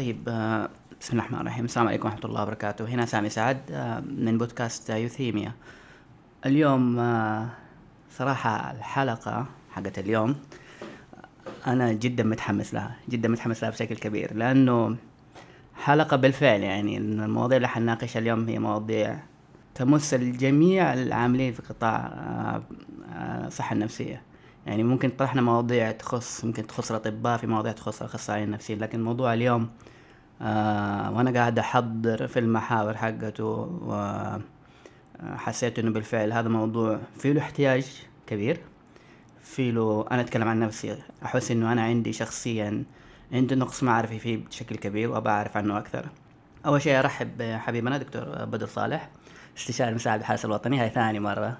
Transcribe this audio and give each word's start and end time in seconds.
طيب 0.00 0.28
آه، 0.28 0.68
بسم 1.00 1.12
الله 1.12 1.22
الرحمن 1.22 1.40
الرحيم. 1.40 1.64
السلام 1.64 1.88
عليكم 1.88 2.08
ورحمة 2.08 2.24
الله 2.24 2.42
وبركاته. 2.42 2.84
هنا 2.88 3.06
سامي 3.06 3.28
سعد 3.28 3.58
آه، 3.70 4.00
من 4.00 4.38
بودكاست 4.38 4.90
يوثيميا. 4.90 5.52
اليوم 6.46 6.98
آه، 6.98 7.48
صراحة 8.10 8.70
الحلقة 8.70 9.46
حقت 9.70 9.98
اليوم 9.98 10.36
أنا 11.66 11.92
جدا 11.92 12.24
متحمس 12.24 12.74
لها 12.74 12.96
جدا 13.08 13.28
متحمس 13.28 13.62
لها 13.62 13.70
بشكل 13.70 13.94
كبير 13.94 14.34
لأنه 14.34 14.96
حلقة 15.74 16.16
بالفعل 16.16 16.60
يعني 16.60 16.96
المواضيع 16.96 17.56
اللي 17.56 17.68
حنناقشها 17.68 18.20
اليوم 18.20 18.48
هي 18.48 18.58
مواضيع 18.58 19.18
تمس 19.74 20.14
الجميع 20.14 20.92
العاملين 20.92 21.52
في 21.52 21.62
قطاع 21.62 22.12
الصحة 23.46 23.72
النفسية. 23.74 24.22
يعني 24.66 24.82
ممكن 24.82 25.10
طرحنا 25.10 25.42
مواضيع 25.42 25.90
تخص 25.90 26.44
ممكن 26.44 26.66
تخص 26.66 26.90
الأطباء 26.90 27.36
في 27.38 27.46
مواضيع 27.46 27.72
تخص 27.72 28.02
الأخصائيين 28.02 28.48
النفسيين 28.48 28.78
لكن 28.78 29.04
موضوع 29.04 29.34
اليوم 29.34 29.70
آه 30.42 31.12
وأنا 31.12 31.30
قاعد 31.30 31.58
أحضر 31.58 32.26
في 32.26 32.38
المحاور 32.38 32.96
حقته 32.96 33.44
وحسيت 35.22 35.78
إنه 35.78 35.90
بالفعل 35.90 36.32
هذا 36.32 36.48
موضوع 36.48 37.00
فيه 37.18 37.32
له 37.32 37.40
احتياج 37.40 37.86
كبير 38.26 38.60
في 39.42 39.70
له 39.72 40.06
أنا 40.10 40.20
أتكلم 40.20 40.48
عن 40.48 40.60
نفسي 40.60 40.98
أحس 41.24 41.50
إنه 41.50 41.72
أنا 41.72 41.82
عندي 41.82 42.12
شخصيا 42.12 42.84
عندي 43.32 43.54
نقص 43.54 43.82
معرفي 43.82 44.18
فيه 44.18 44.36
بشكل 44.36 44.76
كبير 44.76 45.10
وأبى 45.10 45.28
أعرف 45.28 45.56
عنه 45.56 45.78
أكثر. 45.78 46.08
أول 46.66 46.82
شيء 46.82 46.98
أرحب 46.98 47.38
بحبيبنا 47.38 47.98
دكتور 47.98 48.44
بدر 48.44 48.66
صالح 48.66 49.08
استشاري 49.56 49.94
مساعد 49.94 50.20
الحارس 50.20 50.44
الوطني 50.44 50.80
هاي 50.80 50.90
ثاني 50.90 51.20
مرة. 51.20 51.46
آه، 51.46 51.56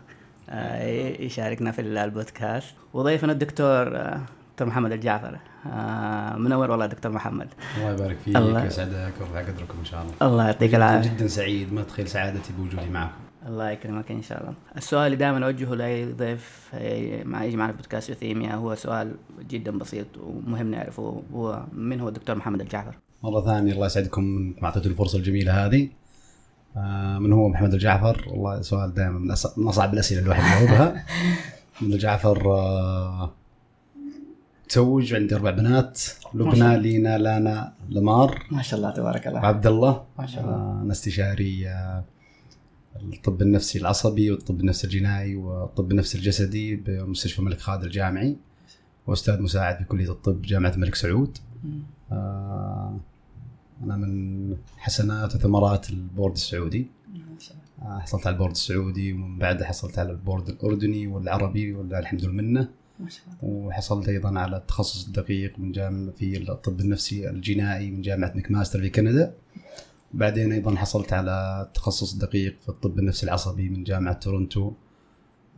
يشاركنا 1.21 1.71
في 1.71 1.81
البودكاست. 1.81 2.75
وضيفنا 2.95 3.33
الدكتور 3.33 3.97
آه، 3.97 4.21
دكتور 4.53 4.69
محمد 4.69 4.93
الجعفر. 4.93 5.39
آه، 5.67 6.37
منور 6.37 6.71
والله 6.71 6.87
دكتور 6.87 7.13
محمد. 7.13 7.49
الله 7.79 7.93
يبارك 7.93 8.17
فيك 8.25 8.37
الله 8.37 8.65
يسعدك 8.65 9.13
ويرفع 9.21 9.41
قدركم 9.41 9.79
إن 9.79 9.85
شاء 9.85 10.03
الله. 10.03 10.15
الله 10.23 10.47
يعطيك 10.47 10.75
العافية. 10.75 11.11
جدا 11.11 11.27
سعيد 11.27 11.73
ما 11.73 11.83
تخيل 11.83 12.09
سعادتي 12.09 12.53
بوجودي 12.59 12.91
معكم. 12.91 13.13
الله 13.47 13.71
يكرمك 13.71 14.11
إن 14.11 14.23
شاء 14.23 14.41
الله. 14.41 14.55
السؤال 14.77 15.07
اللي 15.07 15.17
دائما 15.17 15.47
أوجهه 15.47 15.75
لأي 15.75 16.13
ضيف 16.13 16.71
مع 17.25 17.45
يجي 17.45 17.57
معنا 17.57 17.73
في 17.73 17.77
بودكاست 17.79 18.09
يوثيميا 18.09 18.55
هو 18.55 18.75
سؤال 18.75 19.15
جدا 19.51 19.71
بسيط 19.79 20.07
ومهم 20.19 20.71
نعرفه 20.71 21.23
هو 21.35 21.63
من 21.73 22.01
هو 22.01 22.09
الدكتور 22.09 22.37
محمد 22.37 22.61
الجعفر؟ 22.61 22.95
مرة 23.23 23.45
ثانية 23.45 23.73
الله 23.73 23.87
يسعدكم 23.87 24.23
إنكم 24.23 24.67
أعطيتوا 24.67 24.91
الفرصة 24.91 25.19
الجميلة 25.19 25.67
هذه. 25.67 25.85
آه، 25.85 26.00
من 27.21 27.33
هو؟ 27.33 27.49
محمد 27.49 27.75
الجعفر. 27.75 28.25
والله 28.29 28.63
سؤال 28.63 28.95
دائما 28.95 29.19
من 29.57 29.69
أصعب 29.69 29.95
الأسئلة 29.95 30.21
الواحد 30.21 30.63
يجاوبها. 30.63 31.05
محمد 31.75 31.93
الجعفر 31.93 32.51
آه، 32.51 33.33
تزوج 34.69 35.15
عندي 35.15 35.35
أربع 35.35 35.51
بنات. 35.51 36.01
لبنى 36.35 36.79
لينا 36.79 37.19
لانا 37.19 37.73
لمار. 37.89 38.47
ما 38.51 38.63
شاء 38.63 38.79
الله 38.79 38.91
تبارك 38.91 39.27
الله. 39.27 39.41
عبد 39.41 39.67
الله. 39.67 40.05
ما 40.19 40.27
شاء 40.27 40.45
الله. 40.45 40.55
آه، 40.55 40.81
أنا 40.83 40.93
استشاري 40.93 41.67
الطب 43.13 43.43
النفسي 43.43 43.79
العصبي 43.79 44.31
والطب 44.31 44.61
النفسي 44.61 44.87
الجنائي 44.87 45.35
والطب 45.35 45.91
النفسي 45.91 46.19
الجسدي 46.19 46.77
بمستشفى 46.77 47.39
الملك 47.39 47.61
خالد 47.61 47.85
الجامعي. 47.85 48.37
وأستاذ 49.07 49.43
مساعد 49.43 49.79
في 49.79 49.85
كليه 49.85 50.11
الطب 50.11 50.43
جامعة 50.43 50.71
الملك 50.71 50.95
سعود. 50.95 51.39
أنا 53.85 53.97
من 53.97 54.57
حسنات 54.77 55.35
وثمرات 55.35 55.91
البورد 55.91 56.33
السعودي. 56.33 56.87
آه، 57.83 57.99
حصلت 57.99 58.27
على 58.27 58.35
البورد 58.35 58.51
السعودي 58.51 59.13
ومن 59.13 59.39
بعدها 59.39 59.67
حصلت 59.67 59.99
على 59.99 60.11
البورد 60.11 60.49
الأردني 60.49 61.07
والعربي 61.07 61.73
ولله 61.73 61.99
الحمد 61.99 62.25
والمنه 62.25 62.69
ما 63.01 63.09
شاء 63.09 63.25
الله. 63.27 63.39
وحصلت 63.43 64.09
أيضا 64.09 64.39
على 64.39 64.57
التخصص 64.57 65.07
الدقيق 65.07 65.59
من 65.59 65.73
جامعة 65.73 66.11
في 66.11 66.37
الطب 66.51 66.81
النفسي 66.81 67.31
الجنائي 67.31 67.91
من 67.91 68.03
جامعة 68.03 68.33
ماكماستر 68.35 68.81
في 68.81 68.91
كندا. 68.91 69.35
بعدين 70.15 70.53
أيضا 70.53 70.77
حصلت 70.77 71.13
على 71.13 71.67
التخصص 71.69 72.13
الدقيق 72.13 72.57
في 72.63 72.69
الطب 72.69 72.99
النفسي 72.99 73.27
العصبي 73.27 73.69
من 73.69 73.85
جامعة 73.85 74.15
تورنتو 74.15 74.73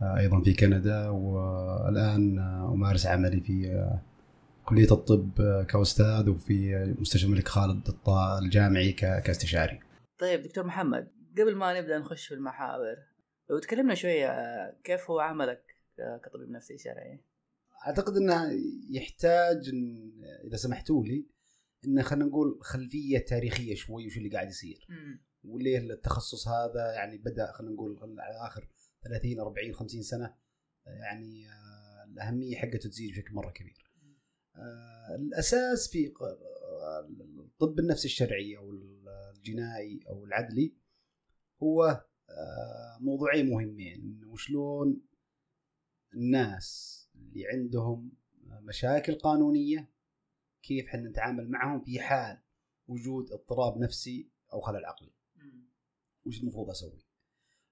آه، 0.01 0.17
أيضا 0.17 0.41
في 0.41 0.53
كندا. 0.53 1.09
والآن 1.09 2.39
آه، 2.39 2.73
أمارس 2.73 3.05
عملي 3.05 3.41
في 3.41 3.89
كلية 4.65 4.91
الطب 4.91 5.31
كأستاذ 5.69 6.29
وفي 6.29 6.75
مستشفى 6.99 7.25
الملك 7.25 7.47
خالد 7.47 7.95
الجامعي 8.43 8.91
كاستشاري. 8.93 9.79
طيب 10.19 10.41
دكتور 10.41 10.65
محمد 10.65 11.11
قبل 11.37 11.55
ما 11.55 11.79
نبدأ 11.79 11.99
نخش 11.99 12.27
في 12.27 12.33
المحاور 12.33 12.95
لو 13.49 13.59
تكلمنا 13.59 13.95
شوية 13.95 14.29
كيف 14.83 15.11
هو 15.11 15.19
عملك 15.19 15.63
كطبيب 16.23 16.49
نفسي 16.49 16.77
شرعي؟ 16.77 17.19
أعتقد 17.87 18.17
إنه 18.17 18.51
يحتاج 18.89 19.69
إن 19.69 20.11
إذا 20.47 20.57
سمحتوا 20.57 21.05
لي 21.05 21.25
انه 21.85 22.01
خلينا 22.01 22.25
نقول 22.25 22.59
خلفية 22.61 23.19
تاريخية 23.19 23.75
شوي 23.75 24.05
وش 24.05 24.17
اللي 24.17 24.29
قاعد 24.29 24.47
يصير. 24.47 24.87
وليه 25.43 25.77
التخصص 25.77 26.47
هذا 26.47 26.93
يعني 26.95 27.17
بدأ 27.17 27.51
خلينا 27.51 27.73
نقول 27.73 27.97
على 28.01 28.47
آخر 28.47 28.67
30 29.03 29.39
40 29.39 29.73
50 29.73 30.01
سنة 30.01 30.35
يعني 30.85 31.47
آه، 31.47 32.11
الأهمية 32.13 32.55
حقته 32.55 32.89
تزيد 32.89 33.11
بشكل 33.11 33.33
مرة 33.33 33.51
كبير. 33.51 33.82
آه، 34.55 35.15
الأساس 35.15 35.87
في 35.87 36.13
الطب 37.39 37.79
النفسي 37.79 38.07
الشرعي 38.07 38.57
أو 38.57 38.71
الجنائي 39.35 39.99
أو 40.09 40.25
العدلي 40.25 40.73
هو 41.63 42.05
آه، 42.29 42.97
موضوعين 42.99 43.49
مهمين 43.49 44.21
وشلون 44.25 45.01
الناس 46.13 46.99
اللي 47.15 47.47
عندهم 47.47 48.11
مشاكل 48.61 49.15
قانونية 49.15 49.89
كيف 50.63 50.87
حنا 50.87 51.09
نتعامل 51.09 51.49
معهم 51.49 51.83
في 51.83 51.99
حال 51.99 52.41
وجود 52.87 53.31
اضطراب 53.31 53.77
نفسي 53.77 54.29
أو 54.53 54.61
خلل 54.61 54.85
عقلي. 54.85 55.11
وش 56.25 56.41
المفروض 56.41 56.69
أسوي؟ 56.69 57.05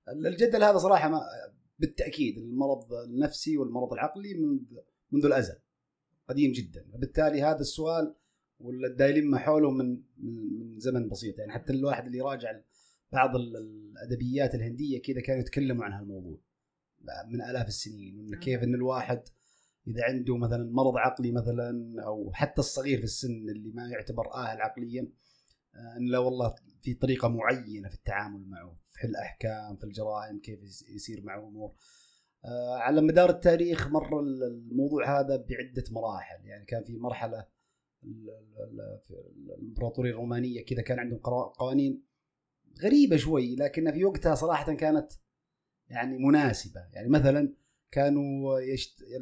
الجدل 0.09 0.63
هذا 0.63 0.77
صراحة 0.77 1.09
ما 1.09 1.21
بالتأكيد 1.79 2.37
المرض 2.37 2.93
النفسي 2.93 3.57
والمرض 3.57 3.93
العقلي 3.93 4.33
منذ 4.33 4.77
منذ 5.11 5.25
الأزل. 5.25 5.59
قديم 6.31 6.51
جدا. 6.51 6.85
فبالتالي 6.93 7.41
هذا 7.41 7.59
السؤال 7.59 8.15
والدايلما 8.59 9.37
حوله 9.37 9.71
من 9.71 10.01
من 10.17 10.79
زمن 10.79 11.09
بسيط. 11.09 11.39
يعني 11.39 11.51
حتى 11.51 11.73
الواحد 11.73 12.05
اللي 12.05 12.17
يراجع 12.17 12.59
بعض 13.11 13.35
الأدبيات 13.35 14.55
الهندية 14.55 15.01
كذا 15.01 15.21
كانوا 15.21 15.41
يتكلموا 15.41 15.85
عن 15.85 15.93
هالموضوع. 15.93 16.39
من 17.29 17.41
آلاف 17.41 17.67
السنين. 17.67 18.19
ان 18.19 18.39
كيف 18.39 18.63
إن 18.63 18.75
الواحد 18.75 19.21
إذا 19.87 20.03
عنده 20.03 20.37
مثلا 20.37 20.71
مرض 20.71 20.97
عقلي 20.97 21.31
مثلا 21.31 21.95
أو 22.05 22.31
حتى 22.33 22.61
الصغير 22.61 22.97
في 22.97 23.03
السن 23.03 23.49
اللي 23.49 23.71
ما 23.71 23.87
يعتبر 23.87 24.33
آهل 24.33 24.61
عقليا 24.61 25.11
آه، 25.75 25.97
إن 25.97 26.05
لا 26.05 26.17
والله 26.17 26.55
في 26.81 26.93
طريقة 26.93 27.27
معينة 27.27 27.89
في 27.89 27.95
التعامل 27.95 28.49
معه 28.49 28.77
في 28.91 29.07
الأحكام 29.07 29.77
في 29.77 29.83
الجرائم 29.83 30.39
كيف 30.39 30.59
يصير 30.89 31.21
معه 31.23 31.47
أمور. 31.47 31.73
على 32.79 33.01
مدار 33.01 33.29
التاريخ 33.29 33.87
مر 33.87 34.19
الموضوع 34.19 35.19
هذا 35.19 35.35
بعدة 35.35 35.83
مراحل. 35.91 36.45
يعني 36.45 36.65
كان 36.65 36.83
في 36.83 36.97
مرحلة 36.97 37.47
الإمبراطورية 39.57 40.11
الرومانية 40.11 40.65
كذا 40.65 40.81
كان 40.81 40.99
عندهم 40.99 41.19
قوانين 41.49 42.03
غريبة 42.83 43.17
شوي 43.17 43.55
لكنها 43.55 43.91
في 43.91 44.05
وقتها 44.05 44.35
صراحة 44.35 44.73
كانت 44.73 45.11
يعني 45.87 46.17
مناسبة. 46.17 46.81
يعني 46.93 47.09
مثلا 47.09 47.53
كانوا 47.91 48.59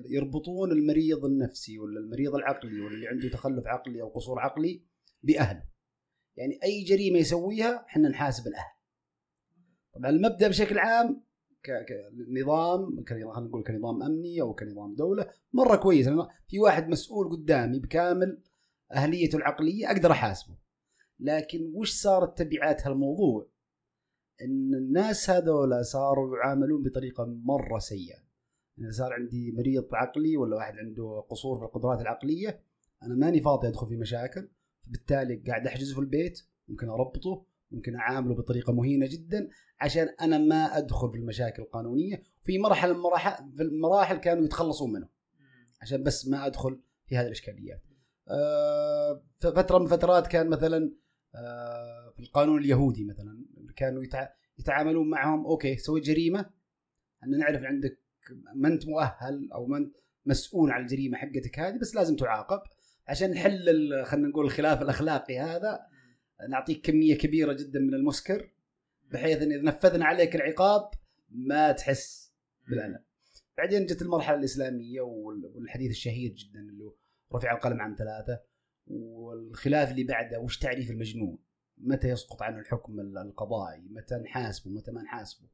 يربطون 0.09 0.71
المريض 0.71 1.25
النفسي 1.25 1.79
ولا 1.79 1.99
المريض 1.99 2.35
العقلي 2.35 2.79
ولا 2.79 2.95
اللي 2.95 3.07
عنده 3.07 3.29
تخلف 3.29 3.67
عقلي 3.67 4.01
أو 4.01 4.09
قصور 4.09 4.39
عقلي 4.39 4.83
بأهله. 5.23 5.63
يعني 6.35 6.59
أي 6.63 6.83
جريمة 6.83 7.19
يسويها 7.19 7.85
إحنا 7.85 8.09
نحاسب 8.09 8.47
الأهل. 8.47 8.71
طبعا 9.93 10.09
المبدأ 10.09 10.47
بشكل 10.47 10.79
عام 10.79 11.28
كنظام 11.65 13.05
خلينا 13.09 13.39
نقول 13.39 13.63
كنظام 13.63 14.03
أمني 14.03 14.41
أو 14.41 14.53
كنظام 14.53 14.95
دولة 14.95 15.29
مرة 15.53 15.75
كويس 15.75 16.09
في 16.47 16.59
واحد 16.59 16.87
مسؤول 16.87 17.29
قدامي 17.29 17.79
بكامل 17.79 18.41
أهليته 18.91 19.35
العقلية 19.35 19.91
أقدر 19.91 20.11
أحاسبه. 20.11 20.55
لكن 21.19 21.71
وش 21.73 21.91
صارت 21.91 22.41
تبعات 22.41 22.87
هالموضوع؟ 22.87 23.49
إن 24.41 24.75
الناس 24.75 25.29
هذولا 25.29 25.81
صاروا 25.81 26.37
يعاملون 26.37 26.83
بطريقة 26.83 27.25
مرة 27.25 27.79
سيئة. 27.79 28.17
اذا 28.79 28.91
صار 28.91 29.13
عندي 29.13 29.51
مريض 29.51 29.87
عقلي 29.93 30.37
ولا 30.37 30.55
واحد 30.55 30.73
عنده 30.77 31.25
قصور 31.29 31.59
في 31.59 31.65
القدرات 31.65 32.01
العقلية 32.01 32.61
أنا 33.03 33.15
ماني 33.15 33.41
فاضي 33.41 33.67
أدخل 33.67 33.87
في 33.87 33.95
مشاكل 33.95 34.49
بالتالي 34.87 35.35
قاعد 35.35 35.67
احجزه 35.67 35.95
في 35.95 36.01
البيت 36.01 36.41
ممكن 36.67 36.89
أربطه. 36.89 37.45
ممكن 37.71 37.95
أعامله 37.95 38.35
بطريقة 38.35 38.73
مهينة 38.73 39.07
جدا 39.07 39.49
عشان 39.81 40.07
أنا 40.21 40.37
ما 40.37 40.77
أدخل 40.77 41.11
في 41.11 41.17
المشاكل 41.17 41.61
القانونية 41.61 42.23
في 42.43 42.59
مرحلة 42.59 42.93
من 42.93 42.97
المراحل 42.97 43.51
في 43.55 43.63
المراحل 43.63 44.17
كانوا 44.17 44.45
يتخلصوا 44.45 44.87
منه. 44.87 45.09
عشان 45.81 46.03
بس 46.03 46.27
ما 46.27 46.45
أدخل 46.45 46.79
في 47.07 47.17
هذه 47.17 47.25
الإشكاليات. 47.25 47.81
آه 48.27 49.23
فترة 49.39 49.77
من 49.77 49.87
فترات 49.87 50.27
كان 50.27 50.49
مثلا 50.49 50.91
آه 51.35 52.13
في 52.15 52.19
القانون 52.19 52.61
اليهودي 52.61 53.05
مثلا 53.05 53.45
كانوا 53.75 54.03
يتعاملون 54.59 55.09
معهم 55.09 55.45
okay 55.45 55.77
سويت 55.77 56.03
جريمة 56.03 56.49
إحنا 57.23 57.37
نعرف 57.37 57.63
عندك 57.63 57.99
ما 58.55 58.67
أنت 58.67 58.87
مؤهل 58.87 59.49
أو 59.53 59.65
ما 59.65 59.77
أنت 59.77 59.95
مسؤول 60.25 60.71
عن 60.71 60.81
الجريمة 60.81 61.17
حقتك 61.17 61.59
هذه 61.59 61.77
بس 61.77 61.95
لازم 61.95 62.15
تعاقب 62.15 62.61
عشان 63.07 63.31
نحل 63.31 64.05
خلينا 64.05 64.27
نقول 64.27 64.45
الخلاف 64.45 64.81
الأخلاقي 64.81 65.39
هذا 65.39 65.79
نعطيك 66.49 66.85
كمية 66.85 67.17
كبيرة 67.17 67.53
جدا 67.53 67.79
من 67.79 67.93
المسكر 67.93 68.49
بحيث 69.11 69.41
إن 69.41 69.51
إذا 69.51 69.61
نفذنا 69.61 70.05
عليك 70.05 70.35
العقاب 70.35 70.89
ما 71.29 71.71
تحس 71.71 72.33
بالألم. 72.67 72.99
بعدين 73.57 73.85
جت 73.85 74.01
المرحلة 74.01 74.37
الإسلامية 74.37 75.01
وال- 75.01 75.45
والحديث 75.55 75.91
الشهير 75.91 76.31
جدا 76.31 76.59
اللي 76.59 76.83
هو 76.83 76.93
رفع 77.35 77.51
القلم 77.55 77.81
عن 77.81 77.95
ثلاثة 77.95 78.39
والخلاف 78.87 79.91
اللي 79.91 80.03
بعده 80.03 80.39
وش 80.39 80.57
تعريف 80.57 80.91
المجنون؟ 80.91 81.37
متى 81.77 82.09
يسقط 82.09 82.41
عنه 82.41 82.59
الحكم 82.59 82.99
ال- 82.99 83.17
القضائي؟ 83.17 83.81
متى 83.89 84.15
نحاسبه؟ 84.15 84.71
متى 84.71 84.91
ما 84.91 85.01
نحاسبه؟ 85.01 85.47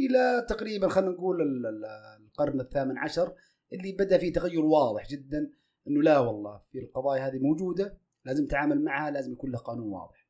إلى 0.00 0.46
تقريبا 0.48 0.88
خلينا 0.88 1.10
نقول 1.10 1.42
ال- 1.42 1.66
ال- 1.66 1.84
القرن 2.26 2.60
الثامن 2.60 2.98
عشر 2.98 3.34
اللي 3.72 3.92
بدأ 3.92 4.18
فيه 4.18 4.32
تغير 4.32 4.60
واضح 4.64 5.08
جدا 5.08 5.50
إنه 5.88 6.02
لا 6.02 6.18
والله 6.18 6.62
في 6.72 6.78
القضايا 6.78 7.26
هذه 7.28 7.38
موجودة 7.38 7.98
لازم 8.28 8.44
نتعامل 8.44 8.84
معها 8.84 9.10
لازم 9.10 9.32
يكون 9.32 9.50
له 9.50 9.58
قانون 9.58 9.88
واضح. 9.88 10.28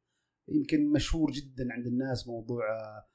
يمكن 0.49 0.93
مشهور 0.93 1.31
جدا 1.31 1.73
عند 1.73 1.87
الناس 1.87 2.29
موضوع 2.29 2.65
آه، 2.71 3.09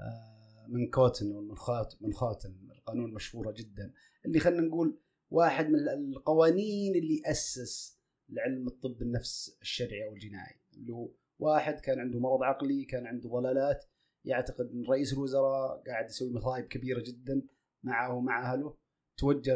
آه، 0.00 0.66
من 0.68 0.90
كوتن 0.90 1.32
ومن 1.32 1.56
خاتم 1.56 1.96
من 2.00 2.12
خاتم. 2.12 2.68
القانون 2.70 3.14
مشهوره 3.14 3.54
جدا. 3.56 3.92
اللي 4.26 4.40
خلينا 4.40 4.62
نقول 4.62 5.00
واحد 5.30 5.66
من 5.66 5.78
القوانين 5.88 6.96
اللي 6.96 7.22
أسس 7.26 7.98
لعلم 8.28 8.66
الطب 8.66 9.02
النفس 9.02 9.58
الشرعي 9.62 10.04
أو 10.04 10.12
الجنائي. 10.12 10.60
اللي 10.76 10.92
هو 10.92 11.10
واحد 11.38 11.80
كان 11.80 11.98
عنده 11.98 12.18
مرض 12.18 12.42
عقلي 12.42 12.84
كان 12.84 13.06
عنده 13.06 13.28
ضلالات 13.28 13.84
يعتقد 14.24 14.70
إن 14.70 14.84
رئيس 14.90 15.12
الوزراء 15.12 15.82
قاعد 15.86 16.08
يسوي 16.08 16.32
مصايب 16.32 16.64
كبيرة 16.64 17.02
جدا 17.06 17.42
معه 17.82 18.14
ومع 18.14 18.52
أهله. 18.52 18.76
توجه 19.16 19.54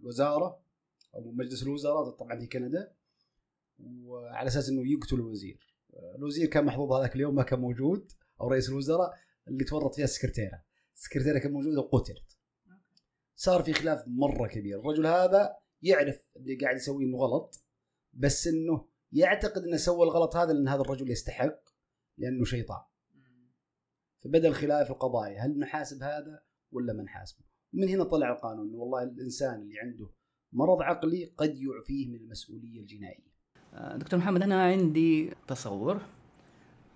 الوزارة 0.00 0.62
أو 1.14 1.32
مجلس 1.32 1.62
الوزراء 1.62 2.10
طبعا 2.10 2.38
في 2.38 2.46
كندا 2.46 2.97
وعلى 3.78 4.46
أساس 4.46 4.68
إنه 4.68 4.92
يقتل 4.92 5.16
الوزير. 5.16 5.76
الوزير 6.14 6.46
كان 6.46 6.64
محظوظ 6.64 6.92
هذاك 6.92 7.16
اليوم 7.16 7.34
ما 7.34 7.42
كان 7.42 7.60
موجود 7.60 8.12
أو 8.40 8.48
رئيس 8.48 8.68
الوزراء 8.68 9.14
اللي 9.48 9.64
تورط 9.64 9.94
فيها 9.94 10.04
السكرتيرة. 10.04 10.62
السكرتيرة 10.96 11.38
كانت 11.38 11.54
موجودة 11.54 11.80
وقتلت. 11.80 12.38
صار 13.36 13.62
في 13.62 13.72
خلاف 13.72 14.04
مرة 14.06 14.48
كبير. 14.48 14.80
الرجل 14.80 15.06
هذا 15.06 15.56
يعرف 15.82 16.30
اللي 16.36 16.56
قاعد 16.56 16.76
يسويه 16.76 17.06
إنه 17.06 17.18
غلط 17.18 17.64
بس 18.12 18.46
إنه 18.46 18.88
يعتقد 19.12 19.62
إنه 19.62 19.76
سوى 19.76 20.02
الغلط 20.02 20.36
هذا 20.36 20.52
لأن 20.52 20.68
هذا 20.68 20.80
الرجل 20.80 21.10
يستحق 21.10 21.60
لأنه 22.18 22.44
شيطان. 22.44 22.82
فبدأ 24.18 24.48
الخلاف 24.48 24.90
القضائي. 24.90 25.38
هل 25.38 25.58
نحاسب 25.58 26.02
هذا 26.02 26.42
ولا 26.72 26.92
ما 26.92 27.02
نحاسبه؟ 27.02 27.44
من 27.72 27.88
هنا 27.88 28.04
طلع 28.04 28.32
القانون 28.32 28.74
والله 28.74 29.02
الإنسان 29.02 29.62
اللي 29.62 29.80
عنده 29.80 30.10
مرض 30.52 30.82
عقلي 30.82 31.24
قد 31.24 31.56
يعفيه 31.56 32.08
من 32.08 32.14
المسؤولية 32.14 32.80
الجنائية. 32.80 33.27
دكتور 33.78 34.18
محمد 34.20 34.42
أنا 34.42 34.62
عندي 34.64 35.34
تصور. 35.46 36.00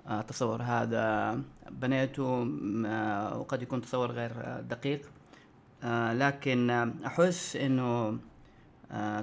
آه، 0.06 0.20
التصور 0.20 0.62
هذا 0.62 1.38
بنيته 1.70 2.48
آه، 2.86 3.38
وقد 3.38 3.62
يكون 3.62 3.80
تصور 3.80 4.10
غير 4.10 4.30
آه، 4.36 4.60
دقيق. 4.60 5.00
لكن 6.12 6.70
أحس 7.06 7.56
أنه 7.56 8.18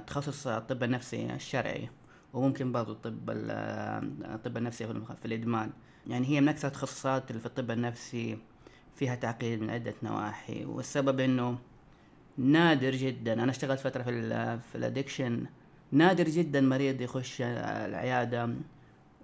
تخصص 0.06 0.46
الطب 0.46 0.82
النفسي 0.82 1.34
الشرعي 1.34 1.88
وممكن 2.32 2.72
برضو 2.72 2.92
الطب 2.92 3.30
ال- 3.30 3.50
الطب 4.34 4.56
النفسي 4.56 4.86
في 4.86 5.24
الإدمان. 5.24 5.70
يعني 6.06 6.26
هي 6.28 6.40
من 6.40 6.48
أكثر 6.48 6.68
التخصصات 6.68 7.30
اللي 7.30 7.40
في 7.40 7.46
الطب 7.46 7.70
النفسي 7.70 8.38
فيها 8.96 9.14
تعقيد 9.14 9.60
من 9.60 9.70
عدة 9.70 9.94
نواحي. 10.02 10.64
والسبب 10.64 11.20
أنه 11.20 11.58
نادر 12.38 12.90
جدا. 12.90 13.32
أنا 13.32 13.50
اشتغلت 13.50 13.80
فترة 13.80 14.02
في 14.02 14.58
في 14.72 14.78
الأدكشن 14.78 15.46
نادر 15.92 16.24
جدا 16.24 16.60
مريض 16.60 17.00
يخش 17.00 17.42
العيادة 17.42 18.54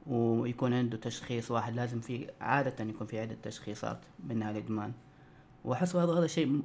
ويكون 0.06 0.72
عنده 0.72 0.96
تشخيص 0.96 1.50
واحد. 1.50 1.74
لازم 1.74 2.00
في 2.00 2.30
عادة 2.40 2.84
يكون 2.84 3.06
في 3.06 3.20
عدة 3.20 3.36
تشخيصات 3.42 3.98
منها 4.28 4.50
الإدمان 4.50 4.92
وأحس 5.64 5.96
هذا 5.96 6.12
هذا 6.12 6.26
شيء 6.26 6.62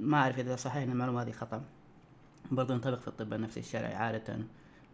ما 0.00 0.16
أعرف 0.16 0.38
إذا 0.38 0.56
صحيح 0.56 0.82
المعلومة 0.82 1.22
هذه 1.22 1.30
خطأ. 1.30 1.62
برضو 2.52 2.72
ينطبق 2.72 2.98
في 2.98 3.08
الطب 3.08 3.32
النفسي 3.32 3.60
الشرعي 3.60 3.94
عادة. 3.94 4.38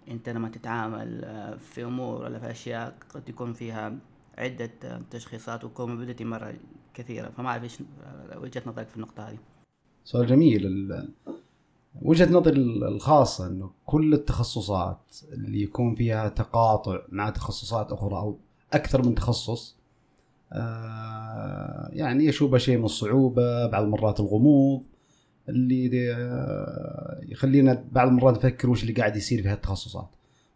أنت 0.08 0.28
لما 0.28 0.48
تتعامل 0.48 1.24
آه، 1.24 1.56
في 1.56 1.84
أمور 1.84 2.22
ولا 2.22 2.38
في 2.38 2.50
أشياء 2.50 2.96
قد 3.14 3.28
يكون 3.28 3.52
فيها 3.52 3.96
عدة 4.38 4.70
تشخيصات 5.10 5.64
وكومبيديتي 5.64 6.24
مرة 6.24 6.54
كثيرة. 6.94 7.28
فما 7.28 7.48
أعرف 7.48 7.62
إيش 7.62 7.78
آه، 8.04 8.38
وجهة 8.38 8.62
نظرك 8.66 8.88
في 8.88 8.96
النقطة 8.96 9.28
هذه. 9.28 9.38
سؤال 10.04 10.26
جميل. 10.26 10.90
وجهة 12.02 12.32
نظري 12.32 12.56
الخاصة 12.60 13.46
إنه 13.46 13.70
كل 13.86 14.14
التخصصات 14.14 15.00
اللي 15.32 15.62
يكون 15.62 15.94
فيها 15.94 16.28
تقاطع 16.28 16.98
مع 17.08 17.30
تخصصات 17.30 17.92
أخرى 17.92 18.16
أو 18.16 18.36
أكثر 18.72 19.06
من 19.06 19.14
تخصص 19.14 19.76
آه، 20.52 21.90
يعني 21.92 22.24
يشوبها 22.24 22.58
شيء 22.58 22.78
من 22.78 22.84
الصعوبة 22.84 23.66
بعض 23.66 23.82
المرات 23.82 24.20
الغموض 24.20 24.82
اللي 25.48 26.12
آه، 26.14 27.20
يخلينا 27.28 27.84
بعض 27.92 28.08
المرات 28.08 28.36
نفكر 28.36 28.70
وش 28.70 28.82
اللي 28.82 28.92
قاعد 28.92 29.16
يصير 29.16 29.42
في 29.42 29.48
هالتخصصات. 29.48 30.08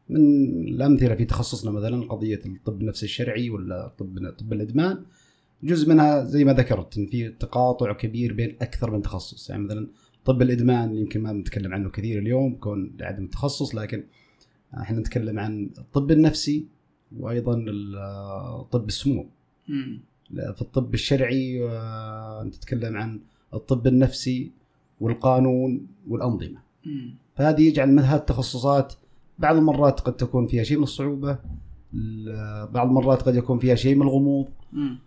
من 0.09 0.21
الأمثلة 0.69 1.15
في 1.15 1.25
تخصصنا 1.25 1.71
مثلا 1.71 2.05
قضية 2.05 2.41
الطب 2.47 2.81
النفسي 2.81 3.07
الشرعي 3.07 3.51
ولا 3.51 3.93
طب 3.99 4.35
طب 4.39 4.53
الإدمان 4.53 5.05
جزء 5.63 5.89
منها 5.89 6.25
زي 6.25 6.45
ما 6.45 6.53
ذكرت 6.53 6.99
إن 6.99 7.07
في 7.07 7.29
تقاطع 7.29 7.93
كبير 7.93 8.33
بين 8.33 8.57
أكثر 8.61 8.91
من 8.91 9.03
تخصص. 9.03 9.51
يعني 9.51 9.63
مثلا 9.63 9.89
طب 10.25 10.43
الإدمان 10.43 10.89
اللي 10.91 11.01
يمكن 11.01 11.23
ما 11.23 11.33
بنتكلم 11.33 11.75
عنه 11.75 11.91
كثير 11.91 12.19
اليوم 12.19 12.55
كون 12.55 12.93
عدم 13.01 13.25
التخصص 13.25 13.75
لكن 13.75 14.05
إحنا 14.81 14.99
نتكلم 15.01 15.39
عن 15.39 15.71
الطب 15.79 16.11
النفسي 16.11 16.67
وأيضا 17.19 17.55
طب 18.71 18.89
السموم. 18.89 19.29
في 20.55 20.63
الطب 20.63 20.95
الشرعي 20.95 21.69
آه، 21.69 22.43
انت 22.43 22.55
تتكلم 22.55 22.97
عن 22.97 23.21
الطب 23.55 23.87
النفسي 23.87 24.51
والقانون 25.01 25.87
والأنظمة. 26.09 26.59
فهذه 27.37 27.63
يجعل 27.69 27.93
من 27.93 27.99
هذه 28.03 28.19
التخصصات 28.19 28.95
بعض 29.39 29.57
المرات 29.57 30.01
قد 30.01 30.17
تكون 30.17 30.47
فيها 30.47 30.63
شيء 30.63 30.77
من 30.77 30.83
الصعوبة 30.83 31.39
ال- 31.95 32.67
بعض 32.73 32.87
المرات 32.89 33.23
قد 33.23 33.35
يكون 33.37 33.59
فيها 33.59 33.75
شيء 33.75 33.95
من 33.95 34.03
الغموض. 34.03 34.49
آه 34.77 34.99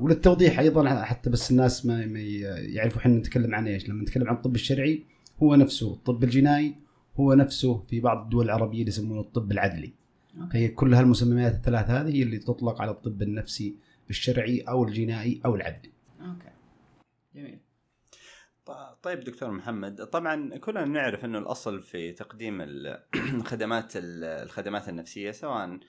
وللتوضيح 0.00 0.58
أيضا 0.58 1.02
حتى 1.04 1.30
بس 1.30 1.50
الناس 1.50 1.86
ما 1.86 2.02
يعرفوا 2.58 3.00
إحنا 3.00 3.16
نتكلم 3.16 3.54
عن 3.54 3.68
إيش. 3.68 3.88
لما 3.88 4.02
نتكلم 4.02 4.28
عن 4.28 4.34
الطب 4.34 4.54
الشرعي 4.54 5.02
هو 5.42 5.54
نفسه 5.54 5.92
الطب 5.92 6.24
الجنائي 6.24 6.74
هو 7.20 7.34
نفسه 7.34 7.84
في 7.90 8.00
بعض 8.00 8.22
الدول 8.22 8.44
العربية 8.44 8.78
اللي 8.80 8.88
يسمونه 8.88 9.20
الطب 9.20 9.52
العدلي. 9.52 9.92
okay. 10.40 10.50
فهي 10.52 10.68
كل 10.68 10.94
هالمسميات 10.94 11.54
الثلاث 11.54 11.90
هذه 11.90 12.14
هي 12.16 12.22
اللي 12.22 12.38
تطلق 12.38 12.82
على 12.82 12.90
الطب 12.90 13.22
النفسي 13.22 13.74
الشرعي 14.10 14.60
أو 14.60 14.84
الجنائي 14.84 15.40
أو 15.44 15.54
العدلي. 15.54 15.90
okay. 16.20 16.48
جميل. 17.34 17.58
ط- 18.66 18.98
طيب 19.02 19.20
دكتور 19.20 19.50
محمد 19.50 20.04
طبعا 20.06 20.56
كلنا 20.56 20.84
نعرف 20.84 21.24
إنه 21.24 21.38
الأصل 21.38 21.82
في 21.82 22.12
تقديم 22.12 22.60
ال- 22.60 23.02
الخدمات 23.34 23.96
ال- 23.96 24.24
الخدمات 24.24 24.88
النفسية 24.88 25.30
سواء 25.30 25.64
آه، 25.64 25.80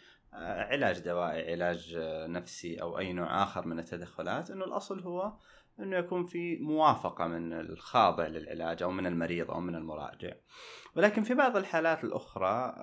علاج 0.44 1.00
دوائي 1.00 1.52
علاج 1.52 1.96
آه، 2.00 2.28
نفسي 2.28 2.82
أو 2.82 3.00
أي 3.00 3.14
نوع 3.14 3.44
آخر 3.44 3.68
من 3.68 3.80
التدخلات 3.80 4.52
إنه 4.52 4.66
الأصل 4.66 5.00
هو 5.00 5.34
إنه 5.80 5.98
يكون 5.98 6.26
في 6.26 6.58
موافقة 6.58 7.28
من 7.28 7.54
الخاضع 7.54 8.28
للعلاج 8.28 8.84
أو 8.84 8.92
من 8.92 9.06
المريض 9.06 9.52
أو 9.52 9.60
من 9.60 9.76
المراجع. 9.76 10.34
ولكن 10.96 11.24
في 11.24 11.34
بعض 11.34 11.58
الحالات 11.58 12.04
الأخرى 12.04 12.74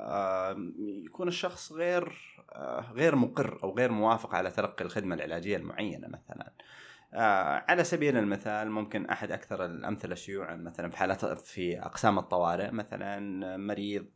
يكون 1.07 1.29
الشخص 1.29 1.73
غير 1.73 2.35
آه، 2.53 2.93
غير 2.93 3.17
مقر 3.17 3.59
أو 3.63 3.77
غير 3.77 3.93
موافق 3.93 4.35
على 4.35 4.51
تلقي 4.51 4.85
الخدمة 4.85 5.15
العلاجية 5.15 5.57
المعينة 5.57 6.09
مثلا. 6.09 6.53
آه، 7.15 7.65
على 7.69 7.85
سبيل 7.85 8.17
المثال 8.17 8.71
ممكن 8.71 9.07
أحد 9.07 9.33
أكثر 9.33 9.65
الأمثلة 9.65 10.15
شيوعا 10.15 10.57
مثلا 10.57 10.91
في 10.91 10.97
حالات 10.97 11.25
في 11.25 11.81
أقسام 11.81 12.19
الطوارئ 12.19 12.71
مثلا 12.71 13.57
مريض 13.57 14.07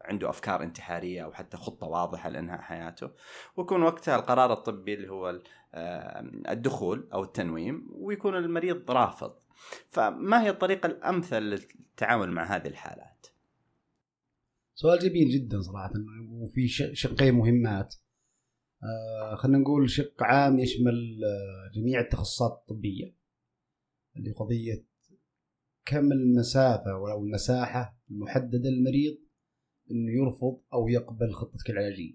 عنده 0.00 0.30
أفكار 0.30 0.62
انتحارية 0.62 1.24
أو 1.24 1.32
حتى 1.32 1.56
خطة 1.56 1.86
واضحة 1.86 2.28
لانهاء 2.28 2.60
حياته. 2.60 3.10
ويكون 3.56 3.82
وقتها 3.82 4.16
القرار 4.16 4.52
الطبي 4.52 4.94
اللي 4.94 5.08
هو 5.08 5.30
ال- 5.30 5.42
الدخول 6.48 7.08
أو 7.12 7.22
التنويم 7.22 7.88
ويكون 7.92 8.36
المريض 8.36 8.90
رافض. 8.90 9.34
فما 9.88 10.42
هي 10.42 10.50
الطريقة 10.50 10.86
الأمثل 10.86 11.42
للتعامل 11.42 12.30
مع 12.30 12.56
هذه 12.56 12.66
الحالات؟ 12.66 13.26
سؤال 14.74 14.98
جميل 14.98 15.28
جدا 15.30 15.60
صراحة 15.60 15.92
وفي 16.30 16.68
شقين 16.92 17.34
مهمات. 17.34 17.94
آه 18.82 19.34
خلينا 19.34 19.58
نقول 19.58 19.90
شق 19.90 20.22
عام 20.22 20.58
يشمل 20.58 21.20
آه 21.24 21.70
جميع 21.74 22.00
التخصصات 22.00 22.52
الطبية. 22.52 23.14
اللي 24.16 24.30
قضية 24.32 24.84
كم 25.84 26.12
المسافة 26.12 26.90
أو 26.90 27.24
المساحة 27.24 27.98
المحددة 28.10 28.70
للمريض 28.70 29.18
إنه 29.90 30.12
يرفض 30.12 30.60
أو 30.72 30.88
يقبل 30.88 31.32
خطتك 31.32 31.70
العلاجية. 31.70 32.14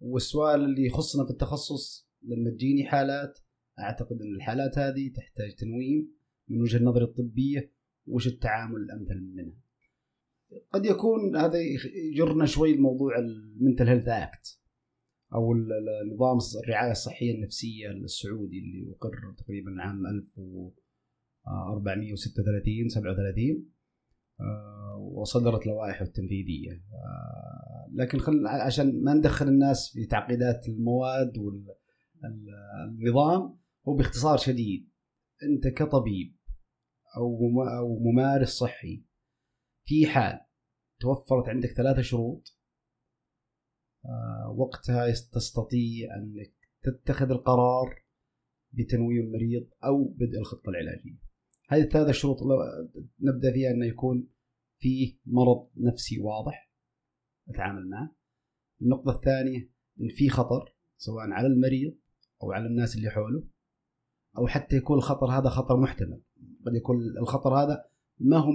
والسؤال 0.00 0.64
اللي 0.64 0.86
يخصنا 0.86 1.24
في 1.24 1.30
التخصص 1.30 2.08
لما 2.22 2.50
تجيني 2.50 2.84
حالات 2.84 3.38
أعتقد 3.78 4.22
إن 4.22 4.34
الحالات 4.34 4.78
هذه 4.78 5.12
تحتاج 5.16 5.54
تنويم 5.54 6.12
من 6.48 6.60
وجهة 6.60 6.84
نظري 6.84 7.04
الطبية 7.04 7.72
وش 8.06 8.26
التعامل 8.26 8.76
الأمثل 8.76 9.20
منها. 9.34 9.56
قد 10.72 10.86
يكون 10.86 11.36
هذا 11.36 11.58
يجرنا 12.12 12.46
شوي 12.46 12.74
لموضوع 12.76 13.18
المنتل 13.18 13.88
هيلث 13.88 14.08
اكت 14.08 14.58
أو 15.34 15.54
نظام 16.14 16.38
الرعاية 16.64 16.90
الصحية 16.90 17.34
النفسية 17.34 17.90
السعودي 17.90 18.58
اللي 18.58 18.90
اقر 18.90 19.34
تقريبا 19.38 19.70
عام 19.78 20.06
1436 20.06 22.88
37 22.88 23.66
وصدرت 24.98 25.66
لوائحه 25.66 26.04
التنفيذية 26.04 26.70
آه، 26.72 27.88
لكن 27.92 28.18
خل 28.18 28.46
عشان 28.46 29.02
ما 29.04 29.14
ندخل 29.14 29.48
الناس 29.48 29.92
في 29.92 30.06
تعقيدات 30.06 30.68
المواد 30.68 31.32
والنظام 32.22 33.58
هو 33.88 33.94
باختصار 33.94 34.38
شديد 34.38 34.90
أنت 35.42 35.68
كطبيب 35.68 36.36
أو 37.16 37.38
أو 37.78 37.98
ممارس 37.98 38.48
صحي 38.48 39.04
في 39.84 40.06
حال 40.06 40.40
توفرت 41.00 41.48
عندك 41.48 41.68
ثلاثة 41.68 42.02
شروط 42.02 42.58
آه، 44.04 44.54
وقتها 44.56 45.10
تستطيع 45.10 46.08
أنك 46.16 46.54
تتخذ 46.82 47.30
القرار 47.30 48.04
بتنويم 48.72 49.24
المريض 49.24 49.68
أو 49.84 50.04
بدء 50.04 50.38
الخطة 50.38 50.68
العلاجية. 50.68 51.27
هذه 51.68 51.80
الثلاث 51.80 52.10
شروط 52.10 52.38
نبدأ 53.20 53.52
فيها 53.52 53.70
انه 53.70 53.86
يكون 53.86 54.28
فيه 54.78 55.18
مرض 55.26 55.68
نفسي 55.76 56.18
واضح 56.20 56.72
اتعامل 57.48 57.88
معه. 57.88 58.16
النقطة 58.82 59.10
الثانية 59.10 59.70
إن 60.00 60.08
في 60.08 60.28
خطر 60.28 60.74
سواء 60.96 61.30
على 61.30 61.46
المريض 61.46 61.94
أو 62.42 62.52
على 62.52 62.66
الناس 62.66 62.96
اللي 62.96 63.10
حوله 63.10 63.44
أو 64.38 64.46
حتى 64.46 64.76
يكون 64.76 64.98
الخطر 64.98 65.26
هذا 65.26 65.48
خطر 65.48 65.76
محتمل 65.76 66.22
قد 66.66 66.74
يكون 66.74 66.96
الخطر 67.20 67.54
هذا 67.54 67.84
ما 68.20 68.36
هو 68.36 68.52
100% 68.52 68.54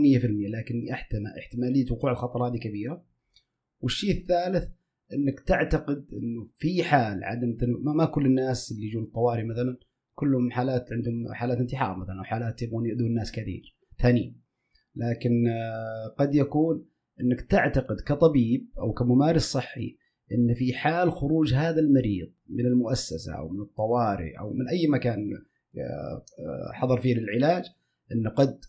لكن 0.57 0.89
احتمال 0.91 1.37
احتمالية 1.39 1.91
وقوع 1.91 2.11
الخطر 2.11 2.47
هذه 2.47 2.57
كبيرة 2.57 3.05
والشيء 3.81 4.21
الثالث 4.21 4.71
إنك 5.13 5.39
تعتقد 5.39 6.07
إنه 6.13 6.49
في 6.55 6.83
حال 6.83 7.23
عدم 7.23 7.55
تنو... 7.55 7.79
ما 7.79 8.05
كل 8.05 8.25
الناس 8.25 8.71
اللي 8.71 8.85
يجون 8.85 9.03
الطوارئ 9.03 9.43
مثلا 9.43 9.77
كلهم 10.15 10.51
حالات 10.51 10.93
عندهم 10.93 11.33
حالات 11.33 11.57
انتحار 11.57 11.97
مثلا 11.97 12.19
أو 12.19 12.23
حالات 12.23 12.61
يبغون 12.61 12.85
يؤذون 12.85 13.07
الناس 13.07 13.31
كثير 13.31 13.77
ثاني. 14.01 14.43
لكن 14.95 15.47
آه، 15.47 16.15
قد 16.17 16.35
يكون 16.35 16.85
إنك 17.21 17.41
تعتقد 17.41 17.95
كطبيب 18.07 18.69
أو 18.79 18.93
كممارس 18.93 19.41
صحي 19.41 19.97
إن 20.31 20.53
في 20.53 20.73
حال 20.73 21.11
خروج 21.11 21.53
هذا 21.53 21.79
المريض 21.79 22.33
من 22.49 22.65
المؤسسة 22.65 23.37
أو 23.37 23.49
من 23.49 23.61
الطوارئ 23.61 24.39
أو 24.39 24.53
من 24.53 24.69
أي 24.69 24.87
مكان 24.87 25.29
آه، 25.77 26.25
آه، 26.39 26.71
حضر 26.73 27.01
فيه 27.01 27.15
للعلاج 27.15 27.63
انه 28.11 28.29
قد 28.29 28.59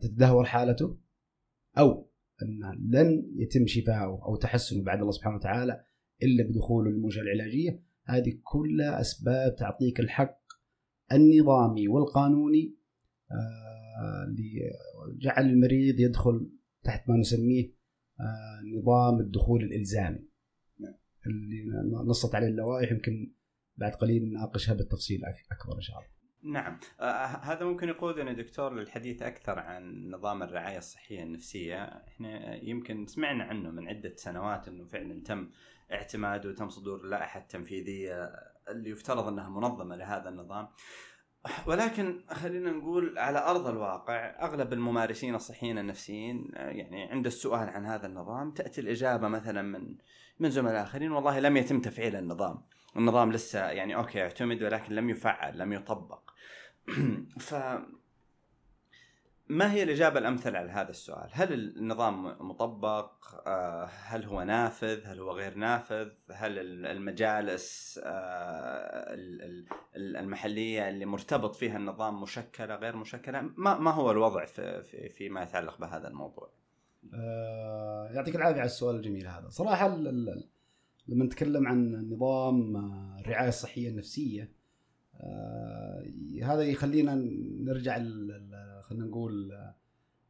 تتدهور 0.00 0.44
حالته 0.44 0.98
أو 1.78 2.10
انه 2.42 2.74
لن 2.74 3.32
يتم 3.36 3.66
شفاؤه 3.66 4.24
أو 4.24 4.36
تحسنه 4.36 4.84
بعد 4.84 5.00
الله 5.00 5.12
سبحانه 5.12 5.36
وتعالى 5.36 5.84
إلا 6.22 6.44
بدخوله 6.44 6.90
للمنشاه 6.90 7.22
العلاجية. 7.22 7.82
هذه 8.08 8.38
كلها 8.42 9.00
أسباب 9.00 9.56
تعطيك 9.56 10.00
الحق 10.00 10.38
النظامي 11.12 11.88
والقانوني 11.88 12.76
آه، 13.32 14.34
لجعل 15.14 15.50
المريض 15.50 16.00
يدخل 16.00 16.50
تحت 16.84 17.08
ما 17.08 17.16
نسميه 17.16 17.74
آه، 18.20 18.78
نظام 18.78 19.20
الدخول 19.20 19.64
الإلزامي 19.64 20.28
نعم. 20.80 20.94
اللي 21.26 21.64
نصت 22.06 22.34
عليه 22.34 22.46
اللوائح 22.46 22.92
يمكن 22.92 23.32
بعد 23.76 23.92
قليل 23.92 24.28
نناقشها 24.28 24.74
بالتفصيل 24.74 25.20
أكبر 25.24 25.76
إن 25.76 25.80
شاء 25.80 25.96
الله. 25.96 26.08
نعم 26.42 26.80
آه 27.00 27.24
هذا 27.24 27.64
ممكن 27.64 27.88
يقودنا 27.88 28.32
دكتور 28.32 28.74
للحديث 28.74 29.22
أكثر 29.22 29.58
عن 29.58 30.10
نظام 30.10 30.42
الرعاية 30.42 30.78
الصحية 30.78 31.22
النفسية، 31.22 31.84
إحنا 31.84 32.64
يمكن 32.64 33.06
سمعنا 33.06 33.44
عنه 33.44 33.70
من 33.70 33.88
عدة 33.88 34.14
سنوات 34.16 34.68
إنه 34.68 34.84
فعلا 34.84 35.22
تم 35.22 35.50
اعتماده 35.92 36.48
وتم 36.48 36.68
صدور 36.68 37.00
اللائحه 37.00 37.40
التنفيذيه 37.40 38.32
اللي 38.68 38.90
يفترض 38.90 39.28
أنها 39.28 39.48
منظمة 39.48 39.96
لهذا 39.96 40.28
النظام. 40.28 40.68
ولكن 41.66 42.24
خلينا 42.30 42.70
نقول 42.70 43.18
على 43.18 43.38
أرض 43.38 43.66
الواقع 43.66 44.44
أغلب 44.44 44.72
الممارسين 44.72 45.34
الصحيين 45.34 45.78
النفسيين 45.78 46.50
يعني 46.54 47.02
عند 47.04 47.26
السؤال 47.26 47.68
عن 47.68 47.86
هذا 47.86 48.06
النظام 48.06 48.50
تأتي 48.50 48.80
الإجابة 48.80 49.28
مثلا 49.28 49.62
من 49.62 49.96
من 50.38 50.50
زملاء 50.50 50.82
آخرين 50.82 51.12
والله 51.12 51.40
لم 51.40 51.56
يتم 51.56 51.80
تفعيل 51.80 52.16
النظام. 52.16 52.62
النظام 52.96 53.32
لسه 53.32 53.70
يعني 53.70 53.96
أوكي 53.96 54.22
اعتمد 54.22 54.62
ولكن 54.62 54.94
لم 54.94 55.10
يفعل 55.10 55.58
لم 55.58 55.72
يطبق 55.72 56.30
ف 57.48 57.54
ما 59.48 59.72
هي 59.72 59.82
الإجابة 59.82 60.18
الأمثل 60.18 60.56
على 60.56 60.70
هذا 60.70 60.90
السؤال؟ 60.90 61.28
هل 61.32 61.52
النظام 61.52 62.36
مطبق؟ 62.48 63.10
آه، 63.46 63.84
هل 63.84 64.24
هو 64.24 64.42
نافذ؟ 64.42 65.06
هل 65.06 65.20
هو 65.20 65.30
غير 65.30 65.54
نافذ؟ 65.54 66.08
هل 66.30 66.58
المجالس 66.86 68.00
آه، 68.04 69.16
المحلية 69.96 70.88
اللي 70.88 71.06
مرتبط 71.06 71.54
فيها 71.54 71.76
النظام 71.76 72.22
مشكلة 72.22 72.74
غير 72.74 72.96
مشكلة؟ 72.96 73.40
ما 73.56 73.90
هو 73.90 74.10
الوضع 74.10 74.44
في 74.44 74.82
في 74.82 75.08
فيما 75.08 75.42
يتعلق 75.42 75.80
بهذا 75.80 76.08
الموضوع؟ 76.08 76.50
آه، 77.14 78.10
يعطيك 78.12 78.36
العافية 78.36 78.60
على 78.60 78.66
السؤال 78.66 78.96
الجميل 78.96 79.26
هذا، 79.26 79.48
صراحة 79.48 79.96
لما 81.08 81.24
نتكلم 81.24 81.66
عن 81.66 82.08
نظام 82.10 82.76
الرعايه 83.20 83.48
الصحيه 83.48 83.88
النفسيه 83.88 84.58
آه 85.20 86.04
هذا 86.42 86.62
يخلينا 86.62 87.14
نرجع 87.60 87.96
خلينا 88.88 89.04
نقول 89.04 89.52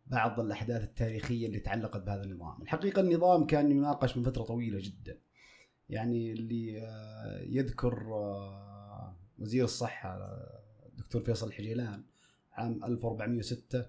بعض 0.06 0.40
الأحداث 0.40 0.82
التاريخية 0.82 1.46
اللي 1.46 1.60
تعلقت 1.60 2.02
بهذا 2.02 2.22
النظام. 2.24 2.62
الحقيقة 2.62 3.00
النظام 3.00 3.46
كان 3.46 3.70
يناقش 3.70 4.16
من 4.16 4.22
فترة 4.22 4.42
طويلة 4.42 4.78
جدا. 4.82 5.18
يعني 5.88 6.32
اللي 6.32 6.82
آه 6.82 7.40
يذكر 7.42 8.14
آه 8.14 9.16
وزير 9.38 9.64
الصحة 9.64 10.18
الدكتور 10.86 11.22
فيصل 11.22 11.46
الحجيلان 11.46 12.02
عام 12.52 12.84
1406 12.84 13.86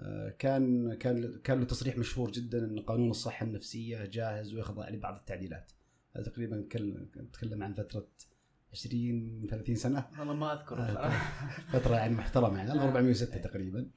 آه، 0.00 0.28
كان 0.38 0.94
كان 0.94 1.40
كان 1.44 1.58
له 1.58 1.64
تصريح 1.64 1.98
مشهور 1.98 2.30
جدا 2.30 2.64
إن 2.64 2.80
قانون 2.80 3.10
الصحة 3.10 3.46
النفسية 3.46 4.04
جاهز 4.04 4.54
ويخضع 4.54 4.88
لبعض 4.88 5.14
التعديلات. 5.14 5.72
تقريبا 6.14 6.56
نتكلم 7.16 7.62
عن 7.62 7.74
فترة 7.74 8.08
20 8.76 9.46
30 9.50 9.74
سنة. 9.74 10.06
والله 10.18 10.34
ما 10.34 10.52
أذكر 10.52 10.78
آه، 10.78 11.10
فترة 11.72 11.94
يعني 11.94 12.14
محترمة 12.14 12.58
يعني 12.58 12.72
1406 12.72 13.38
تقريبا. 13.38 13.90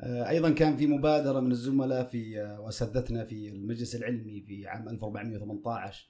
آه، 0.00 0.28
أيضا 0.28 0.50
كان 0.50 0.76
في 0.76 0.86
مبادرة 0.86 1.40
من 1.40 1.50
الزملاء 1.50 2.08
في 2.08 2.42
آه، 2.42 2.60
واساتذتنا 2.60 3.24
في 3.24 3.48
المجلس 3.48 3.96
العلمي 3.96 4.40
في 4.40 4.66
عام 4.66 4.88
1418 4.88 6.08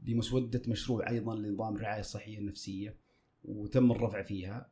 بمسودة 0.00 0.62
مشروع 0.68 1.10
أيضا 1.10 1.36
لنظام 1.36 1.76
الرعايه 1.76 2.00
الصحيه 2.00 2.38
النفسيه 2.38 2.96
وتم 3.44 3.92
الرفع 3.92 4.22
فيها. 4.22 4.70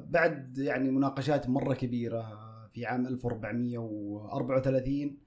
بعد 0.00 0.58
يعني 0.58 0.90
مناقشات 0.90 1.48
مرة 1.48 1.74
كبيرة 1.74 2.52
في 2.72 2.86
عام 2.86 3.06
1434 3.06 5.18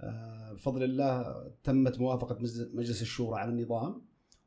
آه، 0.00 0.52
بفضل 0.52 0.82
الله 0.82 1.44
تمت 1.64 2.00
موافقة 2.00 2.38
مجلس 2.74 3.02
الشورى 3.02 3.40
على 3.40 3.50
النظام. 3.50 4.02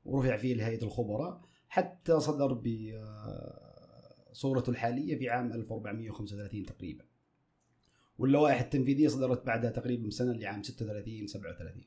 ورفع 0.08 0.38
فيه 0.38 0.54
لهيئة 0.54 0.84
الخبراء 0.84 1.42
حتى 1.68 2.20
صدر 2.20 2.54
بصورته 4.32 4.70
الحالية 4.70 5.18
في 5.18 5.30
عام 5.30 5.54
1435 5.54 6.66
تقريبا. 6.66 7.06
واللوائح 8.18 8.62
التنفيذية 8.62 9.08
صدرت 9.08 9.46
بعدها 9.46 9.72
تقريبا 9.72 10.10
سنة 10.10 10.34
لعام 10.34 10.64
36 10.64 11.28
37 11.28 11.84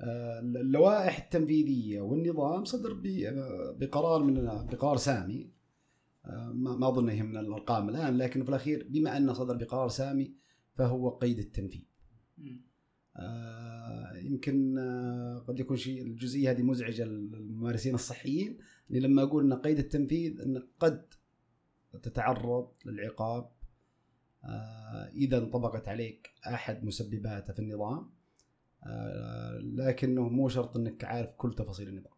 آه، 0.00 0.38
اللوائح 0.40 1.18
التنفيذية 1.18 2.00
والنظام 2.00 2.64
صدر 2.64 3.00
بقرار 3.78 4.22
من 4.22 4.34
بقرار 4.44 4.96
سامي. 4.96 5.50
آه، 6.24 6.52
ما 6.52 6.88
اظن 6.88 7.08
يهمنا 7.08 7.40
الأرقام 7.40 7.88
الآن 7.88 8.18
لكن 8.18 8.42
في 8.42 8.48
الأخير 8.48 8.86
بما 8.90 9.16
أنه 9.16 9.32
صدر 9.32 9.56
بقرار 9.56 9.88
سامي 9.88 10.34
فهو 10.74 11.10
قيد 11.10 11.38
التنفيذ. 11.38 11.84
آه، 13.16 14.16
يمكن 14.16 14.78
آه، 14.78 15.44
قد 15.48 15.60
يكون 15.60 15.76
شيء 15.76 16.02
الجزئية 16.02 16.50
هذه 16.50 16.62
مزعجة 16.62 17.04
للممارسين 17.04 17.94
الصحيين 17.94 18.58
اللي 18.90 19.00
لما 19.00 19.22
أقول 19.22 19.52
إن 19.52 19.58
قيد 19.58 19.78
التنفيذ 19.78 20.40
انك 20.40 20.64
قد 20.80 21.06
تتعرض 22.02 22.72
للعقاب 22.84 23.50
آه، 24.44 25.10
إذا 25.14 25.38
انطبقت 25.38 25.88
عليك 25.88 26.30
أحد 26.46 26.84
مسبباته 26.84 27.52
في 27.52 27.58
النظام 27.58 28.10
لكنه 29.60 30.28
مو 30.28 30.48
شرط 30.48 30.76
إنك 30.76 31.04
عارف 31.04 31.30
كل 31.36 31.54
تفاصيل 31.54 31.88
النظام. 31.88 32.12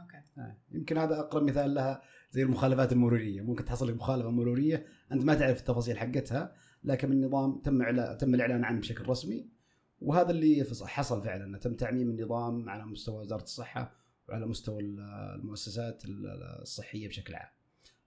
أوكي. 0.00 0.54
يمكن 0.70 0.98
هذا 0.98 1.18
أقرب 1.20 1.42
مثال 1.42 1.74
لها 1.74 2.02
زي 2.30 2.42
المخالفات 2.42 2.92
المرورية، 2.92 3.40
ممكن 3.40 3.64
تحصل 3.64 3.88
لك 3.88 3.94
مخالفة 3.94 4.30
مرورية 4.30 4.86
أنت 5.12 5.24
ما 5.24 5.34
تعرف 5.34 5.58
التفاصيل 5.58 5.98
حقتها 5.98 6.54
لكن 6.84 7.12
النظام 7.12 7.58
تم 7.58 7.78
تم 8.16 8.34
الإعلان 8.34 8.64
عنه 8.64 8.80
بشكل 8.80 9.08
رسمي 9.08 9.55
وهذا 10.00 10.30
اللي 10.30 10.64
حصل 10.86 11.24
فعلا 11.24 11.58
تم 11.58 11.74
تعميم 11.74 12.10
النظام 12.10 12.68
على 12.68 12.86
مستوى 12.86 13.20
وزارة 13.20 13.42
الصحة 13.42 13.92
وعلى 14.28 14.46
مستوى 14.46 14.82
المؤسسات 14.82 16.02
الصحية 16.04 17.08
بشكل 17.08 17.34
عام. 17.34 17.48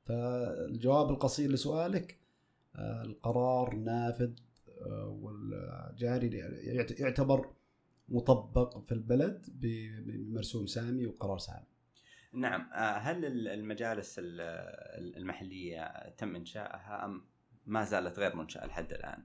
فالجواب 0.09 1.09
القصير 1.09 1.51
لسؤالك 1.51 2.19
آه، 2.75 3.01
القرار 3.01 3.75
نافذ 3.75 4.31
آه، 4.81 5.19
والجاري 5.21 6.37
يعتبر 6.99 7.51
مطبق 8.09 8.85
في 8.85 8.91
البلد 8.91 9.45
بمرسوم 9.49 10.67
سامي 10.67 11.05
وقرار 11.05 11.37
سامي 11.37 11.65
نعم 12.33 12.61
آه، 12.73 12.97
هل 12.97 13.25
المجالس 13.47 14.15
المحلية 14.19 16.09
تم 16.09 16.35
إنشائها 16.35 17.05
أم 17.05 17.21
ما 17.65 17.83
زالت 17.83 18.19
غير 18.19 18.35
منشأة 18.35 18.65
لحد 18.65 18.93
الآن؟ 18.93 19.23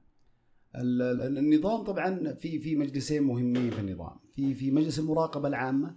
النظام 0.77 1.85
طبعا 1.85 2.33
في 2.35 2.59
في 2.59 2.77
مجلسين 2.77 3.23
مهمين 3.23 3.71
في 3.71 3.81
النظام. 3.81 4.17
في 4.31 4.55
في 4.55 4.71
مجلس 4.71 4.99
المراقبة 4.99 5.49
العامة 5.49 5.97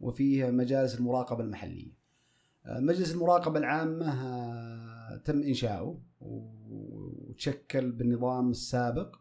وفيه 0.00 0.50
مجالس 0.50 0.94
المراقبة 1.00 1.44
المحلية. 1.44 1.92
آه، 2.66 2.80
مجلس 2.80 3.14
المراقبة 3.14 3.58
العامة 3.58 4.06
آه، 4.06 5.16
تم 5.16 5.42
إنشاؤه 5.42 6.00
وتشكل 6.20 7.92
بالنظام 7.92 8.50
السابق. 8.50 9.16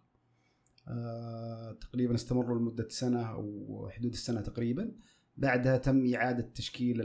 تقريبا 1.81 2.15
استمر 2.15 2.57
لمدة 2.59 2.87
سنة 2.89 3.21
أو 3.21 3.89
حدود 3.91 4.11
السنة 4.11 4.41
تقريبا. 4.41 4.91
بعدها 5.37 5.77
تم 5.77 6.13
إعادة 6.13 6.51
تشكيل 6.55 7.01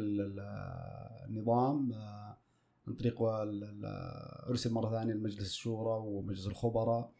النظام 1.28 1.92
آه، 1.92 2.38
عن 2.88 2.94
طريق 2.94 3.22
أرسل 4.48 4.72
مرة 4.72 4.90
ثانية 4.90 5.14
لمجلس 5.14 5.40
الشورى 5.40 6.00
ومجلس 6.04 6.46
الخبراء. 6.46 7.12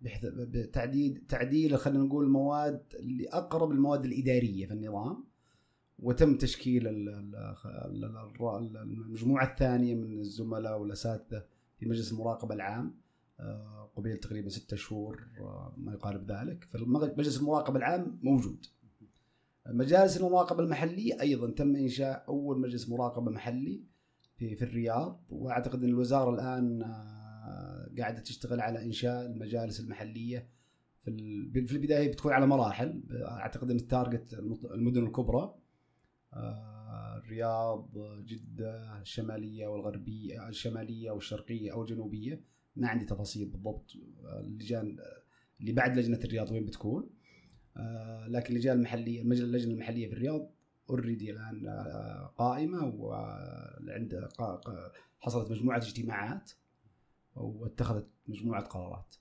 بتعديل 0.00 1.22
تعديل 1.28 1.78
خلينا 1.78 2.04
نقول 2.04 2.24
المواد 2.24 2.82
اللي 2.94 3.28
أقرب 3.28 3.72
للمواد 3.72 4.04
الإدارية 4.04 4.66
في 4.66 4.72
النظام 4.72 5.24
وتم 5.98 6.36
تشكيل 6.36 6.88
المجموعة 8.76 9.46
الثانية 9.52 9.94
من 9.94 10.18
الزملاء 10.18 10.80
والأساتذة 10.80 11.44
في 11.78 11.86
مجلس 11.86 12.12
المراقبة 12.12 12.54
العام. 12.54 12.94
آه، 13.40 13.90
قبيل 13.96 14.16
تقريبا 14.16 14.48
ستة 14.48 14.76
شهور 14.76 15.26
آه، 15.40 15.74
ما 15.76 15.92
يقارب 15.92 16.30
ذلك. 16.32 16.64
فمجلس 16.64 17.40
المراقبة 17.40 17.78
العام 17.78 18.18
موجود. 18.22 18.66
مجالس 19.66 20.16
المراقبة 20.16 20.62
المحلية 20.62 21.20
أيضا 21.20 21.50
تم 21.50 21.76
إنشاء 21.76 22.24
أول 22.28 22.60
مجلس 22.60 22.88
مراقبة 22.88 23.30
محلي 23.30 23.80
في 24.36 24.56
في 24.56 24.62
الرياض 24.62 25.22
وأعتقد 25.30 25.82
إن 25.82 25.88
الوزارة 25.88 26.34
الآن 26.34 26.82
آه، 26.82 27.15
قاعدة 27.98 28.20
تشتغل 28.20 28.60
على 28.60 28.82
إنشاء 28.84 29.26
المجالس 29.26 29.80
المحلية 29.80 30.48
في 31.04 31.66
في 31.66 31.72
البداية 31.72 32.08
بتكون 32.08 32.32
على 32.32 32.46
مراحل. 32.46 33.02
أعتقد 33.12 33.70
إن 33.70 33.76
التارجت 33.76 34.34
المدن 34.74 35.06
الكبرى 35.06 35.54
آه، 36.32 37.16
الرياض 37.16 37.90
جدة 38.24 39.00
الشمالية 39.00 39.66
والغربية 39.66 40.48
الشمالية 40.48 41.10
والشرقية 41.10 41.72
أو 41.72 41.82
الجنوبية. 41.82 42.44
ما 42.76 42.88
عندي 42.88 43.04
تفاصيل 43.04 43.48
بالضبط 43.48 43.92
اللجان 44.40 44.96
اللي 45.60 45.72
بعد 45.72 45.98
لجنة 45.98 46.20
الرياض 46.24 46.52
وين 46.52 46.64
بتكون. 46.64 47.10
آه، 47.76 48.28
لكن 48.28 48.52
اللجان 48.52 48.76
المحلية 48.76 49.22
اللجنة 49.22 49.72
المحلية 49.72 50.08
في 50.08 50.12
الرياض 50.12 50.50
اوريدي 50.90 51.30
الآن 51.30 51.66
آه، 51.66 52.34
قائمة 52.36 52.86
وعند 52.86 54.28
حصلت 55.20 55.50
مجموعة 55.50 55.78
اجتماعات. 55.78 56.52
واتخذت 57.36 58.08
مجموعة 58.26 58.64
قرارات. 58.64 59.14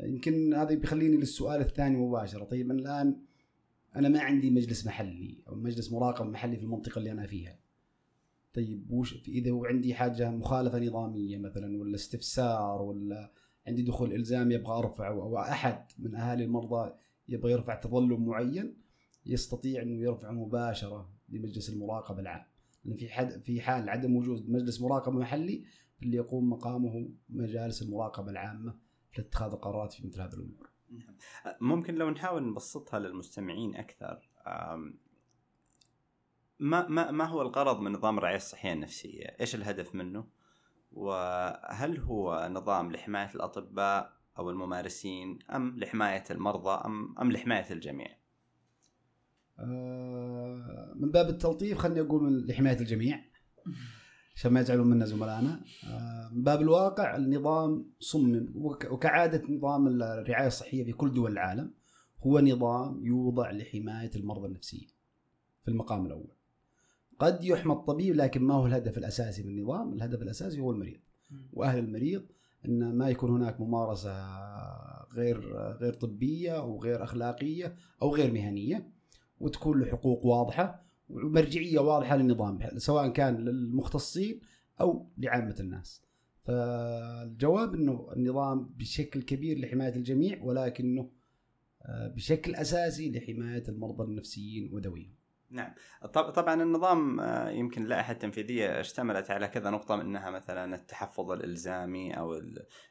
يمكن 0.00 0.54
هذا 0.54 0.74
بيخليني 0.74 1.16
للسؤال 1.16 1.60
الثاني 1.60 1.96
مباشرة. 1.96 2.44
طيب 2.44 2.70
الآن 2.70 3.16
أنا 3.96 4.08
ما 4.08 4.20
عندي 4.20 4.50
مجلس 4.50 4.86
محلي 4.86 5.42
أو 5.48 5.54
مجلس 5.54 5.92
مراقبة 5.92 6.30
محلي 6.30 6.56
في 6.56 6.62
المنطقة 6.62 6.98
اللي 6.98 7.12
أنا 7.12 7.26
فيها. 7.26 7.58
طيب 8.54 8.90
وش 8.90 9.28
إذا 9.28 9.60
عندي 9.64 9.94
حاجة 9.94 10.30
مخالفة 10.30 10.78
نظامية 10.78 11.38
مثلا 11.38 11.80
ولا 11.80 11.94
استفسار 11.94 12.82
ولا 12.82 13.32
عندي 13.66 13.82
دخول 13.82 14.14
الزامي 14.14 14.56
أبغى 14.56 14.78
أرفعه 14.78 15.22
أو 15.22 15.38
أحد 15.38 15.84
من 15.98 16.14
أهالي 16.14 16.44
المرضى 16.44 16.92
يبغى 17.28 17.52
يرفع 17.52 17.74
تظلم 17.74 18.26
معين 18.26 18.76
يستطيع 19.26 19.82
إنه 19.82 20.02
يرفعه 20.02 20.32
مباشرة 20.32 21.10
لمجلس 21.28 21.70
المراقبة 21.70 22.20
العام. 22.20 22.44
لأن 22.84 22.96
في 22.96 23.08
حد 23.08 23.42
في 23.42 23.60
حال 23.60 23.88
عدم 23.88 24.16
وجود 24.16 24.50
مجلس 24.50 24.80
مراقبة 24.80 25.18
محلي 25.18 25.64
اللي 26.02 26.16
يقوم 26.16 26.50
مقامه 26.50 27.08
مجالس 27.28 27.82
المراقبة 27.82 28.30
العامة 28.30 28.78
لاتخاذ 29.18 29.52
القرارات 29.52 29.92
في 29.92 30.06
مثل 30.06 30.20
هذه 30.20 30.34
الأمور. 30.34 30.70
ممكن 31.60 31.94
لو 31.94 32.10
نحاول 32.10 32.50
نبسطها 32.50 32.98
للمستمعين 32.98 33.76
أكثر 33.76 34.30
ما 36.60 36.88
ما 36.88 37.10
ما 37.10 37.24
هو 37.24 37.42
الغرض 37.42 37.80
من 37.80 37.92
نظام 37.92 38.18
الرعاية 38.18 38.36
الصحية 38.36 38.72
النفسية؟ 38.72 39.36
إيش 39.40 39.54
الهدف 39.54 39.94
منه؟ 39.94 40.26
وهل 40.92 41.98
هو 41.98 42.48
نظام 42.52 42.92
لحماية 42.92 43.30
الأطباء 43.34 44.12
أو 44.38 44.50
الممارسين 44.50 45.38
أم 45.50 45.78
لحماية 45.78 46.24
المرضى 46.30 46.86
أم 46.86 47.18
أم 47.18 47.32
لحماية 47.32 47.72
الجميع؟ 47.72 48.18
آه 49.58 50.92
من 50.96 51.10
باب 51.10 51.28
التلطيف 51.28 51.78
خليني 51.78 52.00
أقول 52.00 52.22
من 52.22 52.46
لحماية 52.46 52.80
الجميع 52.80 53.24
عشان 54.34 54.52
ما 54.52 54.60
يزعلون 54.60 54.86
منا 54.86 55.04
زملائنا. 55.04 55.60
آه 55.88 56.30
من 56.32 56.42
باب 56.42 56.60
الواقع 56.62 57.16
النظام 57.16 57.86
صمم 58.00 58.48
وكعادة 58.90 59.42
نظام 59.48 59.88
الرعاية 59.88 60.46
الصحية 60.46 60.84
في 60.84 60.92
كل 60.92 61.14
دول 61.14 61.32
العالم 61.32 61.70
هو 62.22 62.40
نظام 62.40 63.04
يوضع 63.06 63.50
لحماية 63.50 64.10
المرضى 64.16 64.46
النفسيين 64.46 64.88
في 65.64 65.70
المقام 65.70 66.06
الأول. 66.06 66.32
قد 67.18 67.44
يحمى 67.44 67.72
الطبيب 67.72 68.16
لكن 68.16 68.42
ما 68.42 68.54
هو 68.54 68.66
الهدف 68.66 68.98
الأساسي 68.98 69.42
من 69.42 69.58
النظام؟ 69.58 69.92
الهدف 69.92 70.22
الأساسي 70.22 70.60
هو 70.60 70.70
المريض. 70.70 71.00
وأهل 71.52 71.78
المريض 71.78 72.22
إن 72.68 72.94
ما 72.94 73.08
يكون 73.10 73.30
هناك 73.30 73.60
ممارسة 73.60 74.26
غير 75.12 75.56
غير 75.56 75.92
طبية 75.92 76.58
أو 76.58 76.82
غير 76.82 77.04
أخلاقية 77.04 77.76
أو 78.02 78.14
غير 78.14 78.32
مهنية 78.32 78.88
وتكون 79.40 79.80
له 79.80 79.86
حقوق 79.86 80.26
واضحة 80.26 80.84
ومرجعيه 81.08 81.78
واضحة 81.78 82.16
للنظام 82.16 82.58
سواء 82.76 83.08
كان 83.08 83.36
للمختصين 83.36 84.40
أو 84.80 85.10
لعامة 85.18 85.56
الناس. 85.60 86.02
فالجواب 86.44 87.74
إنه 87.74 88.08
النظام 88.16 88.74
بشكل 88.76 89.22
كبير 89.22 89.58
لحماية 89.58 89.96
الجميع 89.96 90.42
ولكنه 90.42 91.10
بشكل 91.88 92.54
أساسي 92.54 93.10
لحماية 93.10 93.64
المرضى 93.68 94.04
النفسيين 94.04 94.70
وذويهم. 94.72 95.14
نعم. 95.50 95.74
طبعا 96.12 96.62
النظام 96.62 97.20
آه، 97.20 97.50
يمكن 97.50 97.82
اللائحه 97.82 98.12
التنفيذيه 98.12 98.80
اشتملت 98.80 99.30
على 99.30 99.48
كذا 99.48 99.70
نقطة 99.70 99.96
منها 99.96 100.30
مثلا 100.30 100.74
التحفظ 100.74 101.30
الإلزامي 101.30 102.18
أو 102.18 102.34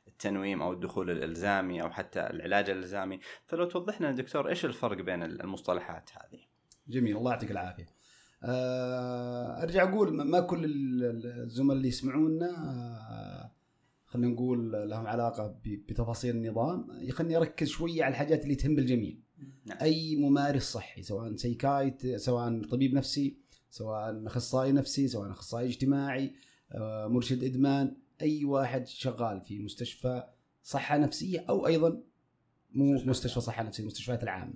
التنويم 0.08 0.62
أو 0.62 0.73
الدخول 0.73 1.10
الإلزامي 1.10 1.82
أو 1.82 1.89
حتى 1.89 2.19
العلاج 2.19 2.69
الإلزامي. 2.69 3.19
فلو 3.45 3.65
توضح 3.65 4.02
لنا 4.02 4.12
دكتور 4.12 4.49
إيش 4.49 4.65
الفرق 4.65 5.02
بين 5.02 5.23
المصطلحات 5.23 6.10
هذه؟ 6.13 6.39
جميل. 6.88 7.17
الله 7.17 7.32
يعطيك 7.32 7.52
العافية. 7.52 7.84
آه، 7.84 8.03
أرجع 8.44 9.84
أقول 9.90 10.14
ما 10.14 10.40
كل 10.40 10.66
الزملاء 11.26 11.78
اللي 11.78 11.88
يسمعونا 11.88 12.50
آه، 12.50 13.52
خلينا 14.06 14.34
نقول 14.34 14.90
لهم 14.90 15.08
علاقة 15.08 15.56
بتفاصيل 15.66 16.36
النظام. 16.36 16.88
خليني 17.12 17.38
أركز 17.38 17.68
شوية 17.68 18.04
على 18.04 18.12
الحاجات 18.12 18.44
اللي 18.44 18.56
تهم 18.56 18.80
الجميع 18.80 19.16
نعم. 19.66 19.78
أي 19.82 20.16
ممارس 20.16 20.64
صحي 20.64 21.04
سواء 21.04 21.36
سيكايت 21.36 22.16
سواء 22.16 22.62
طبيب 22.64 22.94
نفسي 22.94 23.38
سواء 23.70 24.28
أخصائي 24.28 24.72
نفسي 24.72 25.08
سواء 25.08 25.32
أخصائي 25.32 25.68
اجتماعي 25.68 26.34
آه، 26.72 27.08
مرشد 27.08 27.44
إدمان 27.44 27.96
أي 28.22 28.46
واحد 28.46 28.88
شغال 28.88 29.42
في 29.42 29.60
مستشفى 29.60 30.24
صحة 30.64 30.98
نفسية 30.98 31.46
أو 31.50 31.68
أيضا 31.68 32.02
مو 32.72 32.94
مستشفى. 32.94 33.42
صحة 33.42 33.64
نفسية 33.64 33.84
المستشفيات 33.84 34.24
العامة. 34.24 34.54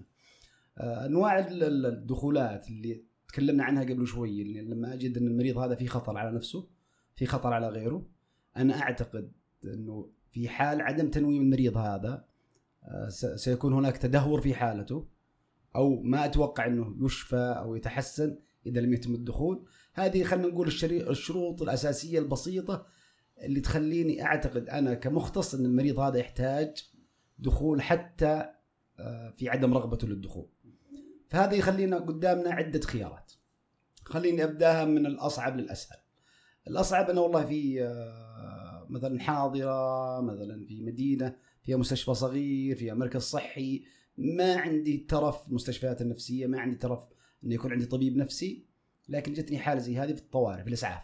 آه، 0.77 1.05
أنواع 1.05 1.47
الدخولات 1.51 2.69
اللي 2.69 3.03
تكلمنا 3.27 3.63
عنها 3.63 3.83
قبل 3.83 4.07
شوي 4.07 4.43
لما 4.43 4.93
أجد 4.93 5.17
إن 5.17 5.27
المريض 5.27 5.57
هذا 5.57 5.75
في 5.75 5.87
خطر 5.87 6.17
على 6.17 6.35
نفسه 6.35 6.69
في 7.15 7.25
خطر 7.25 7.53
على 7.53 7.69
غيره 7.69 8.05
أنا 8.57 8.81
أعتقد 8.81 9.31
إنه 9.63 10.09
في 10.31 10.49
حال 10.49 10.81
عدم 10.81 11.09
تنويم 11.09 11.41
المريض 11.41 11.77
هذا 11.77 12.25
آه، 12.83 13.09
سيكون 13.35 13.73
هناك 13.73 13.97
تدهور 13.97 14.41
في 14.41 14.53
حالته 14.53 15.07
أو 15.75 16.01
ما 16.01 16.25
أتوقع 16.25 16.65
إنه 16.65 17.05
يشفى 17.05 17.55
أو 17.57 17.75
يتحسن 17.75 18.37
إذا 18.65 18.81
لم 18.81 18.93
يتم 18.93 19.13
الدخول. 19.13 19.65
هذه 19.93 20.23
خلينا 20.23 20.47
نقول 20.47 20.67
الشروط 20.93 21.61
الأساسية 21.61 22.19
البسيطة 22.19 22.85
اللي 23.41 23.59
تخليني 23.59 24.23
أعتقد 24.23 24.69
أنا 24.69 24.93
كمختص 24.93 25.55
إن 25.55 25.65
المريض 25.65 25.99
هذا 25.99 26.17
يحتاج 26.17 26.89
دخول 27.39 27.81
حتى 27.81 28.45
آه، 28.99 29.29
في 29.37 29.49
عدم 29.49 29.73
رغبته 29.73 30.07
للدخول. 30.07 30.49
فهذا 31.29 31.53
يخلينا 31.53 31.97
قدامنا 31.97 32.51
عدة 32.51 32.79
خيارات. 32.79 33.31
خليني 34.03 34.43
أبدأها 34.43 34.85
من 34.85 35.05
الأصعب 35.05 35.57
للأسهل. 35.57 35.97
الأصعب 36.67 37.09
أنا 37.09 37.21
والله 37.21 37.45
في 37.45 37.83
آه، 37.83 38.87
مثلا 38.89 39.19
حاضرة 39.19 40.21
مثلا 40.21 40.65
في 40.65 40.81
مدينة 40.81 41.35
فيها 41.63 41.77
مستشفى 41.77 42.13
صغير 42.13 42.75
فيها 42.75 42.93
مركز 42.93 43.21
صحي. 43.21 43.83
ما 44.17 44.55
عندي 44.55 44.97
ترف 44.97 45.47
المستشفيات 45.47 46.01
النفسية 46.01 46.47
ما 46.47 46.59
عندي 46.59 46.75
ترف 46.75 46.99
إنه 47.43 47.53
يكون 47.53 47.71
عندي 47.71 47.85
طبيب 47.85 48.17
نفسي 48.17 48.65
لكن 49.09 49.33
جتني 49.33 49.59
حالة 49.59 49.79
زي 49.79 49.97
هذه 49.97 50.13
في 50.13 50.21
الطوارئ 50.21 50.61
في 50.61 50.67
الأسعاف. 50.67 51.01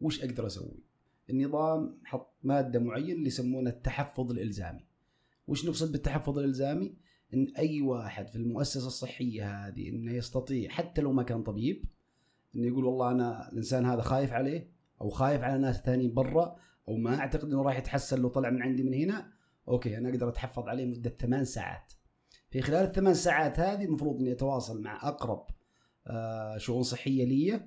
وش 0.00 0.24
أقدر 0.24 0.46
أسوي؟ 0.46 0.82
النظام 1.30 1.98
حط 2.04 2.34
مادة 2.42 2.80
معينة 2.80 3.12
اللي 3.12 3.26
يسمونه 3.26 3.70
التحفظ 3.70 4.30
الإلزامي. 4.30 4.86
وش 5.46 5.66
نقصد 5.66 5.92
بالتحفظ 5.92 6.38
الإلزامي؟ 6.38 6.94
إن 7.34 7.52
أي 7.58 7.80
واحد 7.80 8.28
في 8.28 8.36
المؤسسة 8.36 8.86
الصحية 8.86 9.66
هذه 9.66 9.88
إنه 9.88 10.12
يستطيع 10.12 10.70
حتى 10.70 11.00
لو 11.00 11.12
ما 11.12 11.22
كان 11.22 11.42
طبيب 11.42 11.84
إنه 12.56 12.66
يقول 12.66 12.84
والله 12.84 13.10
أنا 13.10 13.52
الإنسان 13.52 13.86
هذا 13.86 14.02
خايف 14.02 14.32
عليه 14.32 14.70
أو 15.00 15.08
خايف 15.08 15.42
على 15.42 15.58
ناس 15.58 15.80
ثانيين 15.80 16.14
برا 16.14 16.56
أو 16.88 16.96
ما 16.96 17.18
أعتقد 17.18 17.44
إنه 17.44 17.62
راح 17.62 17.78
يتحسن 17.78 18.20
لو 18.20 18.28
طلع 18.28 18.50
من 18.50 18.62
عندي 18.62 18.82
من 18.82 18.94
هنا 18.94 19.32
أوكي 19.68 19.98
أنا 19.98 20.08
أقدر 20.08 20.28
أتحفظ 20.28 20.68
عليه 20.68 20.86
مدة 20.86 21.10
ثمان 21.10 21.44
ساعات. 21.44 21.92
في 22.50 22.62
خلال 22.62 22.84
الثمان 22.84 23.14
ساعات 23.14 23.60
هذه 23.60 23.84
المفروض 23.84 24.20
إني 24.20 24.32
أتواصل 24.32 24.82
مع 24.82 25.08
أقرب 25.08 25.46
آه، 26.06 26.58
شؤون 26.58 26.82
صحية 26.82 27.24
لي 27.24 27.60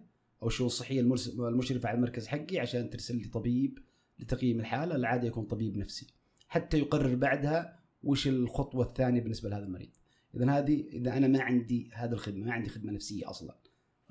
أو 0.44 0.50
شؤون 0.50 0.70
صحية 0.70 1.00
المشرفة 1.40 1.90
على 1.90 1.96
المركز 1.96 2.28
حقي 2.28 2.60
عشان 2.60 2.90
ترسل 2.90 3.18
لي 3.18 3.28
طبيب 3.28 3.80
لتقييم 4.20 4.60
الحالة 4.60 4.96
العاده 4.96 5.28
يكون 5.28 5.46
طبيب 5.46 5.78
نفسي. 5.78 6.08
حتى 6.48 6.80
يقرر 6.80 7.16
بعدها 7.16 7.81
وش 8.04 8.28
الخطوة 8.28 8.86
الثانية 8.86 9.22
بالنسبة 9.22 9.50
لهذا 9.50 9.64
المريض 9.64 9.90
اذا 10.36 10.52
هذه 10.52 10.88
إذا 10.94 11.18
أنا 11.18 11.28
ما 11.28 11.42
عندي 11.42 11.90
هذه 11.94 12.12
الخدمة 12.12 12.46
ما 12.46 12.54
عندي 12.54 12.70
خدمة 12.70 12.92
نفسية 12.92 13.30
أصلا 13.30 13.56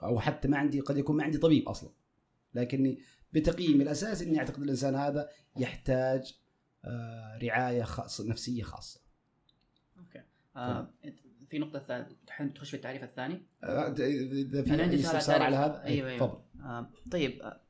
أو 0.02 0.20
حتى 0.20 0.48
ما 0.48 0.58
عندي 0.58 0.80
قد 0.80 0.96
يكون 0.96 1.16
ما 1.16 1.24
عندي 1.24 1.38
طبيب 1.38 1.68
أصلا 1.68 1.90
لكني 2.54 2.98
بتقييم 3.32 3.80
الأساس 3.80 4.22
إني 4.22 4.38
أعتقد 4.38 4.62
الإنسان 4.62 4.94
هذا 4.94 5.28
يحتاج 5.56 6.40
آه، 6.84 7.38
رعاية 7.42 7.82
خاصة 7.82 8.28
نفسية 8.28 8.62
خاصة. 8.62 9.00
أوكي. 9.98 10.22
آه 10.56 10.90
في 11.50 11.58
نقطة 11.58 11.78
ثانية 11.78 12.08
تحب 12.26 12.54
تخش 12.54 12.70
في 12.70 12.76
التعريف 12.76 13.04
الثاني؟ 13.04 13.42
آه، 13.64 13.88
إذا 13.88 14.62
في 14.62 14.74
أنا 14.74 14.82
عندي 14.82 15.00
استفسار 15.00 15.42
على 15.42 15.56
هذا 15.56 15.82
أيوه 15.82 16.08
أيوه 16.08 16.26
تفضل. 16.26 16.40
آه 16.64 16.90
طيب 17.10 17.42
آه 17.42 17.60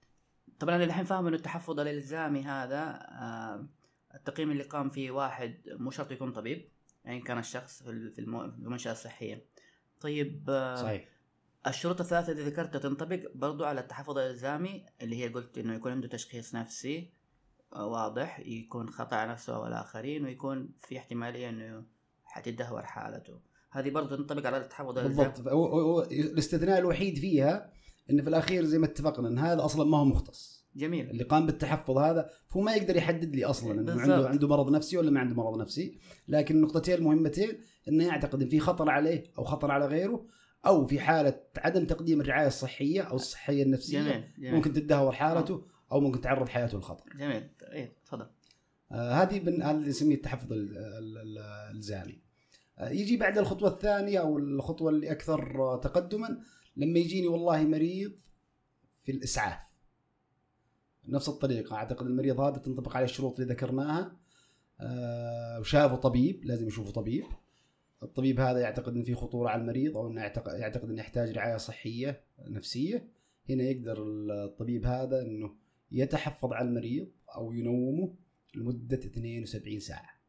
طبعا 0.58 0.76
أنا 0.76 0.84
الحين 0.84 1.04
فاهم 1.04 1.26
إنه 1.26 1.36
التحفظ 1.36 1.80
الالزامي 1.80 2.42
هذا 2.42 2.82
آه 3.08 3.66
التقييم 4.14 4.50
اللي 4.50 4.62
قام 4.62 4.90
فيه 4.90 5.10
واحد 5.10 5.60
مو 5.66 5.90
شرط 5.90 6.12
يكون 6.12 6.32
طبيب 6.32 6.68
يعني 7.04 7.20
كان 7.20 7.38
الشخص 7.38 7.82
في 7.82 8.18
المنشأة 8.18 8.92
الصحية. 8.92 9.46
طيب 10.00 10.50
آه 10.50 10.74
صحيح. 10.74 11.08
الشروط 11.66 12.00
الثلاثة 12.00 12.32
اللي 12.32 12.42
ذكرتها 12.42 12.78
تنطبق 12.78 13.20
برضو 13.34 13.64
على 13.64 13.80
التحفظ 13.80 14.18
الإلزامي 14.18 14.86
اللي 15.02 15.24
هي 15.24 15.28
قلت 15.28 15.58
إنه 15.58 15.74
يكون 15.74 15.92
عنده 15.92 16.08
تشخيص 16.08 16.54
نفسي 16.54 17.12
آه، 17.72 17.86
واضح 17.86 18.40
يكون 18.40 18.90
خطأ 18.90 19.16
على 19.16 19.30
نفسه 19.30 19.56
أو 19.56 19.66
الآخرين 19.66 20.24
ويكون 20.24 20.72
في 20.78 20.98
احتمالية 20.98 21.48
إنه 21.48 21.84
حتدهور 22.24 22.82
حالته 22.82 23.40
هذه 23.70 23.90
برضو 23.90 24.16
تنطبق 24.16 24.46
على 24.46 24.56
التحفظ 24.56 24.98
الإلزامي 24.98 25.28
بالضبط 25.28 25.48
الاستثناء 26.12 26.78
الوحيد 26.78 27.18
فيها 27.18 27.72
إن 28.10 28.22
في 28.22 28.28
الأخير 28.28 28.64
زي 28.64 28.78
ما 28.78 28.86
اتفقنا 28.86 29.28
إن 29.28 29.38
هذا 29.38 29.64
أصلا 29.64 29.84
ما 29.84 29.98
هو 29.98 30.04
مختص 30.04 30.59
جميل 30.76 31.10
اللي 31.10 31.24
قام 31.24 31.46
بالتحفظ 31.46 31.98
هذا 31.98 32.30
هو 32.52 32.60
ما 32.60 32.74
يقدر 32.74 32.96
يحدد 32.96 33.36
لي 33.36 33.44
أصلا 33.44 33.80
إنه 33.80 34.00
عنده 34.00 34.28
عنده 34.28 34.48
مرض 34.48 34.70
نفسي 34.70 34.96
ولا 34.96 35.10
ما 35.10 35.20
عنده 35.20 35.34
مرض 35.34 35.58
نفسي 35.58 35.98
لكن 36.28 36.56
النقطتين 36.56 36.94
المهمتين 36.94 37.58
إنه 37.88 38.04
يعتقد 38.04 38.42
إن 38.42 38.48
في 38.48 38.60
خطر 38.60 38.90
عليه 38.90 39.24
أو 39.38 39.44
خطر 39.44 39.70
على 39.70 39.86
غيره 39.86 40.26
أو 40.66 40.86
في 40.86 41.00
حالة 41.00 41.40
عدم 41.56 41.86
تقديم 41.86 42.20
الرعاية 42.20 42.46
الصحية 42.46 43.02
أو 43.02 43.16
الصحية 43.16 43.62
النفسية 43.62 44.02
جميل. 44.02 44.24
جميل. 44.38 44.54
ممكن 44.54 44.72
تدهور 44.72 45.12
حالته 45.12 45.66
أو 45.92 46.00
ممكن 46.00 46.20
تعرض 46.20 46.48
حياته 46.48 46.76
للخطر. 46.76 47.04
جميل 47.16 47.50
إيه 47.72 47.96
تفضل. 48.04 48.26
آه 48.92 49.12
هذه 49.12 49.38
بن... 49.38 49.62
هذا 49.62 49.76
اللي 49.76 49.88
نسميه 49.88 50.14
التحفظ 50.14 50.52
الالزامي. 50.52 52.22
آه 52.78 52.88
يجي 52.90 53.16
بعد 53.16 53.38
الخطوة 53.38 53.68
الثانية 53.68 54.18
أو 54.18 54.38
الخطوة 54.38 54.90
اللي 54.90 55.10
أكثر 55.10 55.76
تقدما 55.82 56.40
لما 56.76 56.98
يجيني 56.98 57.26
والله 57.26 57.62
مريض 57.62 58.12
في 59.02 59.12
الإسعاف. 59.12 59.69
نفس 61.08 61.28
الطريقة. 61.28 61.76
أعتقد 61.76 62.06
المريض 62.06 62.40
هذا 62.40 62.58
تنطبق 62.58 62.96
عليه 62.96 63.04
الشروط 63.04 63.40
اللي 63.40 63.52
ذكرناها. 63.52 64.16
آه 64.80 65.60
وشافه 65.60 65.96
طبيب 65.96 66.44
لازم 66.44 66.68
يشوفه 66.68 66.90
طبيب. 66.90 67.24
الطبيب 68.02 68.40
هذا 68.40 68.58
يعتقد 68.58 68.96
إن 68.96 69.02
في 69.02 69.14
خطورة 69.14 69.48
على 69.48 69.62
المريض 69.62 69.96
أو 69.96 70.08
انه 70.10 70.20
يعتقد, 70.20 70.90
انه 70.90 71.00
يحتاج 71.00 71.30
رعاية 71.30 71.56
صحية 71.56 72.20
نفسية. 72.48 73.08
هنا 73.48 73.62
يقدر 73.62 74.02
الطبيب 74.02 74.86
هذا 74.86 75.22
إنه 75.22 75.54
يتحفظ 75.92 76.52
على 76.52 76.68
المريض 76.68 77.08
أو 77.36 77.52
ينومه 77.52 78.14
لمدة 78.54 78.96
72 78.96 79.80
ساعة. 79.80 80.20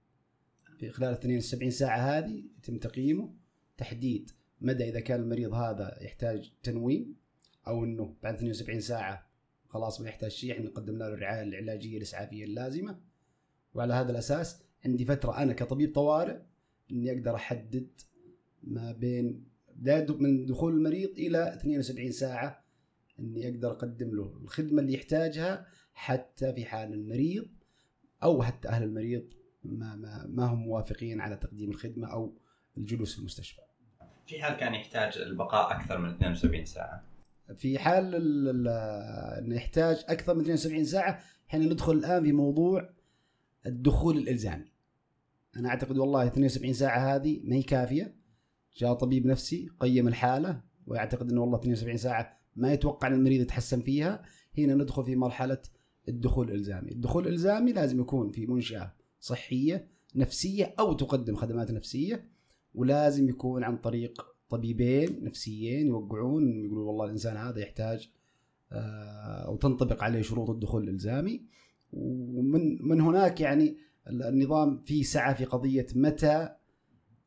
في 0.79 0.89
خلال 0.89 1.13
72 1.13 1.71
ساعة 1.71 1.97
هذه 1.97 2.43
يتم 2.57 2.77
تقييمه. 2.77 3.33
تحديد 3.77 4.31
مدى 4.61 4.89
إذا 4.89 4.99
كان 4.99 5.21
المريض 5.21 5.53
هذا 5.53 5.97
يحتاج 6.01 6.51
تنويم 6.63 7.15
أو 7.67 7.83
إنه 7.83 8.15
بعد 8.23 8.33
72 8.35 8.79
ساعة 8.79 9.30
خلاص 9.71 10.01
ما 10.01 10.09
يحتاج 10.09 10.31
شيء 10.31 10.51
إحنا 10.51 10.65
نقدم 10.65 10.97
له 10.97 11.07
الرعايه 11.07 11.43
العلاجية 11.43 11.97
الإسعافية 11.97 12.43
اللازمة 12.43 12.99
وعلى 13.73 13.93
هذا 13.93 14.11
الأساس 14.11 14.63
عندي 14.85 15.05
فترة 15.05 15.37
أنا 15.37 15.53
كطبيب 15.53 15.93
طوارئ 15.93 16.37
إني 16.91 17.11
أقدر 17.11 17.35
أحدد 17.35 17.89
ما 18.63 18.91
بين 18.91 19.51
من 20.09 20.45
دخول 20.45 20.73
المريض 20.73 21.09
إلى 21.09 21.53
72 21.53 22.11
ساعة 22.11 22.65
إني 23.19 23.49
أقدر 23.49 23.71
أقدم 23.71 24.15
له 24.15 24.37
الخدمة 24.43 24.81
اللي 24.81 24.93
يحتاجها 24.93 25.65
حتى 25.93 26.53
في 26.53 26.65
حال 26.65 26.93
المريض 26.93 27.47
أو 28.23 28.43
حتى 28.43 28.67
أهل 28.67 28.83
المريض 28.83 29.33
ما 29.63 29.95
ما, 29.95 30.25
ما 30.29 30.45
هم 30.45 30.59
موافقين 30.59 31.21
على 31.21 31.35
تقديم 31.35 31.69
الخدمة 31.69 32.07
أو 32.07 32.37
الجلوس 32.77 33.13
في 33.13 33.19
المستشفى. 33.19 33.61
في 34.27 34.41
حال 34.41 34.57
كان 34.57 34.73
يحتاج 34.73 35.17
البقاء 35.17 35.75
أكثر 35.75 35.97
من 35.97 36.09
72 36.09 36.65
ساعة. 36.65 37.10
في 37.57 37.79
حال 37.79 38.15
إنه 39.39 39.55
يحتاج 39.55 40.05
أكثر 40.09 40.33
من 40.33 40.41
72 40.41 40.85
ساعة 40.85 41.19
إحنا 41.49 41.65
ندخل 41.65 41.93
الآن 41.93 42.23
في 42.23 42.31
موضوع 42.31 42.89
الدخول 43.65 44.17
الإلزامي. 44.17 44.71
أنا 45.57 45.69
أعتقد 45.69 45.97
والله 45.97 46.27
72 46.27 46.73
ساعة 46.73 47.15
هذه 47.15 47.41
ما 47.43 47.55
هي 47.55 47.63
كافية. 47.63 48.15
جاء 48.77 48.93
طبيب 48.93 49.25
نفسي 49.25 49.69
قيم 49.79 50.07
الحالة 50.07 50.61
ويعتقد 50.87 51.31
إنه 51.31 51.41
والله 51.41 51.59
72 51.59 51.97
ساعة 51.97 52.39
ما 52.55 52.73
يتوقع 52.73 53.07
إن 53.07 53.13
المريض 53.13 53.41
يتحسن 53.41 53.81
فيها. 53.81 54.23
هنا 54.57 54.75
ندخل 54.75 55.05
في 55.05 55.15
مرحلة 55.15 55.61
الدخول 56.09 56.49
الإلزامي. 56.49 56.91
الدخول 56.91 57.27
الإلزامي 57.27 57.73
لازم 57.73 58.01
يكون 58.01 58.31
في 58.31 58.45
منشأة 58.45 58.93
صحية 59.19 59.87
نفسية 60.15 60.75
أو 60.79 60.93
تقدم 60.93 61.35
خدمات 61.35 61.71
نفسية 61.71 62.29
ولازم 62.73 63.29
يكون 63.29 63.63
عن 63.63 63.77
طريق 63.77 64.30
طبيبين 64.51 65.23
نفسيين 65.23 65.87
يوقعون 65.87 66.65
يقولوا 66.65 66.87
والله 66.87 67.05
الإنسان 67.05 67.37
هذا 67.37 67.59
يحتاج 67.59 68.11
آه، 68.71 69.45
أو 69.47 69.55
تنطبق 69.55 70.03
عليه 70.03 70.21
شروط 70.21 70.49
الدخول 70.49 70.83
الإلزامي. 70.83 71.45
ومن 71.93 72.87
من 72.87 73.01
هناك 73.01 73.41
يعني 73.41 73.77
النظام 74.07 74.83
فيه 74.85 75.03
سعة 75.03 75.33
في 75.33 75.45
قضية 75.45 75.87
متى 75.95 76.49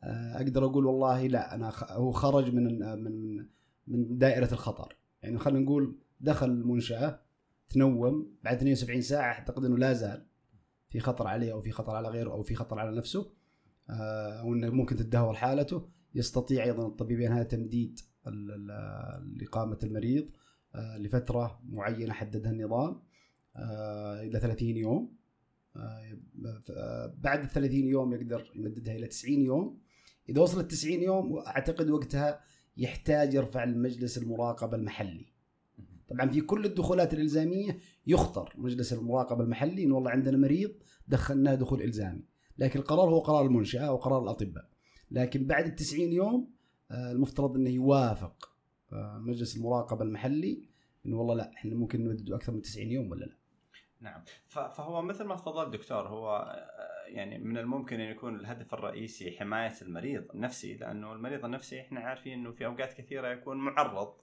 آه، 0.03 0.37
أقدر 0.37 0.65
أقول 0.65 0.87
والله 0.87 1.27
لا 1.27 1.55
أنا 1.55 1.73
هو 1.91 2.13
خرج 2.13 2.55
من 2.55 2.79
من 3.03 3.47
من 3.87 4.19
دائرة 4.19 4.53
الخطر. 4.53 4.97
يعني 5.23 5.39
خلينا 5.39 5.61
نقول 5.61 5.97
دخل 6.21 6.51
المنشأة 6.51 7.21
تنوم 7.69 8.37
بعد 8.43 8.57
72 8.57 9.01
ساعة 9.01 9.33
أعتقد 9.33 9.65
إنه 9.65 9.79
لا 9.79 9.93
زال 9.93 10.27
في 10.91 11.01
خطر 11.01 11.27
عليه 11.27 11.53
أو 11.53 11.61
في 11.61 11.71
خطر 11.71 11.97
على 11.97 12.09
غيره 12.09 12.31
أو 12.31 12.43
في 12.43 12.55
خطر 12.55 12.79
على 12.79 12.97
نفسه 12.97 13.33
آه، 13.91 14.41
أو 14.41 14.55
انه 14.55 14.71
ممكن 14.71 14.97
تدهور 14.97 15.35
حالته. 15.35 15.89
يستطيع 16.15 16.65
أيضا 16.65 16.87
الطبيبين 16.87 17.33
هذا 17.33 17.43
تمديد 17.43 18.01
اقامه 19.43 19.79
المريض 19.85 20.29
آه، 20.75 20.99
لفترة 20.99 21.61
معينة 21.69 22.13
حددها 22.13 22.51
النظام 22.51 23.03
إلى 24.23 24.41
30 24.41 24.77
يوم. 24.77 25.17
بعد 27.17 27.41
ال 27.41 27.49
30 27.49 27.89
يوم 27.89 28.13
يقدر 28.13 28.53
يمددها 28.55 28.97
إلى 28.97 29.07
90 29.07 29.41
يوم. 29.41 29.81
إذا 30.29 30.41
وصلت 30.41 30.71
90 30.71 31.03
يوم 31.03 31.39
أعتقد 31.39 31.91
وقتها 31.91 32.41
يحتاج 32.77 33.35
يرفع 33.35 33.65
المجلس 33.65 34.19
المراقبة 34.19 34.77
المحلي. 34.77 35.27
طبعا 36.09 36.31
في 36.31 36.41
كل 36.41 36.65
الدخولات 36.65 37.15
الإلزامية 37.15 37.79
يخطر 38.07 38.55
مجلس 38.59 38.93
المراقبة 38.93 39.45
المحلي 39.45 39.85
انه 39.85 39.95
والله 39.95 40.11
عندنا 40.11 40.37
مريض 40.37 40.71
دخلناه 41.09 41.55
دخول 41.55 41.83
إلزامي. 41.83 42.25
لكن 42.59 42.81
القرار 42.81 43.09
هو 43.09 43.19
قرار 43.19 43.47
المنشأة 43.47 43.93
وقرار 43.93 44.23
الأطباء. 44.23 44.74
لكن 45.11 45.47
بعد 45.47 45.65
ال 45.65 45.75
90 45.75 46.13
يوم 46.13 46.51
آه، 46.91 47.13
المفترض 47.13 47.57
إنه 47.57 47.71
يوافق 47.71 48.51
آه، 48.93 49.19
مجلس 49.19 49.57
المراقبة 49.57 50.05
المحلي 50.05 50.69
إنه 51.07 51.17
والله 51.17 51.35
لا 51.35 51.51
إحنا 51.53 51.75
ممكن 51.75 52.05
نمدده 52.05 52.37
أكثر 52.37 52.53
من 52.53 52.63
90 52.63 52.91
يوم 52.91 53.11
ولا 53.11 53.25
لا. 53.25 53.37
نعم. 54.01 54.23
فهو 54.49 55.03
مثل 55.03 55.25
ما 55.25 55.35
تفضل 55.35 55.71
دكتور 55.71 56.09
هو 56.09 56.37
آه، 56.37 57.07
يعني 57.07 57.39
من 57.39 57.59
الممكن 57.59 58.01
أن 58.01 58.11
يكون 58.11 58.35
الهدف 58.35 58.75
الرئيسي 58.75 59.39
حماية 59.39 59.73
المريض 59.83 60.25
النفسي 60.35 60.75
لأنه 60.75 61.13
المريض 61.13 61.45
النفسي 61.45 61.81
إحنا 61.81 62.01
عارفين 62.01 62.33
إنه 62.33 62.53
في 62.53 62.67
أوقات 62.67 62.93
كثيرة 62.93 63.29
يكون 63.29 63.57
معرض 63.57 64.15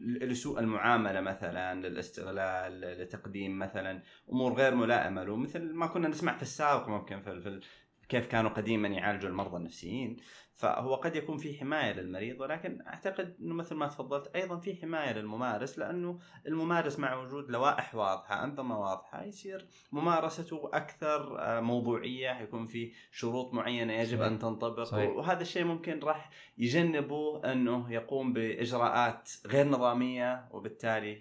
لسوء 0.00 0.60
المعاملة 0.60 1.20
مثلا 1.20 1.88
للاستغلال 1.88 2.80
لتقديم 2.80 3.58
مثلا 3.58 4.02
أمور 4.32 4.54
غير 4.54 4.74
ملائمة 4.74 5.24
له 5.24 5.36
مثل 5.36 5.72
ما 5.72 5.86
كنا 5.86 6.08
نسمع 6.08 6.36
في 6.36 6.42
السابق 6.42 6.88
ممكن 6.88 7.20
في 7.22 7.60
كيف 8.08 8.26
كانوا 8.26 8.50
قديما 8.50 8.88
يعالجوا 8.88 9.28
المرضى 9.30 9.56
النفسيين 9.56 10.16
فهو 10.56 10.94
قد 10.94 11.16
يكون 11.16 11.38
في 11.38 11.58
حماية 11.58 11.92
للمريض 11.92 12.40
ولكن 12.40 12.82
أعتقد 12.86 13.36
إنه 13.40 13.54
مثل 13.54 13.74
ما 13.74 13.86
تفضلت 13.86 14.36
أيضا 14.36 14.58
في 14.58 14.76
حماية 14.76 15.12
للممارس 15.12 15.78
لأنه 15.78 16.18
الممارس 16.46 16.98
مع 16.98 17.14
وجود 17.14 17.50
لوائح 17.50 17.94
واضحة 17.94 18.44
أنظمة 18.44 18.80
واضحة 18.80 19.24
يصير 19.24 19.66
ممارسته 19.92 20.70
أكثر 20.72 21.40
آه، 21.40 21.60
موضوعية 21.60 22.40
يكون 22.40 22.66
في 22.66 22.92
شروط 23.10 23.54
معينة 23.54 23.92
يجب 23.92 24.18
صحيح. 24.18 24.32
أن 24.32 24.38
تنطبق 24.38 24.82
صحيح. 24.82 25.10
وهذا 25.10 25.42
الشيء 25.42 25.64
ممكن 25.64 26.00
راح 26.00 26.30
يجنبه 26.58 27.52
إنه 27.52 27.92
يقوم 27.92 28.32
بإجراءات 28.32 29.30
غير 29.46 29.68
نظامية 29.68 30.48
وبالتالي 30.50 31.14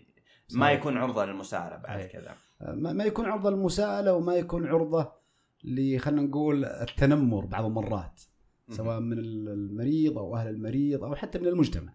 ما 0.54 0.65
صحيح. 0.65 0.80
يكون 0.80 0.98
عرضة 0.98 1.26
للمساءلة 1.26 1.76
بعد 1.78 2.00
صحيح. 2.00 2.12
كذا 2.12 2.36
ما 2.62 2.93
ما 2.93 3.04
يكون 3.04 3.26
عرضة 3.26 3.50
للمساءلة 3.50 4.13
وما 4.13 4.36
يكون 4.36 4.67
عرضة 4.67 5.24
خلينا 5.99 6.21
نقول 6.21 6.65
التنمر 6.65 7.45
بعض 7.45 7.65
المرات 7.65 8.21
سواء 8.69 8.99
من 8.99 9.17
المريض 9.19 10.17
أو 10.17 10.36
أهل 10.36 10.47
المريض 10.49 11.04
أو 11.04 11.15
حتى 11.15 11.39
من 11.39 11.47
المجتمع. 11.47 11.93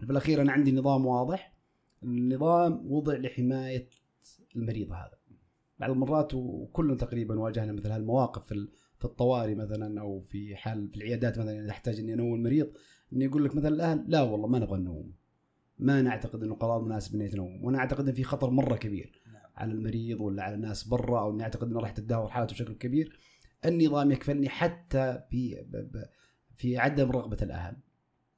في 0.00 0.10
الأخير 0.10 0.42
أنا 0.42 0.52
عندي 0.52 0.72
نظام 0.72 1.06
واضح 1.06 1.52
النظام 2.02 2.92
وضع 2.92 3.14
لحماية 3.16 3.88
المريض 4.56 4.92
هذا 4.92 5.18
بعض 5.78 5.90
المرات 5.90 6.34
وكلنا 6.34 6.94
تقريبا 6.94 7.38
واجهنا 7.40 7.72
مثل 7.72 7.90
هالمواقف 7.90 8.46
في 8.46 8.68
في 8.98 9.04
الطوارئ 9.04 9.54
مثلا 9.54 10.00
أو 10.00 10.20
في 10.20 10.56
حال 10.56 10.88
في 10.88 10.96
العيادات 10.96 11.38
مثلا 11.38 11.60
إذا 11.60 11.70
أحتاج 11.70 11.98
إني 12.00 12.14
أنوم 12.14 12.34
المريض 12.34 12.72
إني 13.12 13.24
يقول 13.24 13.44
لك 13.44 13.56
مثلا 13.56 13.68
الأهل 13.68 14.04
لا 14.08 14.22
والله 14.22 14.48
ما 14.48 14.58
نبغى 14.58 14.78
ننوم 14.78 15.12
ما 15.78 16.02
نعتقد 16.02 16.42
إنه 16.42 16.54
قرار 16.54 16.82
مناسب 16.82 17.14
إني 17.14 17.28
تنوم 17.28 17.64
وأنا 17.64 17.78
أعتقد 17.78 18.08
إن 18.08 18.14
في 18.14 18.24
خطر 18.24 18.50
مرة 18.50 18.76
كبير. 18.76 19.22
على 19.56 19.72
المريض 19.72 20.20
ولا 20.20 20.42
على 20.42 20.54
الناس 20.54 20.84
برا 20.84 21.20
أو 21.20 21.30
إني 21.30 21.42
أعتقد 21.42 21.68
إنه 21.68 21.80
راح 21.80 21.90
تتدهور 21.90 22.28
حالته 22.28 22.52
بشكل 22.52 22.74
كبير 22.74 23.18
النظام 23.64 24.12
يكفلني 24.12 24.48
حتى 24.48 25.22
في 25.30 25.66
في 26.56 26.78
عدم 26.78 27.10
رغبة 27.10 27.36
الأهل. 27.42 27.76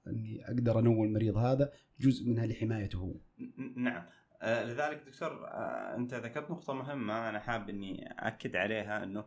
إني 0.06 0.44
أقدر 0.44 0.78
انوم 0.78 1.04
المريض 1.04 1.36
هذا 1.36 1.72
جزء 2.00 2.28
منها 2.28 2.46
لحمايته. 2.46 2.98
هو 2.98 3.14
نعم. 3.76 4.04
آه، 4.42 4.64
لذلك 4.64 5.02
دكتور 5.06 5.46
آه، 5.46 5.96
أنت 5.96 6.14
ذكرت 6.14 6.50
نقطة 6.50 6.72
مهمة 6.72 7.28
أنا 7.28 7.38
حاب 7.38 7.68
إني 7.68 8.14
اكد 8.18 8.56
عليها 8.56 9.04
إنه 9.04 9.24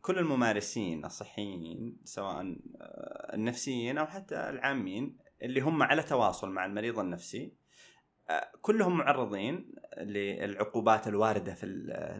كل 0.00 0.18
الممارسين 0.18 1.04
الصحيين 1.04 2.00
سواء 2.04 2.56
آه، 2.80 3.34
النفسيين 3.34 3.98
أو 3.98 4.06
حتى 4.06 4.48
العامين 4.48 5.16
اللي 5.42 5.60
هم 5.60 5.82
على 5.82 6.02
تواصل 6.02 6.50
مع 6.50 6.66
المريض 6.66 6.98
النفسي 6.98 7.52
كلهم 8.60 8.98
معرضين 8.98 9.74
للعقوبات 10.00 11.08
الواردة 11.08 11.54
في 11.54 11.66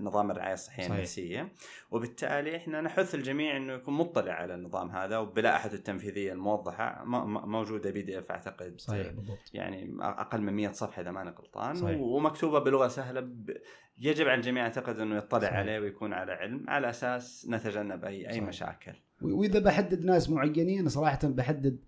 نظام 0.00 0.30
الرعاية 0.30 0.54
الصحية 0.54 0.82
صحيح. 0.82 0.94
النفسية 0.96 1.52
وبالتالي 1.90 2.56
إحنا 2.56 2.80
نحث 2.80 3.14
الجميع 3.14 3.56
إنه 3.56 3.72
يكون 3.72 3.94
مطلع 3.94 4.32
على 4.32 4.54
النظام 4.54 4.90
هذا 4.90 5.18
وبلائحته 5.18 5.74
التنفيذية 5.74 6.32
الموضحة 6.32 7.04
موجودة 7.46 7.90
بي 7.90 8.02
دي 8.02 8.18
إف 8.18 8.30
أعتقد 8.30 8.76
بالضبط 9.16 9.38
يعني 9.54 9.96
أقل 10.00 10.40
من 10.40 10.52
100 10.52 10.72
صفحة 10.72 11.02
إذا 11.02 11.10
ماني 11.10 11.30
غلطان 11.30 11.74
صحيح. 11.74 12.00
ومكتوبة 12.00 12.58
بلغة 12.58 12.88
سهلة 12.88 13.20
ب... 13.20 13.50
يجب 13.98 14.26
على 14.28 14.34
الجميع 14.34 14.64
أعتقد 14.64 14.98
إنه 14.98 15.16
يطلع 15.16 15.40
صحيح. 15.40 15.54
عليه 15.54 15.78
ويكون 15.78 16.12
على 16.12 16.32
علم 16.32 16.64
على 16.68 16.90
أساس 16.90 17.46
نتجنب 17.50 18.04
اي 18.04 18.26
أي 18.28 18.32
صحيح. 18.32 18.42
مشاكل 18.48 18.92
و- 19.22 19.40
وإذا 19.40 19.58
بحدد 19.58 20.04
ناس 20.04 20.30
معينين 20.30 20.88
صراحة 20.88 21.18
بحدد 21.24 21.84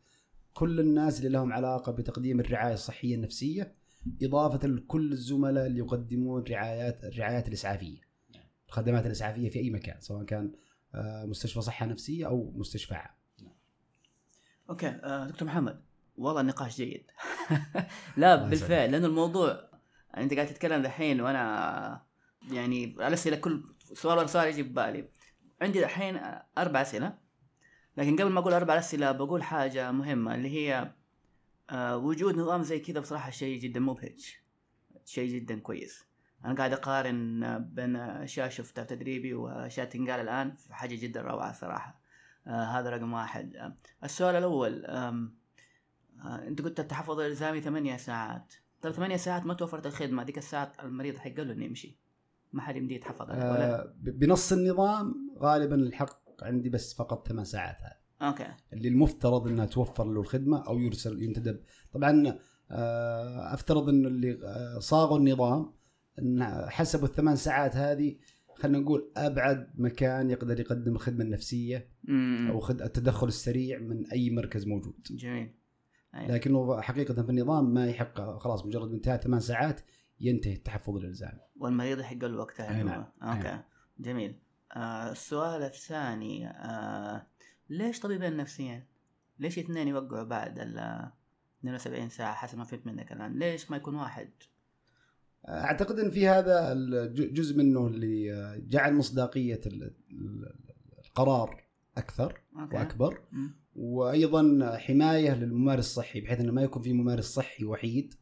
كل 0.55 0.81
الناس 0.81 1.19
اللي 1.19 1.29
لهم 1.31 1.53
علاقة 1.53 1.93
بتقديم 1.93 2.41
الرعاية 2.41 2.75
الصحية 2.75 3.15
النفسية 3.15 3.75
إضافة 4.23 4.69
لكل 4.69 5.13
الزملاء 5.13 5.67
اللي 5.67 5.79
يقدمون 5.79 6.45
رعايات 6.51 7.05
الرعايات 7.05 7.49
الإسعافية. 7.49 8.01
الخدمات 8.69 9.07
الإسعافية 9.07 9.51
في 9.51 9.59
أي 9.59 9.71
مكان 9.71 10.01
سواء 10.01 10.25
كان 10.25 10.53
آه، 10.95 11.25
مستشفى 11.25 11.61
صحة 11.61 11.87
نفسية 11.87 12.27
أو 12.27 12.53
مستشفى 12.57 12.95
عام. 12.95 13.15
أوكي 14.71 14.89
آه 14.89 15.27
دكتور 15.27 15.49
محمد 15.49 15.81
والله 16.17 16.41
النقاش 16.41 16.77
جيد. 16.77 17.11
لا 18.17 18.37
بالفعل 18.37 18.93
لأنه 18.93 19.07
الموضوع 19.07 19.71
أنت 20.17 20.35
قاعد 20.35 20.47
تتكلم 20.47 20.83
دحين 20.83 21.21
وأنا 21.21 22.07
يعني 22.53 22.85
الاسئله 22.85 23.37
كل 23.37 23.65
سؤال 23.79 24.19
ورا 24.19 24.27
سؤال 24.27 24.49
يجي 24.49 24.63
ببالي 24.63 25.09
عندي 25.63 25.81
دحين 25.81 26.21
أربع 26.59 26.83
أسئلة 26.83 27.19
لكن 27.97 28.17
قبل 28.17 28.31
ما 28.31 28.41
أقول 28.41 28.53
أربع 28.53 28.79
أسئلة 28.79 29.13
بقول 29.13 29.43
حاجة 29.43 29.93
مهمة 29.93 30.35
اللي 30.35 30.49
هي 30.49 30.93
آه 31.71 31.97
وجود 31.97 32.37
نظام 32.37 32.63
زي 32.63 32.81
كذا 32.81 33.01
بصراحة 33.01 33.31
شيء 33.31 33.61
جدا 33.61 33.81
مبهج. 33.81 34.37
شيء 35.05 35.35
جدا 35.35 35.61
كويس. 35.61 36.05
أنا 36.45 36.55
قاعد 36.55 36.73
أقارن 36.73 37.59
بين 37.59 37.97
أشياء 37.97 38.49
شفتها 38.49 38.85
في 38.85 38.97
تدريبي 38.97 39.35
وأشياء 39.35 39.87
تنقال 39.87 40.21
الآن 40.21 40.55
في 40.55 40.75
حاجة 40.75 40.95
جدا 40.95 41.21
روعة 41.21 41.53
صراحة. 41.53 42.01
آه 42.47 42.65
هذا 42.65 42.91
رقم 42.91 43.13
واحد. 43.13 43.57
آه 43.57 43.77
السؤال 44.05 44.37
الأول 44.37 44.85
آه 44.87 45.29
أنت 46.25 46.63
قلت 46.63 46.81
التحفظ 46.81 47.21
الإلزامي 47.21 47.61
ثمانية 47.61 47.97
ساعات. 47.97 48.55
طيب 48.83 48.93
ثمانية 48.93 49.17
ساعات 49.17 49.47
ما 49.47 49.55
توفرت 49.55 49.87
الخدمة. 49.87 50.23
ذيك 50.23 50.39
الساعات 50.39 50.81
المريض 50.85 51.17
حيقول 51.17 51.49
له 51.49 51.55
إنه 51.55 51.65
يمشي. 51.65 51.97
ما 52.53 52.63
حد 52.63 52.77
يمديه 52.77 52.97
يتحفظ 52.97 53.27
ب- 53.31 54.19
بنص 54.19 54.53
النظام 54.53 55.31
غالبا 55.39 55.75
الحق 55.75 56.45
عندي 56.45 56.69
بس 56.69 56.95
فقط 56.95 57.29
ثمان 57.29 57.45
ساعات 57.45 57.77
هذه. 57.81 58.06
أوكي. 58.23 58.47
اللي 58.73 58.89
المفترض 58.89 59.47
إنها 59.49 59.67
توفر 59.67 60.05
له 60.05 60.21
الخدمة 60.21 60.67
أو 60.67 60.79
يرسل 60.79 61.23
ينتدب. 61.23 61.61
طبعا 61.93 62.39
آه، 62.71 63.55
أفترض 63.55 63.89
انه 63.89 64.09
اللي 64.09 64.39
آه، 64.45 64.79
صاغوا 64.79 65.19
النظام 65.19 65.73
إن 66.19 66.45
حسبوا 66.71 67.09
الثمان 67.09 67.37
ساعات 67.37 67.77
هذه 67.77 68.17
خلينا 68.55 68.79
نقول 68.79 69.13
أبعد 69.17 69.71
مكان 69.75 70.31
يقدر 70.31 70.61
يقدم 70.61 70.93
الخدمة 70.95 71.25
النفسية 71.25 71.89
امم 72.09 72.51
أو 72.51 72.71
التدخل 72.71 73.27
السريع 73.29 73.79
من 73.79 74.07
أي 74.13 74.31
مركز 74.31 74.67
موجود. 74.67 74.95
جميل. 75.11 75.55
أيوة. 76.15 76.35
لكنه 76.35 76.81
حقيقة 76.81 77.23
في 77.23 77.31
النظام 77.31 77.75
ما 77.75 77.87
يحق 77.87 78.39
خلاص 78.39 78.67
مجرد 78.67 78.93
انتهاء 78.93 79.21
ثمان 79.21 79.41
ساعات 79.41 79.81
ينتهي 80.21 80.53
التحفظ 80.53 80.97
الإلزامي. 80.97 81.41
والمريض 81.57 81.99
يحق 82.01 82.17
له 82.25 82.39
وقتها. 82.39 82.71
أي 82.77 82.83
إنه- 82.83 82.87
نعم، 82.87 83.05
أوكي. 83.23 83.43
نعم. 83.49 83.63
جميل. 84.01 84.39
آه 84.77 85.11
السؤال 85.13 85.63
الثاني 85.63 86.49
آه 86.49 87.27
ليش 87.69 88.01
طبيبين 88.01 88.37
نفسيين؟ 88.37 88.85
ليش 89.39 89.59
اثنين 89.59 89.89
يوقعوا 89.89 90.23
بعد 90.25 90.59
ال 90.59 90.79
72 91.61 92.09
ساعة 92.09 92.35
حسب 92.35 92.59
ما 92.59 92.65
فهمت 92.65 92.87
منك 92.87 93.13
الآن؟ 93.13 93.39
ليش 93.39 93.71
ما 93.71 93.77
يكون 93.77 93.95
واحد؟ 93.95 94.31
أعتقد 95.49 95.99
إن 95.99 96.11
في 96.11 96.29
هذا 96.29 96.75
جزء 97.09 97.57
منه 97.57 97.87
اللي 97.87 98.29
جعل 98.69 98.95
ال- 99.67 99.95
القرار 101.07 101.65
أكثر 101.97 102.41
okay 102.61 102.77
وأكبر 102.77 103.21
مم. 103.33 103.55
وأيضا 103.77 104.77
حماية 104.79 105.35
للممارس 105.35 105.87
الصحي 105.87 106.21
بحيث 106.21 106.41
إنه 106.41 106.53
ما 106.53 106.63
يكون 106.63 106.83
في 106.83 106.93
ممارس 106.93 107.25
صحي 107.25 107.65
وحيد 107.65 108.15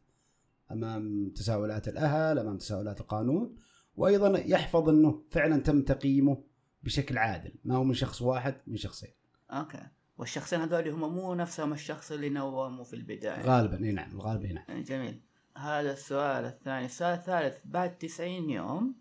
أمام 0.71 1.29
تساؤلات 1.35 1.87
الأهل 1.87 2.39
أمام 2.39 2.57
تساؤلات 2.57 3.01
القانون 3.01 3.55
وأيضا 3.95 4.39
يحفظ 4.39 4.89
إنه 4.89 5.23
فعلا 5.31 5.57
تم 5.61 5.81
تقييمه 5.81 6.43
بشكل 6.83 7.17
عادل 7.17 7.51
ما 7.65 7.75
هو 7.75 7.83
من 7.83 7.93
شخص 7.93 8.21
واحد 8.21 8.55
من 8.67 8.77
شخصين 8.77 9.09
okay. 9.51 9.87
والشخصين 10.17 10.59
هذول 10.61 10.89
هم 10.89 11.13
مو 11.15 11.33
نفسهم 11.33 11.73
الشخص 11.73 12.11
اللي 12.11 12.29
نوموا 12.29 12.83
في 12.83 12.95
البداية. 12.95 13.41
غالبا 13.41 13.83
إي 13.85 13.91
نعم 13.91 14.11
الغالب 14.11 14.41
إي 14.45 14.53
نعم. 14.53 14.83
جميل. 14.83 15.21
هذا 15.57 15.91
السؤال 15.93 16.45
الثاني. 16.45 16.85
السؤال 16.85 17.13
الثالث 17.13 17.57
بعد 17.65 17.97
90 17.97 18.49
يوم 18.49 18.95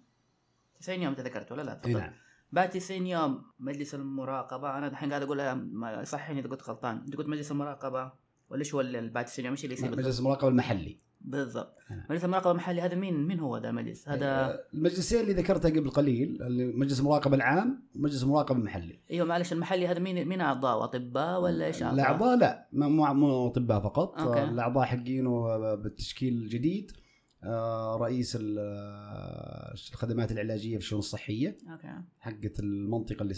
90 0.80 1.02
يوم 1.02 1.10
انت 1.10 1.20
ذكرت 1.20 1.52
ولا 1.52 1.62
لا؟ 1.62 1.80
إي. 1.86 1.92
نعم. 1.94 2.12
بعد 2.52 2.70
90 2.70 3.06
يوم 3.06 3.44
مجلس 3.58 3.94
المراقبة 3.94 4.78
أنا 4.78 4.86
الحين 4.86 5.10
قاعد 5.10 5.22
ما- 5.54 6.04
صححني 6.04 6.40
إذا 6.40 6.48
كنت 6.48 6.62
غلطان. 6.62 6.96
أنت 6.96 7.16
قلت 7.16 7.28
مجلس 7.28 7.50
المراقبة 7.50 8.12
ولا 8.50 8.62
اللي 8.98 9.10
بعد 9.10 9.24
90 9.24 9.44
يوم 9.46 9.52
إيش 9.54 9.64
اللي 9.64 9.74
يصير؟ 9.74 9.90
مجلس 9.90 10.18
المراقبة 10.18 10.48
المحلي. 10.48 10.98
بالضبط. 11.24 11.78
نعم. 11.90 12.02
مجلس 12.10 12.24
المراقبة 12.24 12.50
المحلي 12.50 12.80
هذا 12.80 12.94
مين؟ 12.94 13.26
مين 13.26 13.40
هو 13.40 13.58
ذا 13.58 13.70
المجلس؟ 13.70 14.08
هذا 14.08 14.26
آه، 14.26 14.60
المجلسين 14.74 15.20
اللي 15.20 15.32
ذكرتها 15.32 15.68
قبل 15.70 15.90
قليل 15.90 16.42
اللي 16.42 16.64
مجلس 16.64 17.00
المراقبة 17.00 17.36
العام 17.36 17.82
ومجلس 17.96 18.22
المراقبة 18.22 18.58
المحلي. 18.58 19.00
أيوه 19.10 19.26
معلش 19.26 19.52
المحلي 19.52 19.86
هذا 19.86 19.98
مين 19.98 20.28
مين 20.28 20.40
أعضاء؟ 20.40 20.84
أطباء 20.84 21.42
ولا 21.42 21.66
إيش 21.66 21.82
أعضاء؟ 21.82 21.94
الأعضاء 21.94 22.38
لا 22.38 22.68
مو 22.72 23.14
مو 23.14 23.46
أطباء 23.46 23.80
فقط. 23.80 24.18
okay. 24.18 24.44
الأعضاء 24.44 24.84
حقينه 24.84 25.74
بالتشكيل 25.74 26.32
الجديد. 26.34 26.90
آه، 27.46 27.96
رئيس 27.96 28.36
ال- 28.40 28.56
آه، 28.58 29.74
الخدمات 29.92 30.32
العلاجية 30.32 30.78
في 30.78 30.84
الشؤون 30.84 30.98
الصحية. 30.98 31.56
okay. 31.72 31.94
حقت 32.20 32.60
المنطقة 32.60 33.22
اللي 33.22 33.34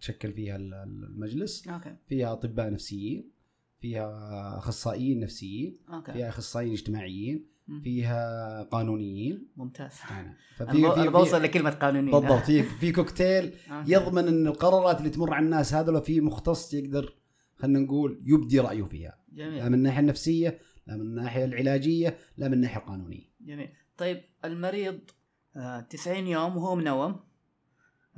تشكل 0.00 0.32
فيها 0.32 0.56
ال- 0.56 0.74
المجلس. 0.74 1.68
okay. 1.68 1.96
فيها 2.08 2.32
أطباء 2.32 2.72
نفسيين. 2.72 3.30
فيها 3.80 4.58
أخصائيين 4.58 5.20
نفسيين 5.20 5.78
okay. 5.92 6.12
فيها 6.12 6.28
أخصائيين 6.28 6.72
اجتماعيين. 6.72 7.50
فيها 7.84 8.62
قانونيين. 8.62 9.48
ممتاز. 9.56 9.92
أنا. 10.10 10.36
ففي 10.56 10.92
في- 11.02 11.08
بوصل 11.08 11.42
لكلمة 11.42 11.70
قانونيين. 11.70 12.20
بالضبط. 12.20 12.42
في 12.42 12.62
في 12.62 12.92
كوكتيل 12.92 13.44
okay. 13.70 13.92
يضمن 13.92 14.28
إن 14.28 14.46
القرارات 14.46 14.98
اللي 14.98 15.10
تمر 15.10 15.34
على 15.34 15.44
الناس 15.44 15.74
هذول 15.74 16.02
في 16.02 16.20
مختص 16.20 16.74
يقدر 16.74 17.14
خلينا 17.56 17.78
نقول 17.78 18.22
يبدي 18.26 18.60
رأيه 18.60 18.82
فيها. 18.82 19.18
لا 19.32 19.44
جميل 19.48 19.66
من 19.68 19.74
الناحية 19.74 20.00
النفسية 20.00 20.58
لا 20.86 20.94
من 20.96 21.00
الناحية 21.00 21.44
العلاجية 21.44 22.16
لا 22.36 22.48
من 22.48 22.54
الناحية 22.54 22.80
القانونية. 22.80 23.24
جميل. 23.40 23.68
طيب 23.96 24.20
المريض 24.44 25.00
آه 25.56 25.80
90 25.80 26.26
يوم 26.26 26.56
وهو 26.56 26.74
منوم. 26.76 27.16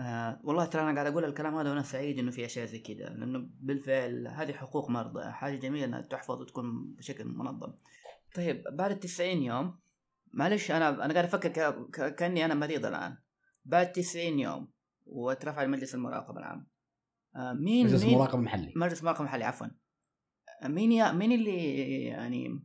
آه 0.00 0.40
والله 0.44 0.64
ترى 0.64 0.82
أنا 0.82 0.94
قاعد 0.94 1.06
أقول 1.06 1.24
الكلام 1.24 1.54
هذا 1.54 1.70
وأنا 1.70 1.82
سعيد 1.82 2.18
إنه 2.18 2.30
في 2.30 2.44
أشياء 2.44 2.66
زي 2.66 2.78
كذا 2.78 3.08
لأنه 3.08 3.48
بالفعل 3.60 4.28
هذه 4.28 4.52
حقوق 4.52 4.90
مرضى 4.90 5.30
حاجة 5.30 5.56
جميلة 5.56 5.84
إنها 5.84 6.00
تحفظ 6.00 6.40
وتكون 6.40 6.94
بشكل 6.98 7.24
منظم. 7.24 7.72
طيب 8.34 8.64
بعد 8.72 8.90
ال 8.90 9.00
90 9.00 9.28
يوم 9.42 9.78
معلش 10.32 10.70
أنا 10.70 10.88
أنا 11.04 11.14
قاعد 11.14 11.24
أفكر 11.24 11.48
ك... 11.48 11.90
ك... 11.90 12.14
كأني 12.14 12.44
أنا 12.44 12.54
مريض 12.54 12.86
الآن. 12.86 13.16
بعد 13.64 13.92
90 13.92 14.38
يوم 14.38 14.68
وترفع 15.06 15.62
لمجلس 15.62 15.94
المراقبه 15.94 16.38
العام. 16.38 16.66
آه 17.36 17.52
مين 17.52 17.86
مجلس 17.86 18.02
مين 18.04 18.12
المراقبه 18.12 18.38
المحلي 18.38 18.72
مجلس 18.76 19.00
المراقبه 19.00 19.20
المحلي 19.20 19.44
عفوا. 19.44 19.66
آه، 20.62 20.68
مين 20.68 20.92
يا 20.92 21.12
مين 21.12 21.32
اللي 21.32 22.04
يعني 22.04 22.62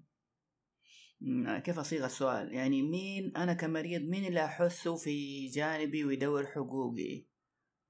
كيف 1.63 1.79
أصيغ 1.79 2.05
السؤال؟ 2.05 2.53
يعني 2.53 2.81
مين 2.81 3.37
أنا 3.37 3.53
كمريض 3.53 4.01
مين 4.01 4.25
اللي 4.25 4.45
احسه 4.45 4.95
في 4.95 5.47
جانبي 5.47 6.05
ويدور 6.05 6.45
حقوقي؟ 6.45 7.25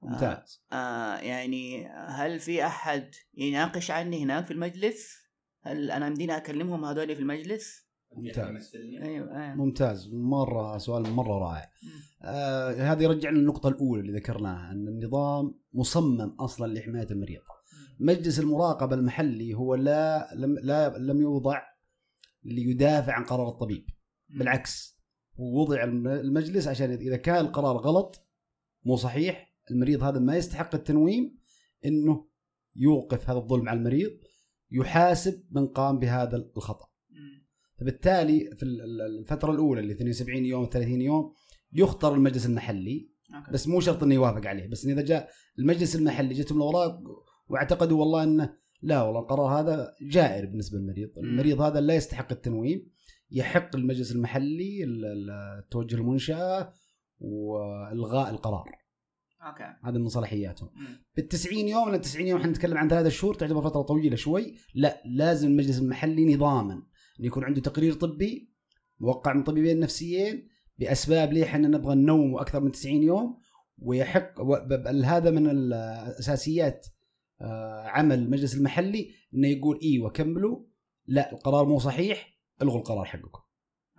ممتاز. 0.01 0.63
آه 0.73 1.17
يعني 1.17 1.87
هل 1.87 2.39
في 2.39 2.65
أحد 2.65 3.11
يناقش 3.37 3.91
عني 3.91 4.23
هناك 4.23 4.45
في 4.45 4.53
المجلس؟ 4.53 5.17
هل 5.61 5.91
أنا 5.91 6.09
مديني 6.09 6.37
أكلمهم 6.37 6.85
هذول 6.85 7.15
في 7.15 7.21
المجلس؟ 7.21 7.87
ممتاز. 8.15 8.75
أيوه 8.75 9.43
أيوه 9.43 9.55
ممتاز. 9.55 10.09
مرة 10.13 10.77
سؤال 10.77 11.09
مرة 11.11 11.39
رائع. 11.39 11.71
آه 12.23 12.71
هذا 12.71 13.03
يرجعنا 13.03 13.37
للنقطة 13.37 13.69
الأولى 13.69 14.01
اللي 14.01 14.19
ذكرناها 14.19 14.71
أن 14.71 14.87
النظام 14.87 15.59
مصمم 15.73 16.35
أصلا 16.39 16.73
لحماية 16.73 17.07
المريض. 17.11 17.41
مجلس 17.99 18.39
المراقبة 18.39 18.95
المحلي 18.95 19.53
هو 19.53 19.75
لا 19.75 20.29
لم 20.35 20.55
لا 20.63 20.97
لم 20.97 21.21
يوضع 21.21 21.61
ليدافع 22.47 23.13
عن 23.13 23.23
قرار 23.23 23.49
الطبيب 23.49 23.85
بالعكس 24.29 24.97
هو 25.39 25.61
وضع 25.61 25.83
الم- 25.83 26.07
المجلس 26.07 26.67
عشان 26.67 26.91
إذا 26.91 27.17
كان 27.17 27.45
القرار 27.45 27.77
غلط 27.77 28.27
مو 28.83 28.95
صحيح 28.95 29.53
المريض 29.71 30.03
هذا 30.03 30.19
ما 30.19 30.35
يستحق 30.37 30.75
التنويم 30.75 31.37
إنه 31.85 32.27
يوقف 32.75 33.29
هذا 33.29 33.37
الظلم 33.39 33.69
على 33.69 33.79
المريض 33.79 34.11
يحاسب 34.71 35.43
من 35.51 35.67
قام 35.67 35.99
بهذا 35.99 36.37
الخطأ. 36.57 36.85
فبالتالي 37.79 38.49
في 38.55 38.63
ال- 38.63 38.81
ال- 38.81 39.19
الفترة 39.19 39.51
الأولى 39.51 39.81
اللي 39.81 39.93
72 39.93 40.45
يوم 40.45 40.69
30 40.71 41.01
يوم 41.01 41.33
يختار 41.73 42.13
المجلس 42.13 42.45
المحلي 42.45 43.09
okay. 43.35 43.51
بس 43.51 43.67
مو 43.67 43.79
شرط 43.79 44.03
إنه 44.03 44.15
يوافق 44.15 44.45
عليه 44.47 44.67
بس 44.67 44.85
إن 44.85 44.91
إذا 44.91 45.01
جاء 45.01 45.29
المجلس 45.59 45.95
المحلي 45.95 46.33
جتهم 46.33 46.57
الأوراق 46.57 46.99
واعتقدوا 47.47 47.99
والله 47.99 48.23
إنه 48.23 48.57
لا 48.81 49.01
والله 49.03 49.19
القرار 49.19 49.59
هذا 49.59 49.93
جائر 50.01 50.45
بالنسبة 50.45 50.77
للمريض،. 50.79 51.09
المريض 51.17 51.61
هذا 51.61 51.79
لا 51.81 51.95
يستحق 51.95 52.31
التنويم 52.31 52.89
يحق 53.31 53.75
المجلس 53.75 54.11
المحلي 54.11 54.83
ال- 54.83 55.05
ال- 55.05 55.69
توجه 55.69 55.95
المنشأة 55.95 56.73
والغاء 57.19 58.29
القرار. 58.29 58.69
okay. 59.47 59.63
هذا 59.83 59.97
من 59.97 60.07
صلاحياتهم. 60.07 60.69
بال 61.17 61.27
90 61.27 61.67
يوم 61.67 61.89
لأن 61.89 62.01
90 62.01 62.27
يوم 62.27 62.39
إحنا 62.39 62.51
نتكلم 62.51 62.77
عن 62.77 62.89
ثلاثة 62.89 63.09
شهور 63.09 63.33
تعتبر 63.33 63.61
فترة 63.61 63.81
طويلة 63.81 64.15
شوي. 64.15 64.55
لا 64.75 65.01
لازم 65.05 65.47
المجلس 65.47 65.79
المحلي 65.79 66.35
نظاما 66.35 66.73
إن 67.19 67.25
يكون 67.25 67.43
عنده 67.43 67.61
تقرير 67.61 67.93
طبي 67.93 68.51
موقع 68.99 69.33
من 69.33 69.43
طبيبين 69.43 69.79
نفسيين 69.79 70.47
بأسباب 70.79 71.33
ليه 71.33 71.43
إحنا 71.43 71.67
نبغى 71.67 71.95
ننوم 71.95 72.37
أكثر 72.37 72.59
من 72.59 72.71
90 72.71 73.03
يوم 73.03 73.37
ويحق 73.77 74.41
و- 74.41 74.55
ب- 74.65 74.83
بل 74.83 75.05
هذا 75.05 75.31
من 75.31 75.49
الأساسيات 75.49 76.87
عمل 77.85 78.19
المجلس 78.19 78.55
المحلي 78.55 79.11
إنه 79.33 79.47
يقول 79.47 79.79
أيوه 79.83 80.09
كملوا 80.09 80.63
لا 81.05 81.31
القرار 81.31 81.65
مو 81.65 81.79
صحيح 81.79 82.33
ألغوا 82.61 82.79
القرار 82.79 83.05
حقكم. 83.05 83.41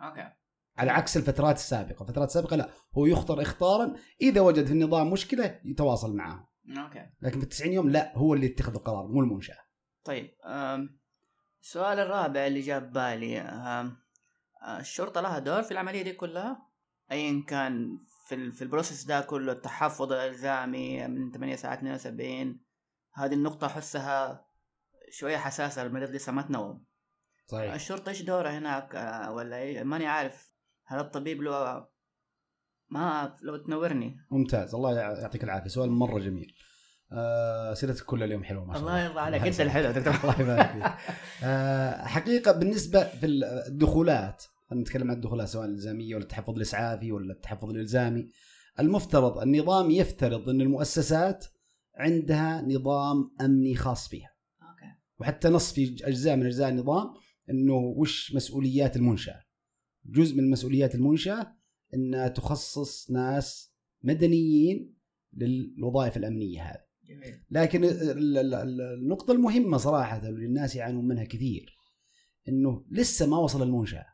okay. 0.01 0.31
على 0.77 0.91
عكس 0.91 1.17
الفترات 1.17 1.57
السابقة. 1.57 2.03
الفترات 2.03 2.29
السابقه 2.29 2.57
لا 2.57 2.71
هو 2.99 3.07
يختار 3.07 3.43
اختيارا 3.43 3.95
إذا 4.21 4.41
وجد 4.41 4.67
في 4.67 4.73
النظام 4.73 5.11
مشكلة 5.11 5.61
يتواصل 5.65 6.17
معه 6.17 6.49
okay. 6.79 7.07
لكن 7.21 7.41
في 7.41 7.47
90 7.47 7.73
يوم 7.73 7.91
لا 7.91 8.19
هو 8.19 8.35
اللي 8.35 8.47
يتخذ 8.47 8.75
القرار 8.75 9.07
مو 9.07 9.21
المنشأة. 9.21 9.59
طيب 10.05 10.31
السؤال 11.63 11.99
الرابع 11.99 12.47
اللي 12.47 12.61
جاب 12.61 12.93
بالي 12.93 13.41
آه، 13.41 13.93
الشرطة 14.81 15.21
لها 15.21 15.39
دور 15.39 15.63
في 15.63 15.71
العملية 15.73 16.03
دي 16.03 16.13
كلها؟ 16.13 16.69
أيا 17.13 17.45
كان 17.47 17.99
في 18.29 18.35
ال- 18.35 18.53
في 18.53 18.63
البروسيس 18.63 19.05
ده 19.05 19.21
كله 19.21 19.53
التحفظ 19.53 20.13
الإلزامي 20.13 21.09
من 21.09 21.31
8 21.33 21.57
ساعات 21.57 21.79
72 21.79 22.61
هذه 23.19 23.35
النقطة 23.35 23.67
أحسها 23.67 24.47
شوية 25.11 25.37
حساسة 25.37 25.83
المريض 25.83 26.11
لسه 26.11 26.33
ما 26.33 26.43
تنوم. 26.43 26.85
صحيح. 27.47 27.75
الشرطة 27.75 28.09
إيش 28.09 28.23
دورها 28.23 28.59
هناك 28.59 28.95
آه، 28.95 29.33
ولا 29.33 29.57
إيه؟ 29.57 29.83
ماني 29.83 30.07
عارف. 30.07 30.53
هل 30.87 30.99
الطبيب 31.01 31.43
له 31.43 31.87
ما 32.91 33.37
لو 33.43 33.57
تنورني؟ 33.57 34.17
ممتاز. 34.31 34.75
الله 34.75 34.99
يعطيك 34.99 35.45
العافية. 35.45 35.69
سؤال 35.69 35.91
مرة 35.91 36.19
جميل. 36.19 36.55
آه 37.13 37.75
سيرتك 37.75 38.05
كل 38.05 38.23
اليوم 38.23 38.45
حلوة 38.45 38.65
ما 38.65 38.73
شاء 38.75 38.83
الله 38.83 38.93
الله. 38.93 39.05
يرضى 39.05 39.21
عليك. 39.21 39.43
أنت 39.43 39.61
الحلو 39.61 39.91
دكتور 39.91 40.15
الله 40.15 40.41
يبارك 40.41 40.73
فيك. 40.73 41.15
آه 41.45 42.05
حقيقة 42.05 42.53
بالنسبة 42.53 43.05
في 43.05 43.27
الدخولات 43.67 44.45
خلينا 44.71 44.83
نتكلم 44.83 45.11
عن 45.11 45.17
الدخولات 45.17 45.49
سواء 45.49 45.65
الإلزامية 45.65 46.15
ولا 46.15 46.25
التحفظ 46.25 46.55
الإسعافي 46.55 47.13
ولا 47.13 47.33
التحفظ 47.33 47.71
الإلزامي 47.71 48.31
المفترض 48.81 49.39
النظام 49.39 49.91
يفترض 49.91 50.49
إن 50.49 50.61
المؤسسات 50.61 51.47
عندها 51.99 52.63
نظام 52.63 53.31
أمني 53.41 53.75
خاص 53.75 54.09
فيها. 54.09 54.31
أوكي. 54.63 54.95
وحتى 55.21 55.49
نص 55.49 55.73
في 55.73 55.97
أجزاء 56.03 56.37
من 56.37 56.47
أجزاء 56.47 56.69
النظام 56.69 57.15
إنه 57.51 57.75
وش 57.77 58.35
مسؤوليات 58.35 58.97
المنشأة. 58.97 59.43
جزء 60.07 60.37
من 60.37 60.51
مسؤوليات 60.51 60.95
المنشأة 60.95 61.57
إنها 61.95 62.29
تخصص 62.29 63.11
ناس 63.11 63.73
مدنيين 64.03 64.95
للوظائف 65.33 66.17
الأمنية 66.17 66.63
هذه. 66.63 66.89
جميل. 67.07 67.41
لكن 67.51 67.85
ال- 67.85 68.39
ال- 68.39 68.55
ال- 68.55 68.81
النقطة 68.81 69.33
المهمة 69.33 69.77
صراحة 69.77 70.25
واللي 70.25 70.47
الناس 70.47 70.77
يعانون 70.77 71.09
منها 71.09 71.25
كثير 71.25 71.75
إنه 72.49 72.85
لسه 72.91 73.27
ما 73.27 73.39
وصل 73.39 73.63
المنشأة. 73.63 74.07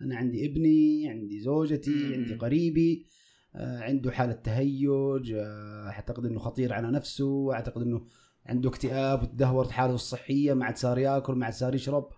أنا 0.00 0.16
عندي 0.16 0.46
ابني 0.46 1.08
عندي 1.08 1.40
زوجتي 1.40 1.90
مم. 1.90 2.12
عندي 2.14 2.34
قريبي 2.34 3.06
عنده 3.56 4.10
حالة 4.10 4.32
تهيج 4.32 5.32
آه، 5.36 5.88
أعتقد 5.88 6.26
إنه 6.26 6.38
خطير 6.38 6.72
على 6.72 6.90
نفسه 6.90 7.52
أعتقد 7.54 7.82
إنه 7.82 8.06
عنده 8.46 8.68
اكتئاب 8.68 9.22
وتدهورت 9.22 9.70
حالته 9.70 9.94
الصحية 9.94 10.54
ما 10.54 10.64
عاد 10.64 10.76
صار 10.76 10.98
ياكل 10.98 11.34
ما 11.34 11.44
عاد 11.44 11.54
صار 11.54 11.74
يشرب. 11.74 12.08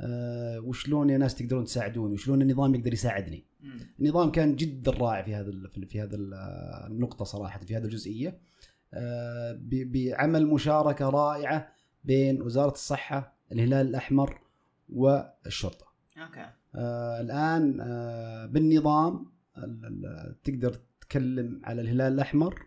آه، 0.00 0.60
وشلون 0.60 1.10
يا 1.10 1.18
ناس 1.18 1.34
تقدرون 1.34 1.64
تساعدوني؟ 1.64 2.14
وشلون 2.14 2.42
النظام 2.42 2.74
يقدر 2.74 2.92
يساعدني. 2.92 3.44
النظام 4.00 4.30
كان 4.32 4.56
جدا 4.56 4.90
رائع 4.92 5.22
في 5.22 5.34
هذا 5.34 5.52
في 5.88 6.00
هذا 6.02 6.16
ال- 6.16 6.34
النقطة 6.90 7.24
صراحة 7.24 7.58
في 7.60 7.76
هذه 7.76 7.84
الجزئية. 7.84 8.38
آه، 8.94 9.52
ب- 9.52 9.92
بعمل 9.92 10.46
مشاركة 10.46 11.08
رائعة 11.08 11.68
بين 12.04 12.42
وزارة 12.42 12.72
الصحة 12.72 13.36
الهلال 13.52 13.86
الأحمر 13.86 14.38
والشرطة. 14.88 15.86
أوكي. 16.18 16.46
آه 16.74 17.20
الآن 17.20 17.80
آه 17.80 18.46
بالنظام 18.46 19.14
ال- 19.14 19.20
ال- 19.20 19.33
تقدر 20.44 20.72
تتكلم 21.00 21.60
على 21.64 21.80
الهلال 21.80 22.12
الأحمر 22.12 22.66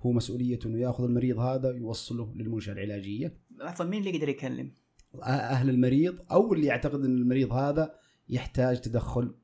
هو 0.00 0.12
مسؤوليته 0.12 0.68
إنه 0.68 0.78
يأخذ 0.78 1.04
المريض 1.04 1.38
هذا 1.38 1.70
ويوصله 1.70 2.34
للمنشأة 2.36 2.72
العلاجية. 2.72 3.36
عفوا 3.60 3.86
مين 3.86 4.00
اللي 4.00 4.14
يقدر 4.14 4.28
يكلم؟ 4.28 4.70
أه- 5.14 5.26
أهل 5.26 5.70
المريض 5.70 6.18
أو 6.32 6.52
اللي 6.54 6.66
يعتقد 6.66 7.04
إن 7.04 7.16
المريض 7.16 7.52
هذا 7.52 7.94
يحتاج 8.28 8.80
تدخل 8.80 9.34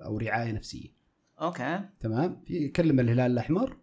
أو 0.00 0.18
رعاية 0.18 0.52
نفسية. 0.52 0.88
okay. 1.40 1.80
تمام؟ 2.00 2.44
يكلم 2.50 3.00
الهلال 3.00 3.32
الأحمر. 3.32 3.76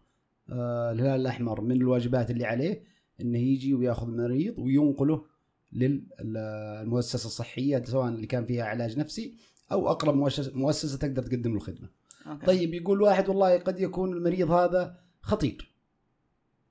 آه 0.50 0.92
الهلال 0.92 1.22
الأحمر 1.22 1.62
من 1.62 1.72
الواجبات 1.72 2.32
اللي 2.32 2.46
عليه 2.46 2.84
إنه 3.22 3.40
يجي 3.40 3.74
ويأخذ 3.74 4.08
المريض 4.08 4.60
وينقله 4.60 5.26
للمؤسسه 5.74 7.28
الصحية 7.28 7.84
سواء 7.84 8.08
اللي 8.10 8.28
كان 8.28 8.46
فيها 8.46 8.64
علاج 8.64 9.00
نفسي 9.00 9.34
أو 9.72 9.90
أقرب 9.90 10.16
مؤسسه 10.16 10.52
مؤسسة 10.56 10.98
تقدر 10.98 11.24
تقدم 11.24 11.52
له 11.52 11.58
الخدمة. 11.58 11.90
okay. 12.28 12.46
طيب 12.46 12.74
يقول 12.74 13.02
واحد 13.02 13.30
والله 13.30 13.58
قد 13.58 13.80
يكون 13.80 14.14
المريض 14.14 14.52
هذا 14.52 14.98
خطير 15.22 15.72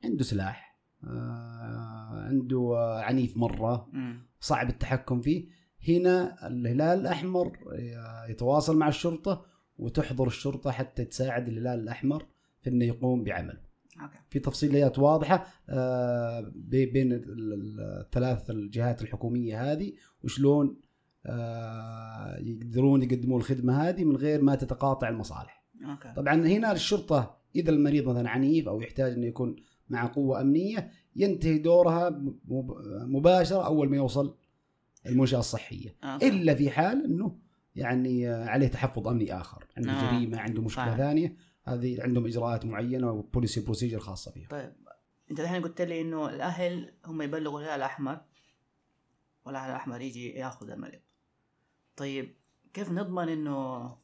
عنده 0.04 0.24
سلاح 0.24 0.78
آه 1.04 2.24
عنده 2.28 2.58
آه 2.76 3.00
عنيف 3.02 3.36
مرة 3.36 3.88
أمم. 3.94 4.26
صعب 4.40 4.68
التحكم 4.68 5.20
فيه. 5.20 5.48
هنا 5.88 6.46
الهلال 6.46 7.00
الأحمر 7.00 7.52
يتواصل 8.28 8.76
مع 8.78 8.88
الشرطة 8.88 9.44
وتحضر 9.78 10.26
الشرطة 10.26 10.70
حتى 10.70 11.04
تساعد 11.04 11.48
الهلال 11.48 11.80
الأحمر 11.80 12.26
في 12.62 12.70
إنه 12.70 12.84
يقوم 12.84 13.24
بعمله 13.24 13.60
okay. 14.02 14.18
في 14.30 14.38
تفصيليات 14.38 14.98
واضحة 14.98 15.46
آه، 15.68 16.52
بي- 16.54 16.86
بين 16.86 17.12
ال- 17.12 17.52
ال- 17.52 17.80
الثلاث 18.00 18.50
الجهات 18.50 19.02
الحكومية 19.02 19.72
هذه 19.72 19.92
وشلون 20.24 20.66
آه، 20.68 20.89
يقدرون 22.38 23.02
يقدمون 23.02 23.40
الخدمة 23.40 23.88
هذه 23.88 24.04
من 24.04 24.16
غير 24.16 24.42
ما 24.42 24.54
تتقاطع 24.54 25.08
المصالح. 25.08 25.64
okay. 25.90 26.12
طبعا 26.16 26.34
هنا 26.34 26.72
الشرطة 26.72 27.36
إذا 27.56 27.70
المريض 27.70 28.08
مثلا 28.08 28.28
عنيف 28.30 28.68
أو 28.68 28.80
يحتاج 28.80 29.12
إنه 29.12 29.26
يكون 29.26 29.56
مع 29.88 30.06
قوة 30.06 30.40
أمنية 30.40 30.90
ينتهي 31.16 31.58
دورها 31.58 32.10
مب- 32.10 32.76
مباشرة 33.06 33.66
أول 33.66 33.88
ما 33.90 33.96
يوصل 33.96 34.36
المنشأة 35.06 35.38
الصحية. 35.38 35.96
أوكي. 36.04 36.28
إلا 36.28 36.54
في 36.54 36.70
حال 36.70 37.04
إنه 37.04 37.38
يعني 37.74 38.28
عليه 38.28 38.68
تحفظ 38.68 39.08
أمني 39.08 39.34
آخر. 39.40 39.66
عنده 39.76 39.92
آه. 39.92 40.10
جريمة 40.10 40.38
عنده 40.38 40.62
مشكلة 40.62 40.84
صحيح. 40.84 40.96
ثانية 40.96 41.36
هذه 41.64 42.02
عندهم 42.02 42.26
إجراءات 42.26 42.64
معينة 42.64 43.10
و 43.10 43.17
policy 43.17 43.60
procedure 43.60 43.98
خاصة 43.98 44.30
فيها. 44.30 44.48
طيب. 44.48 44.72
أنت 45.30 45.40
الحين 45.40 45.62
قلت 45.62 45.80
لي 45.80 46.00
إنه 46.00 46.28
الأهل 46.28 46.92
هم 47.06 47.22
يبلغوا 47.22 47.60
الهلال 47.60 47.76
الأحمر 47.76 48.20
والهلال 49.46 49.70
الأحمر 49.70 50.00
يجي 50.00 50.28
ياخذ 50.30 50.70
المريض. 50.70 51.00
طيب 52.00 52.34
كيف 52.74 52.90
نضمن 52.90 53.28
إنه 53.28 53.96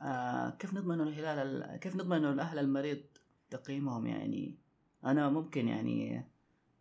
آه 0.00 0.50
كيف 0.50 0.74
نضمن 0.74 1.00
إنه 1.00 1.08
الهلال 1.08 1.76
كيف 1.76 1.96
نضمن 1.96 2.16
إنه 2.16 2.32
الاهل 2.32 2.58
المريض 2.58 3.02
تقييمهم؟ 3.50 4.06
يعني 4.06 4.58
أنا 5.04 5.28
ممكن 5.28 5.68
يعني 5.68 6.24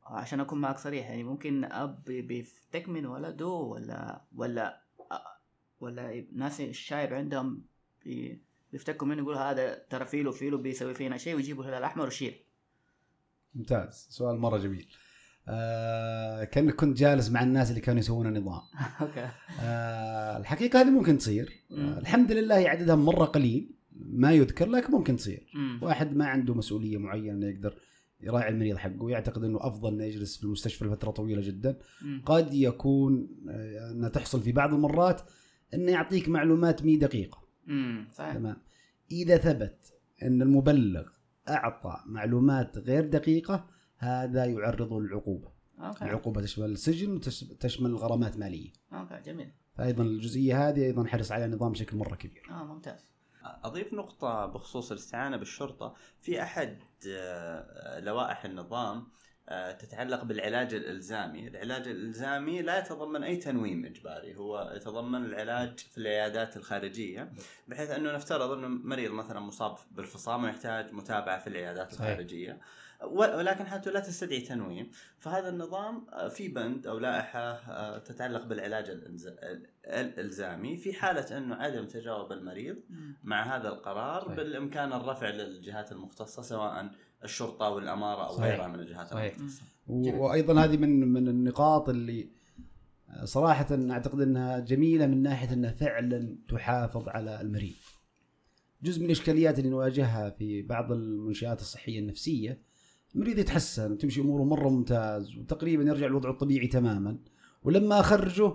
عشان 0.04 0.39
أكون 0.39 0.62
معك 0.62 0.78
صريح 0.78 1.10
يعني 1.10 1.24
ممكن 1.24 1.64
أب 1.64 2.04
بيفتك 2.06 2.89
من 2.89 3.06
ولده 3.06 3.47
ولا 3.47 4.22
ولا 4.36 4.84
ولا 5.80 6.26
ناس 6.34 6.62
الشايب 6.62 7.14
عندهم 7.14 7.66
بيفتكوا 8.72 9.08
منه 9.08 9.22
يقولوا 9.22 9.41
هذا 9.41 9.74
ترى 9.89 10.06
فيلو 10.06 10.32
فيلو 10.32 10.58
بيسوي 10.58 10.93
فينا 10.93 11.18
شيء 11.18 11.36
ويجيبوا 11.36 11.64
الهلال 11.64 11.80
الأحمر 11.80 12.08
وشيل. 12.08 12.36
ممتاز. 13.56 14.08
سؤال 14.10 14.38
مرة 14.38 14.58
جميل. 14.58 14.93
آه 15.47 16.43
كانك 16.43 16.75
كنت 16.75 16.97
جالس 16.97 17.29
مع 17.31 17.43
الناس 17.43 17.69
اللي 17.69 17.81
كانوا 17.81 17.99
يسوون 17.99 18.27
النظام. 18.27 18.61
أوكي. 19.01 19.29
آه 19.61 20.37
الحقيقة 20.37 20.81
هذه 20.81 20.89
ممكن 20.89 21.17
تصير. 21.17 21.63
آه 21.71 21.99
الحمد 21.99 22.31
لله 22.31 22.55
عددها 22.55 22.95
مرة 22.95 23.25
قليل 23.25 23.71
ما 23.95 24.31
يذكر 24.31 24.69
لكن 24.69 24.91
ممكن 24.91 25.15
تصير. 25.15 25.47
مم. 25.55 25.79
واحد 25.81 26.15
ما 26.15 26.25
عنده 26.25 26.53
مسؤولية 26.53 26.97
معينة 26.97 27.47
يقدر 27.47 27.75
يراعي 28.21 28.49
المريض 28.49 28.77
حقه 28.77 29.03
ويعتقد 29.03 29.43
إنه 29.43 29.59
أفضل 29.61 29.93
إنه 29.93 30.03
يجلس 30.03 30.37
في 30.37 30.43
المستشفى 30.43 30.85
لفترة 30.85 31.11
طويلة 31.11 31.41
جدا. 31.41 31.77
مم. 32.01 32.21
قد 32.25 32.53
يكون 32.53 33.27
آه، 33.49 33.91
أنها 33.91 34.09
تحصل 34.09 34.41
في 34.41 34.51
بعض 34.51 34.73
المرات 34.73 35.21
إنه 35.73 35.91
يعطيك 35.91 36.29
معلومات 36.29 36.83
مي 36.83 36.97
دقيقة. 36.97 37.43
امم 37.69 38.07
صحيح. 38.13 38.33
تمام. 38.33 38.57
إذا 39.11 39.37
ثبت 39.37 39.93
إن 40.23 40.41
المبلغ 40.41 41.05
أعطى 41.49 41.97
معلومات 42.05 42.77
غير 42.77 43.05
دقيقة 43.05 43.65
هذا 44.04 44.45
يعرضه 44.45 45.01
للعقوبه 45.01 45.51
أوكي. 45.80 46.06
العقوبة 46.06 46.41
تشمل 46.41 46.72
السجن 46.72 47.16
وتشمل 47.16 47.95
غرامات 47.95 48.38
مالية. 48.38 48.72
أوكي 48.93 49.22
جميل. 49.26 49.51
فايضا 49.78 50.04
الجزئية 50.04 50.70
هذه 50.70 50.86
أيضا 50.86 51.06
حرص 51.06 51.32
عليها 51.32 51.45
النظام 51.45 51.72
بشكل 51.72 51.97
مرة 51.97 52.16
كبير. 52.16 52.43
آه 52.49 52.64
ممتاز. 52.64 53.14
أضيف 53.64 53.93
نقطة 53.93 54.45
بخصوص 54.45 54.91
الاستعانة 54.91 55.38
بالشرطة. 55.38 55.95
في 56.22 56.41
أحد 56.41 56.80
آه، 57.10 57.99
لوائح 57.99 58.45
النظام 58.45 59.08
آه، 59.49 59.72
تتعلق 59.72 60.24
بالعلاج 60.24 60.74
الإلزامي، 60.74 61.47
العلاج 61.47 61.88
الإلزامي 61.88 62.62
لا 62.62 62.80
يتضمن 62.80 63.24
أي 63.24 63.36
تنويم 63.36 63.86
إجباري، 63.86 64.36
هو 64.36 64.74
يتضمن 64.76 65.26
العلاج 65.26 65.80
في 65.80 65.97
العيادات 65.97 66.58
الخارجية 66.58 67.34
بحيث 67.68 67.89
أنه 67.89 68.12
نفترض 68.12 68.51
أنه 68.51 68.68
مريض 68.68 69.12
مثلا 69.12 69.39
مصاب 69.39 69.78
بالفصام 69.91 70.43
ويحتاج 70.43 70.93
متابعة 70.93 71.39
في 71.39 71.47
العيادات 71.47 71.93
صحيح. 71.93 72.10
الخارجية. 72.10 72.62
ولكن 73.12 73.66
حالته 73.66 73.91
لا 73.91 73.99
تستدعي 73.99 74.41
تنويم، 74.41 74.89
فهذا 75.20 75.49
النظام 75.49 76.08
آه، 76.14 76.28
في 76.28 76.47
بند 76.47 76.88
أو 76.88 76.97
لائحة 76.99 77.39
آه، 77.39 77.97
تتعلق 77.97 78.45
بالعلاج 78.45 78.86
الإلزامي 79.88 80.78
في 80.78 80.93
حالة 80.93 81.38
أنه 81.38 81.56
عدم 81.56 81.86
تجاوب 81.88 82.32
المريض. 82.32 82.76
مع 83.24 83.56
هذا 83.58 83.70
القرار 83.70 84.22
صحيح. 84.22 84.36
بالإمكان 84.36 84.93
الرفع 84.93 85.30
للجهات 85.30 85.91
المختصة 85.91 86.41
سواء 86.41 86.89
الشرطة 87.24 87.70
والاماره 87.70 88.28
أو 88.28 88.32
صحيح. 88.38 88.51
غيرها 88.51 88.68
من 88.68 88.80
الجهات 88.80 89.08
صحيح. 89.08 89.36
المختصة. 89.38 89.62
و- 89.88 90.24
وأيضا 90.26 90.64
هذه 90.64 90.78
من 90.78 91.14
من 91.14 91.28
النقاط 91.28 91.89
اللي 91.89 92.30
صراحة 93.24 93.68
أعتقد 93.91 94.22
أنها 94.22 94.60
جميلة 94.60 95.08
من 95.08 95.24
ناحية 95.24 95.54
أنها 95.54 95.72
فعلا 95.72 96.36
تحافظ 96.49 97.10
على 97.10 97.41
المريض. 97.41 97.74
جزء 98.84 98.99
من 98.99 99.06
الإشكاليات 99.06 99.60
اللي 99.60 99.70
نواجهها 99.70 100.30
في 100.30 100.62
بعض 100.62 100.91
المنشآت 100.91 101.62
الصحية 101.62 101.99
النفسية 101.99 102.60
المريض 103.16 103.38
يتحسن 103.38 103.91
وتمشي 103.91 104.22
أموره 104.22 104.43
مرة 104.43 104.70
ممتاز 104.70 105.38
وتقريبا 105.38 105.84
يرجع 105.84 106.07
لوضعه 106.07 106.32
الطبيعي 106.32 106.68
تماما. 106.68 107.18
ولما 107.64 107.99
اخرجه 107.99 108.53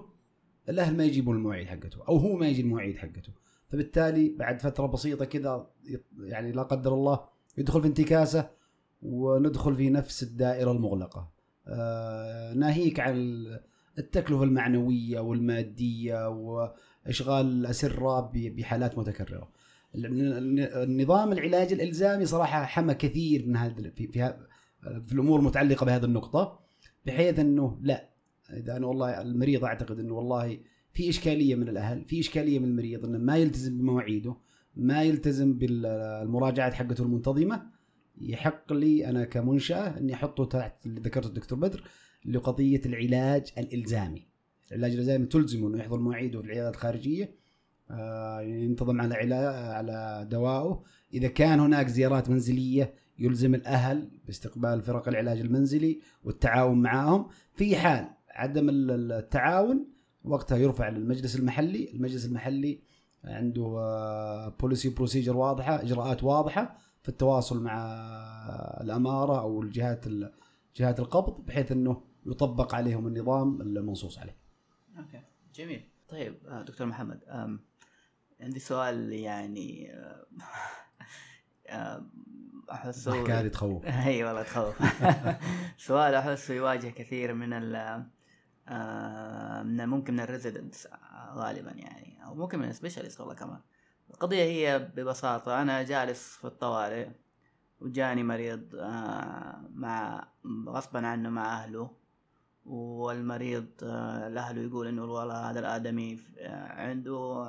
الأهل 0.69 0.97
ما 0.97 1.05
يجيبون 1.05 1.37
المواعيد 1.37 1.67
حقته 1.67 1.99
أو 2.09 2.17
هو 2.17 2.37
ما 2.37 2.49
يجي 2.49 2.61
المواعيد 2.63 2.97
حقته. 2.97 3.33
فبالتالي 3.69 4.35
بعد 4.39 4.61
فترة 4.61 4.87
بسيطة 4.87 5.25
كذا 5.25 5.67
يعني 6.21 6.53
لا 6.53 6.63
قدر 6.63 6.95
الله 6.95 7.21
يدخل 7.59 7.81
في 7.81 7.87
انتكاسة 7.87 8.51
وندخل 9.03 9.75
في 9.75 9.91
نفس 9.91 10.23
الدائرة 10.23 10.73
المغلقة. 10.73 11.31
آه، 11.67 12.55
ناهيك 12.55 13.01
عن 13.01 13.17
ال- 13.17 13.61
التكلفة 13.99 14.45
المعنوية 14.45 15.21
والمادية 15.21 16.29
وإشغال 16.29 17.47
الأسرة 17.47 18.31
بحالات 18.35 18.99
متكررة. 18.99 19.49
الن- 19.95 20.59
النظام 20.59 21.33
العلاج 21.33 21.73
الإلزامي 21.73 22.27
صراحة 22.27 22.65
حمى 22.65 22.95
كثير 22.95 23.47
من 23.47 23.57
هذا 23.57 23.91
في 23.91 24.07
في, 25.07 25.13
الأمور 25.13 25.39
المتعلقة 25.39 25.87
بهذه 25.87 26.05
النقطة 26.05 26.61
بحيث 27.07 27.39
أنه 27.39 27.79
لا 27.83 28.09
إذا 28.51 28.77
أنا 28.77 28.87
والله 28.87 29.23
المريض 29.23 29.65
أعتقد 29.65 29.99
أنه 29.99 30.15
والله 30.15 30.59
في 30.93 31.09
إشكالية 31.09 31.55
من 31.55 31.69
الأهل 31.69 32.05
في 32.05 32.21
إشكالية 32.21 32.59
من 32.59 32.65
المريض 32.65 33.05
أنه 33.05 33.19
ما 33.19 33.37
يلتزم 33.37 33.79
بمواعيده 33.79 34.37
ما 34.77 35.03
يلتزم 35.03 35.59
بالمراجعات 35.59 36.75
حقته 36.75 37.03
المنتظمة 37.05 37.63
يحق 38.21 38.73
لي 38.73 39.09
أنا 39.09 39.25
كمنشأة 39.25 39.99
أني 39.99 40.15
أحطه 40.15 40.45
تحت 40.45 40.87
اللي 40.87 41.01
ذكرته 41.01 41.27
الدكتور 41.27 41.59
بدر 41.59 41.85
اللي 42.27 42.39
هو 42.39 42.43
قضيه 42.43 42.81
العلاج 42.87 43.53
الإلزامي. 43.59 44.27
العلاج 44.73 44.93
الإلزامي 44.93 45.27
تلزمه 45.27 45.69
أنه 45.69 45.79
يحضر 45.79 45.99
مواعيده 45.99 46.41
في 46.41 46.47
العيادات 46.47 46.75
الخارجية 46.75 47.35
آه، 47.91 48.41
ينتظم 48.41 49.01
على 49.01 49.35
على 49.35 50.29
دوائه 50.31 50.83
إذا 51.15 51.29
كان 51.29 51.61
هناك 51.61 51.89
زيارات 51.89 52.31
منزلية 52.31 52.95
يلزم 53.19 53.55
الأهل 53.55 54.09
باستقبال 54.27 54.83
فرق 54.83 55.09
العلاج 55.09 55.41
المنزلي 55.41 56.01
والتعاون 56.25 56.83
معهم 56.83 57.29
في 57.55 57.77
حال 57.77 58.09
عدم 58.31 58.69
ال- 58.69 59.13
التعاون 59.13 59.87
وقتها 60.25 60.59
يرفع 60.59 60.89
للمجلس 60.89 61.37
المحلي. 61.37 61.91
المجلس 61.91 62.27
المحلي 62.27 62.81
عنده 63.25 63.65
policy 64.61 64.89
procedure 64.89 65.37
واضحة 65.37 65.83
إجراءات 65.83 66.25
واضحة 66.25 66.79
في 67.03 67.09
التواصل 67.09 67.63
مع 67.63 67.99
الأمارة 68.81 69.41
أو 69.41 69.63
الجهات 69.63 70.07
ال- 70.07 70.33
جهات 70.77 71.01
القبض 71.01 71.47
بحيث 71.47 71.73
إنه 71.73 72.03
يطبق 72.27 72.75
عليهم 72.75 73.07
النظام 73.07 73.61
المنصوص 73.61 74.19
عليه. 74.19 74.37
أوكي. 74.99 75.21
جميل. 75.55 75.83
طيب 76.09 76.35
آه، 76.49 76.63
دكتور 76.63 76.87
محمد 76.87 77.21
عندي 78.41 78.59
سؤال 78.61 79.13
يعني 79.13 79.93
آه، 79.95 80.27
آه، 81.69 82.07
أحسه 82.71 83.13
الضحكه 83.13 83.41
هذه 83.41 83.49
تخوف. 83.49 83.85
إي 84.07 84.25
والله 84.25 84.43
تخوف 84.43 84.83
سؤال 85.89 86.15
أحسه 86.15 86.55
يواجه 86.55 86.89
كثير 86.89 87.35
من 87.35 87.53
ال 87.53 88.05
آه، 88.69 89.63
من 89.63 89.89
ممكن 89.89 90.15
من 90.15 90.21
ال 90.21 90.28
residents 90.28 90.89
غالبا 91.35 91.71
يعني 91.71 92.25
أو 92.25 92.35
ممكن 92.35 92.59
من 92.59 92.69
ال 92.69 92.73
specialist 92.73 93.21
والله 93.21 93.35
كمان 93.35 93.61
القضية 94.11 94.43
هي 94.43 94.79
ببساطة 94.79 95.63
أنا 95.63 95.83
جالس 95.83 96.37
في 96.37 96.45
الطوارئ 96.45 97.09
وجاني 97.81 98.23
مريض 98.23 98.75
آه، 98.75 99.69
مع 99.75 100.29
غصبا 100.69 101.07
عنه 101.07 101.31
مع 101.31 101.63
أهله 101.63 101.91
والمريض 102.69 103.67
آه، 103.83 104.27
الاهله 104.27 104.63
يقول 104.63 104.87
إنه 104.87 105.05
والله 105.05 105.51
هذا 105.51 105.61
الآدمي 105.61 106.19
آه، 106.39 106.73
عنده 106.73 107.45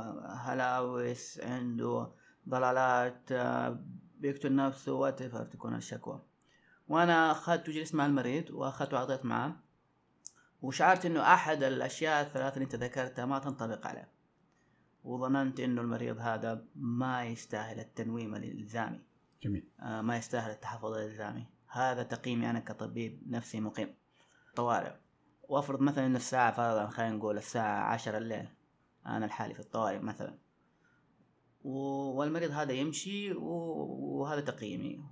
هلاوس 0.45 1.39
عنده 1.43 2.07
ضلالات 2.49 3.31
آه، 3.31 3.79
بيقتل 4.19 4.55
نفسه 4.55 4.93
وات 4.93 5.23
تكون 5.23 5.75
الشكوى. 5.75 6.21
وأنا 6.87 7.31
أخذت 7.31 7.69
وجلست 7.69 7.95
مع 7.95 8.05
المريض 8.05 8.51
وأخذت 8.51 8.93
وعطيت 8.93 9.25
معه 9.25 9.55
وشعرت 10.61 11.05
إنه 11.05 11.33
أحد 11.33 11.63
الأشياء 11.63 12.21
الثلاث 12.21 12.53
اللي 12.53 12.63
أنت 12.63 12.75
ذكرتها 12.75 13.25
ما 13.25 13.39
تنطبق 13.39 13.87
عليه. 13.87 14.11
وظننت 15.03 15.59
إنه 15.59 15.81
المريض 15.81 16.17
هذا 16.17 16.65
ما 16.75 17.25
يستاهل 17.25 17.79
التنويم 17.79 18.35
الإلزامي. 18.35 19.01
جميل. 19.43 19.69
آه، 19.79 20.01
ما 20.01 20.17
يستاهل 20.17 20.51
التحفظ 20.51 20.93
الإلزامي. 20.93 21.45
هذا 21.67 22.03
تقييمي 22.03 22.49
أنا 22.49 22.59
كطبيب 22.59 23.23
نفسي 23.27 23.59
مقيم. 23.61 23.95
طوارئ. 24.55 24.93
وافرض 25.49 25.81
مثلا 25.81 26.05
ان 26.05 26.15
الساعة 26.15 26.51
فرضا 26.51 26.87
خلينا 26.87 27.15
نقول 27.15 27.37
الساعة 27.37 27.93
عشرة 27.93 28.17
الليل 28.17 28.49
أنا 29.05 29.25
الحالي 29.25 29.53
في 29.53 29.59
الطوارئ 29.59 29.99
مثلا. 29.99 30.37
والمريض 31.63 32.51
هذا 32.51 32.71
يمشي 32.73 33.33
وهذا 33.33 34.41
تقييمي. 34.41 35.03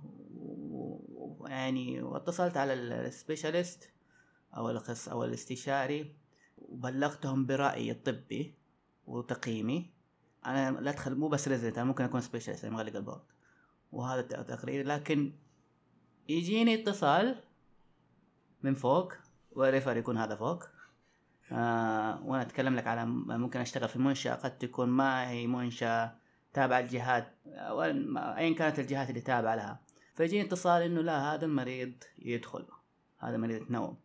ويعني 1.38 2.02
واتصلت 2.02 2.56
على 2.56 2.72
ال 2.72 2.83
specialist 2.83 3.90
أو 4.56 4.70
الأخص 4.70 5.08
أو 5.08 5.24
الاستشاري 5.24 6.14
وبلغتهم 6.58 7.46
برأيي 7.46 7.90
الطبي 7.90 8.54
وتقييمي. 9.06 9.90
أنا 10.46 10.80
لا 10.80 10.90
أدخل 10.90 11.14
مو 11.14 11.28
بس 11.28 11.48
resident 11.48 11.78
أنا 11.78 11.86
ممكن 11.86 12.04
أكون 12.04 12.20
specialist 12.20 12.64
أنا 12.64 12.74
مغلق 12.74 12.96
ال 12.96 13.00
board 13.00 13.22
وهذا 13.92 14.20
الت- 14.20 14.48
تقرير 14.48 14.86
لكن 14.86 15.32
يجيني 16.28 16.82
اتصال 16.82 17.42
من 18.62 18.74
فوق 18.74 19.12
وريفر 19.52 19.96
يكون 19.96 20.18
هذا 20.18 20.36
فوق. 20.36 20.64
آه 21.52 22.22
وأنا 22.26 22.42
أتكلم 22.42 22.76
لك 22.76 22.86
على 22.86 23.06
ممكن 23.06 23.60
أشتغل 23.60 23.88
في 23.88 23.98
منشأة 23.98 24.34
قد 24.34 24.58
تكون 24.58 24.88
ما 24.88 25.30
هي 25.30 25.46
منشأة 25.46 26.16
تابع 26.58 26.78
الجهات 26.78 27.34
ايا 28.38 28.54
كانت 28.54 28.78
الجهات 28.78 29.10
اللي 29.10 29.20
تابعه 29.20 29.54
لها. 29.54 29.80
فيجيني 30.14 30.44
اتصال 30.44 30.82
إنه 30.82 31.00
لا 31.00 31.34
هذا 31.34 31.44
المريض 31.44 31.92
يدخل 32.18 32.66
هذا 33.18 33.36
المريض 33.36 33.62
يتنوم 33.62 33.96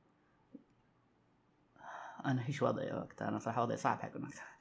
أنا 2.25 2.47
إيش 2.47 2.61
وضعي 2.61 2.93
وقتها؟ 2.93 3.27
أنا 3.27 3.39
صراحة 3.39 3.63
وضعي 3.63 3.77
صعب 3.77 3.99
حيكون 3.99 4.23
وقتها 4.23 4.53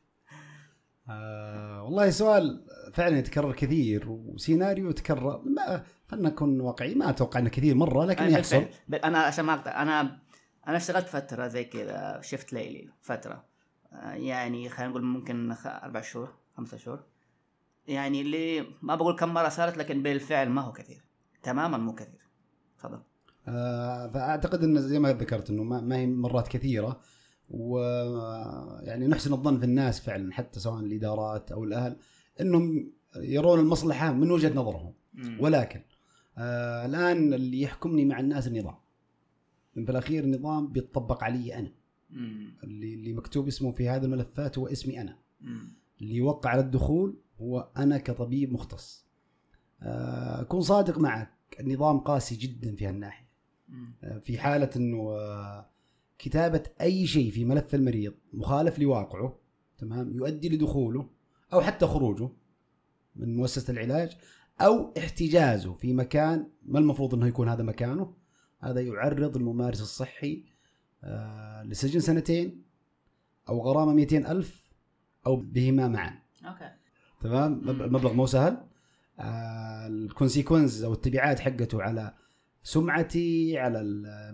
آه 1.08 1.82
والله 1.82 2.10
سؤال 2.10 2.66
فعلا 2.94 3.18
يتكرر 3.18 3.52
كثير 3.52 4.04
وسيناريو 4.08 4.90
يتكرر 4.90 5.42
ما 5.44 5.82
خلينا 6.08 6.28
نكون 6.28 6.60
واقعي 6.60 6.94
ما 6.94 7.10
أتوقع 7.10 7.40
إنه 7.40 7.50
كثير 7.50 7.74
مرة 7.74 8.04
لكن 8.04 8.24
أنا 8.24 8.38
يحصل. 8.38 8.64
بل 8.88 8.98
أنا 8.98 9.18
عشان 9.18 9.44
ما 9.44 9.54
أقطع 9.54 9.82
أنا 9.82 10.18
أنا 10.68 10.76
اشتغلت 10.76 11.06
فترة 11.06 11.46
زي 11.46 11.64
كذا 11.64 12.20
شفت 12.22 12.52
ليلي 12.52 12.90
فترة. 13.00 13.44
آه، 13.92 14.12
يعني 14.12 14.68
خلينا 14.68 14.90
نقول 14.90 15.02
ممكن 15.02 15.54
أربع 15.66 16.00
شهور 16.00 16.34
خمسة 16.56 16.76
شهور. 16.76 17.11
يعني 17.88 18.20
اللي 18.20 18.66
ما 18.82 18.94
بقول 18.94 19.16
كم 19.16 19.34
مرة 19.34 19.48
صارت 19.48 19.76
لكن 19.76 20.02
بالفعل 20.02 20.48
ما 20.48 20.60
هو 20.60 20.72
كثير. 20.72 21.04
تماما 21.42 21.78
مو 21.78 21.94
كثير. 21.94 22.20
تفضل. 22.78 23.00
آه 23.48 24.08
فأعتقد 24.08 24.64
انه 24.64 24.80
زي 24.80 24.98
ما 24.98 25.12
ذكرت 25.12 25.50
إنه 25.50 25.62
ما, 25.62 25.80
ما 25.80 25.96
هي 25.96 26.06
مرات 26.06 26.48
كثيرة. 26.48 27.00
ويعني 27.50 29.06
نحسن 29.06 29.32
الظن 29.32 29.58
في 29.58 29.64
الناس 29.64 30.00
فعلا 30.00 30.32
حتى 30.32 30.60
سواء 30.60 30.80
الإدارات 30.80 31.52
أو 31.52 31.64
الأهل 31.64 31.96
إنهم 32.40 32.92
يرون 33.16 33.60
المصلحة 33.60 34.12
من 34.12 34.30
وجهة 34.30 34.54
نظرهم. 34.54 34.94
ولكن 35.40 35.80
آه 36.38 36.86
الآن 36.86 37.34
اللي 37.34 37.60
يحكمني 37.60 38.04
مع 38.04 38.20
الناس 38.20 38.46
النظام. 38.46 38.76
من 39.76 39.84
في 39.84 39.90
الأخير 39.90 40.24
النظام 40.24 40.68
بيتطبق 40.68 41.24
علي 41.24 41.58
أنا. 41.58 41.72
مم. 42.10 42.54
اللي 42.64 42.94
اللي 42.94 43.12
مكتوب 43.12 43.46
اسمه 43.46 43.72
في 43.72 43.88
هذه 43.88 44.04
الملفات 44.04 44.58
هو 44.58 44.66
اسمي 44.66 45.00
أنا. 45.00 45.18
مم. 45.40 45.68
اللي 46.00 46.14
يوقع 46.14 46.50
على 46.50 46.60
الدخول 46.60 47.21
هو 47.40 47.68
أنا 47.76 47.98
كطبيب 47.98 48.52
مختص. 48.52 49.06
آه، 49.82 50.40
اكون 50.40 50.60
صادق 50.60 50.98
معك 50.98 51.30
النظام 51.60 51.98
قاسي 51.98 52.36
جدا 52.36 52.76
في 52.76 52.86
هالناحية. 52.86 53.28
آه، 54.02 54.18
في 54.18 54.38
حالة 54.38 54.70
إنه 54.76 55.10
آه، 55.10 55.70
كتابة 56.18 56.62
أي 56.80 57.06
شيء 57.06 57.30
في 57.30 57.44
ملف 57.44 57.74
المريض 57.74 58.14
مخالف 58.32 58.78
لواقعه 58.78 59.38
تمام 59.78 60.16
يؤدي 60.16 60.48
لدخوله 60.48 61.10
أو 61.52 61.60
حتى 61.60 61.86
خروجه 61.86 62.28
من 63.16 63.36
مؤسسة 63.36 63.72
العلاج 63.72 64.16
أو 64.60 64.94
احتجازه 64.98 65.74
في 65.74 65.92
مكان 65.92 66.46
ما 66.62 66.78
المفروض 66.78 67.14
إنه 67.14 67.26
يكون 67.26 67.48
هذا 67.48 67.62
مكانه. 67.62 68.14
هذا 68.60 68.80
يعرض 68.80 69.36
الممارس 69.36 69.80
الصحي 69.80 70.44
آه، 71.04 71.62
لسجن 71.62 72.00
سنتين 72.00 72.62
أو 73.48 73.60
غرامة 73.60 73.92
200 73.92 74.16
ألف 74.16 74.72
أو 75.26 75.36
بهما 75.36 75.88
معا. 75.88 76.18
أوكي. 76.44 76.70
تمام؟ 77.22 77.52
مب- 77.64 77.82
المبلغ 77.82 78.12
مو 78.12 78.26
سهل. 78.26 78.56
آه 79.18 79.86
ال 79.86 79.94
consequence 79.94 80.84
أو 80.84 80.92
التبعات 80.92 81.40
حقته 81.40 81.82
على 81.82 82.14
سمعتي 82.62 83.58
على 83.58 83.82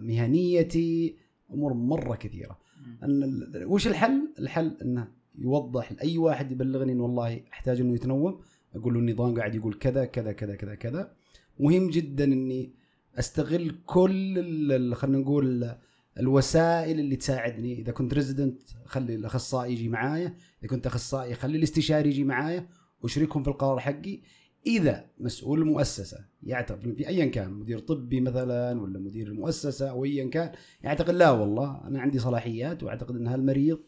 مهنيتي 0.02 1.16
أمور 1.50 1.74
مرة 1.74 2.14
كثيرة. 2.16 2.58
أن 3.02 3.42
وش 3.66 3.86
الحل؟ 3.86 4.28
الحل 4.38 4.76
أنه 4.82 5.08
يوضح 5.38 5.92
لأي 5.92 6.18
واحد 6.18 6.52
يبلغني 6.52 6.92
انه 6.92 7.02
والله 7.02 7.40
أحتاج 7.52 7.80
إنه 7.80 7.94
يتنوم 7.94 8.40
أقول 8.74 8.94
له 8.94 9.00
النظام 9.00 9.38
قاعد 9.38 9.54
يقول 9.54 9.74
كذا 9.74 10.04
كذا 10.04 10.32
كذا 10.32 10.54
كذا 10.54 10.74
كذا. 10.74 11.12
مهم 11.60 11.90
جدا 11.90 12.24
إني 12.24 12.72
أستغل 13.18 13.74
كل 13.86 14.94
خلينا 14.94 15.18
نقول 15.18 15.74
الوسائل 16.18 17.00
اللي 17.00 17.16
تساعدني. 17.16 17.78
إذا 17.78 17.92
كنت 17.92 18.14
ريزيدنت 18.14 18.62
خلي 18.84 19.14
الأخصائي 19.14 19.72
يجي 19.72 19.88
معايا. 19.88 20.34
إذا 20.60 20.68
كنت 20.68 20.86
أخصائي 20.86 21.34
خلي 21.34 21.58
الاستشاري 21.58 22.08
يجي 22.08 22.24
معايا. 22.24 22.68
واشركهم 23.02 23.42
في 23.42 23.48
القرار 23.48 23.80
حقي. 23.80 24.20
إذا 24.66 25.04
مسؤول 25.18 25.62
المؤسسه 25.62 26.24
يعتقد 26.42 26.94
في 26.96 27.08
ايا 27.08 27.26
كان 27.26 27.52
مدير 27.52 27.78
طبي 27.78 28.20
مثلا 28.20 28.80
ولا 28.80 28.98
مدير 28.98 29.26
المؤسسه 29.26 29.90
أو 29.90 30.04
ايا 30.04 30.30
كان 30.30 30.52
يعتقد 30.82 31.14
لا 31.14 31.30
والله 31.30 31.80
أنا 31.86 32.00
عندي 32.00 32.18
صلاحيات 32.18 32.82
وأعتقد 32.82 33.16
إن 33.16 33.26
هالمريض 33.26 33.80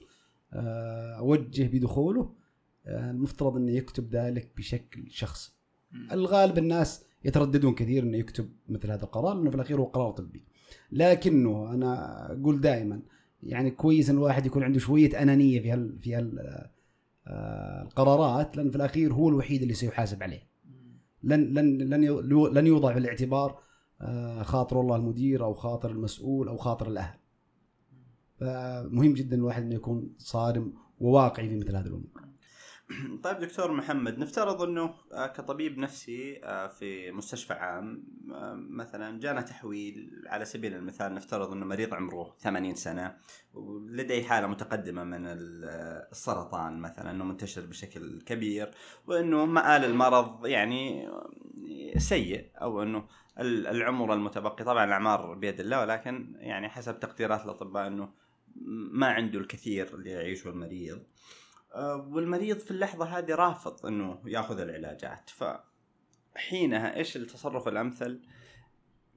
آه، 0.52 1.18
أوجه 1.18 1.68
بدخوله 1.72 2.34
آه، 2.86 3.10
المفترض 3.10 3.56
إنه 3.56 3.72
يكتب 3.72 4.14
ذلك 4.14 4.52
بشكل 4.56 5.10
شخصي. 5.10 5.52
الغالب 6.12 6.58
الناس 6.58 7.04
يترددون 7.24 7.74
كثير 7.74 8.02
إنه 8.02 8.18
يكتب 8.18 8.50
مثل 8.68 8.90
هذا 8.90 9.04
القرار 9.04 9.34
لأنه 9.34 9.50
في 9.50 9.56
الأخير 9.56 9.80
هو 9.80 9.84
قرار 9.84 10.10
طبي. 10.10 10.44
لكنه 10.92 11.74
أنا 11.74 12.32
أقول 12.32 12.60
دائما 12.60 13.02
يعني 13.42 13.70
كويس 13.70 14.10
إن 14.10 14.16
الواحد 14.16 14.46
يكون 14.46 14.62
عنده 14.62 14.78
شوية 14.78 15.22
أنانية 15.22 15.60
في 15.60 15.70
هال 15.72 15.98
في 16.00 16.14
هال 16.14 16.38
آه، 17.26 17.82
القرارات 17.82 18.56
لأن 18.56 18.70
في 18.70 18.76
الأخير 18.76 19.12
هو 19.12 19.28
الوحيد 19.28 19.62
اللي 19.62 19.74
سيحاسب 19.74 20.22
عليه. 20.22 20.50
لن 21.22 21.54
لن 21.54 21.78
لن 21.78 22.04
لن 22.52 22.66
يوضع 22.66 22.92
في 22.92 22.98
الاعتبار 22.98 23.58
آه، 24.00 24.42
خاطر 24.42 24.78
والله 24.78 24.96
المدير 24.96 25.44
أو 25.44 25.54
خاطر 25.54 25.90
المسؤول 25.90 26.48
أو 26.48 26.56
خاطر 26.56 26.88
الأهل 26.88 27.18
فمهم 28.36 29.14
جدا 29.14 29.36
الواحد 29.36 29.62
إنه 29.62 29.74
يكون 29.74 30.14
صارم 30.18 30.72
وواقعي 31.00 31.48
في 31.48 31.56
مثل 31.56 31.76
هذه 31.76 31.86
الأمور 31.86 32.29
طيب 33.24 33.38
دكتور 33.38 33.72
محمد 33.72 34.18
نفترض 34.18 34.62
إنه 34.62 34.94
آه، 35.12 35.26
كطبيب 35.26 35.78
نفسي 35.78 36.40
آه، 36.44 36.66
في 36.68 37.12
مستشفى 37.12 37.52
عام 37.52 38.04
آه، 38.32 38.54
مثلا 38.54 39.20
جانا 39.20 39.40
تحويل 39.40 40.22
على 40.26 40.44
سبيل 40.44 40.74
المثال 40.74 41.14
نفترض 41.14 41.52
إنه 41.52 41.66
مريض 41.66 41.94
عمره 41.94 42.34
80 42.38 42.74
سنة 42.74 43.16
ولديه 43.54 44.22
حالة 44.22 44.46
متقدمة 44.46 45.04
من 45.04 45.26
ال- 45.26 45.64
السرطان 46.12 46.78
مثلا 46.80 47.10
إنه 47.10 47.24
منتشر 47.24 47.66
بشكل 47.66 48.20
كبير 48.26 48.70
وإنه 49.06 49.44
مآل 49.46 49.84
المرض 49.84 50.46
يعني 50.46 51.08
سيء 51.96 52.50
أو 52.62 52.82
إنه 52.82 53.06
ال- 53.40 53.66
العمر 53.66 54.14
المتبقي 54.14 54.64
طبعا 54.64 54.84
الأعمار 54.84 55.34
بيد 55.34 55.60
الله 55.60 55.80
ولكن 55.80 56.34
يعني 56.38 56.68
حسب 56.68 57.00
تقديرات 57.00 57.44
الأطباء 57.44 57.86
إنه 57.86 58.08
ما 58.92 59.06
عنده 59.06 59.38
الكثير 59.38 59.94
اللي 59.94 60.10
يعيشه 60.10 60.48
المريض. 60.50 61.02
والمريض 62.12 62.58
في 62.58 62.70
اللحظة 62.70 63.04
هذه 63.04 63.34
رافض 63.34 63.86
إنه 63.86 64.18
ياخذ 64.26 64.58
العلاجات. 64.60 65.30
فحينها 66.34 66.96
إيش 66.96 67.16
التصرف 67.16 67.68
الأمثل؟ 67.68 68.20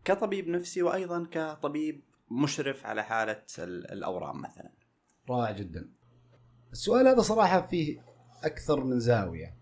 كطبيب 0.06 0.48
نفسي 0.48 0.82
وأيضا 0.84 1.28
كطبيب 1.32 2.04
مشرف 2.32 2.86
على 2.86 3.04
حالة 3.04 3.44
ال- 3.60 3.92
الأورام 3.92 4.42
مثلا. 4.42 4.72
رائع 5.30 5.52
جدا. 5.52 5.90
السؤال 6.72 7.08
هذا 7.08 7.22
صراحة 7.22 7.68
فيه 7.68 8.06
أكثر 8.44 8.84
من 8.84 9.00
زاوية. 9.00 9.58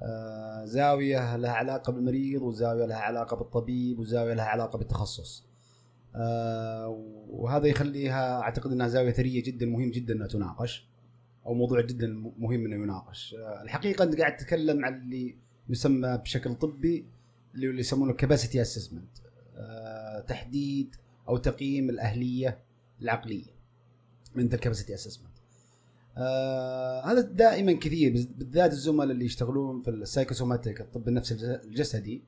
آه 0.00 0.64
زاوية 0.64 1.36
لها 1.36 1.52
علاقة 1.52 1.92
بالمريض 1.92 2.42
وزاوية 2.42 2.86
لها 2.86 2.98
علاقة 2.98 3.36
بالطبيب 3.36 3.98
وزاوية 3.98 4.34
لها 4.34 4.44
علاقة 4.44 4.78
بالتخصص. 4.78 5.46
آه 6.16 6.88
وهذا 7.28 7.66
يخليها 7.66 8.40
أعتقد 8.40 8.72
أنها 8.72 8.88
زاوية 8.88 9.12
ثرية 9.12 9.42
جدا 9.42 9.66
مهم 9.66 9.90
جدا 9.90 10.14
أنها 10.14 10.26
تناقش. 10.26 10.88
أو 11.48 11.54
موضوع 11.54 11.80
جدا 11.80 12.06
مهم 12.38 12.64
أنه 12.66 12.82
يناقش. 12.82 13.34
آه 13.34 13.62
الحقيقة 13.62 14.02
أنت 14.04 14.20
قاعد 14.20 14.36
تتكلم 14.36 14.84
عن 14.84 14.94
اللي 15.02 15.36
يسمى 15.68 16.18
بشكل 16.24 16.54
طبي 16.54 17.04
اللي 17.54 17.80
يسمونه 17.80 18.12
كاباسيتي 18.12 18.62
اسسمنت 18.62 19.08
تحديد 20.28 20.96
أو 21.28 21.36
تقييم 21.36 21.90
الأهلية 21.90 22.58
العقلية 23.02 23.46
من 24.34 24.44
ال 24.54 24.58
capacity 24.58 24.94
assessment 24.94 25.28
آه 26.16 27.04
هذا 27.12 27.20
دائما 27.20 27.72
كثير 27.72 28.12
بالذات 28.38 28.72
الزملاء 28.72 29.10
اللي 29.10 29.24
يشتغلون 29.24 29.82
في 29.82 29.90
ال 29.90 29.96
psychosomatic 29.96 30.80
الطب 30.80 31.08
النفسي 31.08 31.34
الج- 31.34 31.64
الجسدي 31.64 32.22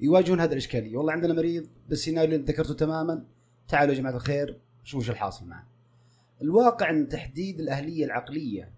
يواجهون 0.00 0.40
هذه 0.40 0.52
الإشكالية. 0.52 0.96
والله 0.96 1.12
عندنا 1.12 1.34
مريض 1.34 1.66
بالسيناريو 1.88 2.24
اللي 2.30 2.36
أنت 2.40 2.50
ذكرته 2.50 2.74
تماما. 2.74 3.24
تعالوا 3.68 3.94
يا 3.94 3.98
جماعة 3.98 4.14
الخير 4.16 4.56
شوفوا 4.84 5.00
إيش 5.00 5.10
الحاصل 5.10 5.46
معه. 5.46 5.66
الواقع 6.42 6.90
إن 6.90 7.08
تحديد 7.08 7.60
الأهلية 7.60 8.04
العقلية 8.04 8.72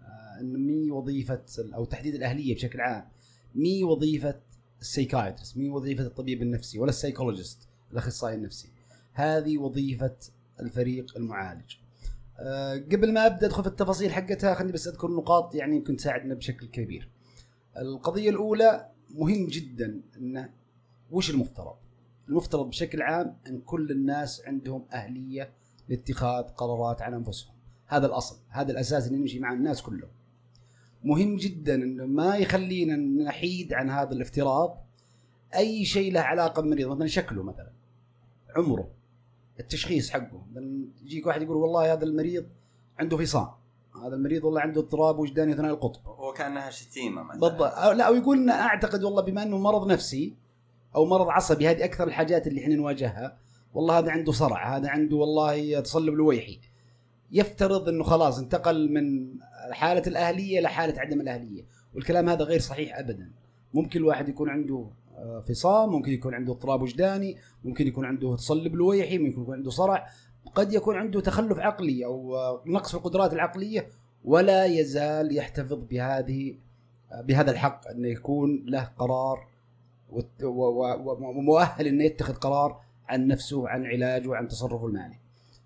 آه 0.00 0.40
إن 0.40 0.66
مي 0.66 0.90
وظيفة 0.90 1.44
أو 1.74 1.84
تحديد 1.84 2.14
الأهلية 2.14 2.54
بشكل 2.54 2.80
عام 2.80 3.08
مي 3.54 3.84
وظيفة 3.84 4.40
ال 4.80 4.86
psychiatrist 4.86 5.56
مي 5.56 5.70
وظيفة 5.70 6.06
الطبيب 6.06 6.42
النفسي 6.42 6.78
ولا 6.78 6.90
ال 6.90 6.96
psychologist 6.96 7.68
الأخصائي 7.92 8.34
النفسي 8.34 8.68
هذه 9.12 9.58
وظيفة 9.58 10.16
الفريق 10.60 11.16
المعالج 11.16 11.76
آه، 12.38 12.76
قبل 12.76 13.12
ما 13.12 13.26
أبدأ 13.26 13.46
أدخل 13.46 13.62
في 13.62 13.68
التفاصيل 13.68 14.12
حقتها 14.12 14.54
خليني 14.54 14.72
بس 14.72 14.88
أذكر 14.88 15.10
نقاط 15.10 15.54
يعني 15.54 15.76
يمكن 15.76 15.96
تساعدنا 15.96 16.34
بشكل 16.34 16.66
كبير. 16.66 17.08
القضية 17.76 18.30
الأولى 18.30 18.88
مهم 19.14 19.46
جدا 19.46 20.00
انه 20.18 20.50
وش 21.10 21.30
المفترض؟ 21.30 21.76
المفترض 22.28 22.68
بشكل 22.68 23.02
عام 23.02 23.36
إن 23.46 23.60
كل 23.60 23.90
الناس 23.90 24.42
عندهم 24.46 24.84
أهلية 24.92 25.52
لاتخاذ 25.88 26.42
قرارات 26.42 27.02
عن 27.02 27.14
أنفسهم. 27.14 27.54
هذا 27.86 28.06
الأصل، 28.06 28.36
هذا 28.48 28.72
الأساس 28.72 29.06
اللي 29.06 29.18
نمشي 29.18 29.38
مع 29.38 29.52
الناس 29.52 29.82
كلهم. 29.82 30.10
مهم 31.04 31.36
جدا 31.36 31.74
إنه 31.74 32.06
ما 32.06 32.36
يخلينا 32.36 32.96
نحيد 32.96 33.72
عن 33.72 33.90
هذا 33.90 34.12
الافتراض 34.12 34.84
أي 35.56 35.84
شيء 35.84 36.12
له 36.12 36.20
علاقة 36.20 36.62
بالمريض 36.62 36.88
مثلا 36.88 37.06
شكله 37.06 37.42
مثلا 37.42 37.72
عمره 38.56 38.88
التشخيص 39.60 40.10
حقه. 40.10 40.46
مثلا 40.50 40.84
يجيك 41.04 41.26
واحد 41.26 41.42
يقول 41.42 41.56
والله 41.56 41.92
هذا 41.92 42.04
المريض 42.04 42.46
عنده 42.98 43.16
فصام 43.16 43.48
هذا 44.04 44.14
المريض 44.14 44.44
والله 44.44 44.60
عنده 44.60 44.80
اضطراب 44.80 45.18
وجداني 45.18 45.54
ثنائي 45.54 45.74
القطب. 45.74 46.00
وكانها 46.06 46.70
شتيمة 46.70 47.22
مثلا. 47.22 47.40
بالضبط. 47.40 47.78
لا 47.78 48.04
أو 48.04 48.14
يقول 48.14 48.38
لنا 48.38 48.60
أعتقد 48.62 49.04
والله 49.04 49.22
بما 49.22 49.42
إنه 49.42 49.58
مرض 49.58 49.86
نفسي 49.86 50.34
أو 50.94 51.04
مرض 51.06 51.28
عصبي 51.28 51.70
هذه 51.70 51.84
أكثر 51.84 52.08
الحاجات 52.08 52.46
اللي 52.46 52.62
إحنا 52.62 52.74
نواجهها. 52.74 53.38
والله 53.74 53.98
هذا 53.98 54.10
عنده 54.10 54.32
صرع 54.32 54.76
هذا 54.76 54.88
عنده 54.88 55.16
والله 55.16 55.80
تصلب 55.80 56.14
لويحي 56.14 56.60
يفترض 57.32 57.88
إنه 57.88 58.04
خلاص 58.04 58.38
انتقل 58.38 58.92
من 58.92 59.34
حالة 59.70 60.02
الأهلية 60.06 60.60
لحاله 60.60 61.00
عدم 61.00 61.20
الأهلية 61.20 61.64
والكلام 61.94 62.28
هذا 62.28 62.44
غير 62.44 62.60
صحيح 62.60 62.98
ابدا. 62.98 63.30
ممكن 63.74 64.00
الواحد 64.00 64.28
يكون 64.28 64.50
عنده 64.50 64.86
آه، 65.16 65.40
فصام 65.48 65.92
ممكن 65.92 66.12
يكون 66.12 66.34
عنده 66.34 66.52
اضطراب 66.52 66.82
وجداني 66.82 67.36
ممكن 67.64 67.86
يكون 67.86 68.04
عنده 68.04 68.36
تصلب 68.36 68.74
لويحي 68.74 69.18
ممكن 69.18 69.42
يكون 69.42 69.54
عنده 69.54 69.70
صرع. 69.70 70.06
قد 70.54 70.72
يكون 70.72 70.96
عنده 70.96 71.20
تخلف 71.20 71.58
عقلي 71.58 72.04
أو 72.04 72.36
آه، 72.36 72.62
نقص 72.66 72.90
في 72.90 72.96
القدرات 72.96 73.32
العقلية 73.32 73.88
ولا 74.24 74.64
يزال 74.64 75.36
يحتفظ 75.36 75.84
بهذه 75.84 76.54
آه، 77.12 77.20
بهذا 77.20 77.50
الحق 77.50 77.88
انه 77.88 78.08
يكون 78.08 78.64
له 78.66 78.90
قرار 78.98 79.46
ومؤهل 80.42 81.86
انه 81.86 82.04
يتخذ 82.04 82.34
قرار 82.34 82.80
عن 83.12 83.26
نفسه 83.26 83.58
وعن 83.58 83.86
علاجه 83.86 84.28
وعن 84.28 84.48
تصرفه 84.48 84.86
المالي. 84.86 85.18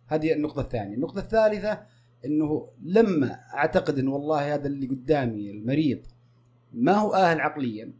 هذه 0.06 0.32
النقطة 0.32 0.60
الثانية، 0.60 0.94
النقطة 0.94 1.18
الثالثة 1.18 1.82
إنه 2.24 2.68
لما 2.82 3.38
أعتقد 3.54 3.98
انه 3.98 4.12
والله 4.14 4.54
هذا 4.54 4.66
اللي 4.66 4.86
قدامي 4.86 5.50
المريض 5.50 5.98
ما 6.72 6.92
هو 6.92 7.14
آهل 7.14 7.40
عقليا 7.40 7.92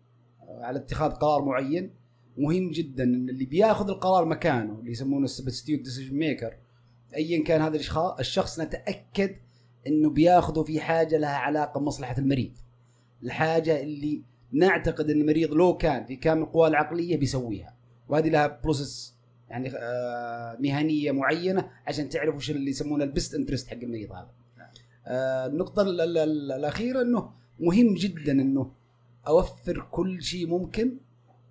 آه، 0.43 0.65
على 0.65 0.79
اتخاذ 0.79 1.11
قرار 1.11 1.45
معين 1.45 1.91
مهم 2.39 2.71
جدا 2.71 3.05
إن 3.05 3.29
اللي 3.29 3.45
بياخذ 3.45 3.89
القرار 3.89 4.25
مكانه 4.25 4.79
اللي 4.79 4.91
يسمونه 4.91 5.25
ال 5.25 5.30
substitute 5.30 5.81
decision 5.81 6.17
maker 6.17 6.57
ايا 7.17 7.45
كان 7.45 7.61
هذا 7.61 7.75
الاشخاص 7.75 8.19
الشخص 8.19 8.61
نتأكد 8.61 9.37
إنه 9.87 10.11
بياخذه 10.11 10.63
في 10.63 10.81
حاجة 10.81 11.17
لها 11.19 11.37
علاقة 11.37 11.81
بمصلحة 11.81 12.19
المريض. 12.19 12.53
الحاجة 13.23 13.83
اللي 13.83 14.23
نعتقد 14.53 15.11
إن 15.11 15.21
المريض 15.21 15.53
لو 15.53 15.77
كان 15.77 16.05
في 16.05 16.17
كامل 16.17 16.45
قواه 16.45 16.69
العقلية 16.69 17.17
بيسويها. 17.17 17.75
وهذه 18.09 18.29
لها 18.29 18.61
process 18.65 19.16
يعني 19.51 19.71
آه 19.77 20.57
مهنية 20.61 21.13
معينة 21.13 21.71
عشان 21.87 22.09
تعرف 22.09 22.37
وش 22.37 22.51
اللي 22.51 22.71
يسمونه 22.71 23.05
ال 23.05 23.11
best 23.11 23.35
interest 23.35 23.69
حق 23.69 23.77
المريض 23.77 24.13
هذا. 24.13 24.31
آه 25.07 25.47
النقطة 25.47 25.83
ال- 25.83 26.01
ال- 26.01 26.19
ال- 26.19 26.53
الأخيرة 26.53 27.03
إنه 27.03 27.31
مهم 27.61 27.95
جدا 27.95 28.33
إنه 28.33 28.73
أوفر 29.29 29.87
كل 29.91 30.23
شيء 30.23 30.47
ممكن 30.47 30.97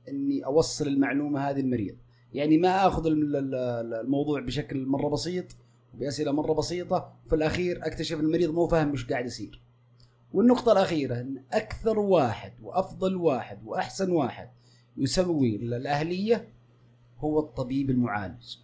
إني 0.09 0.45
أوصل 0.45 0.87
المعلومة 0.87 1.49
هذه 1.49 1.59
للمريض. 1.59 1.95
يعني 2.33 2.57
ما 2.57 2.87
آخذ 2.87 3.05
ال- 3.07 3.35
ال- 3.35 3.55
ال- 3.55 3.93
الموضوع 3.93 4.39
بشكل 4.41 4.85
مرة 4.85 5.09
بسيط 5.09 5.45
بأسئلة 5.93 6.31
مرة 6.31 6.53
بسيطة 6.53 7.13
وفي 7.25 7.35
الأخير 7.35 7.79
أكتشف 7.87 8.19
المريض 8.19 8.49
مو 8.53 8.67
فاهم 8.67 8.91
وش 8.91 9.05
قاعد 9.05 9.25
يصير. 9.25 9.61
والنقطة 10.33 10.71
الأخيرة 10.71 11.15
إن 11.21 11.43
أكثر 11.51 11.99
واحد 11.99 12.53
وأفضل 12.63 13.15
واحد 13.15 13.59
وأحسن 13.65 14.11
واحد 14.11 14.49
يسوي 14.97 15.55
الاهليه 15.55 16.47
هو 17.25 17.39
الطبيب 17.39 17.89
المعالج. 17.89 18.57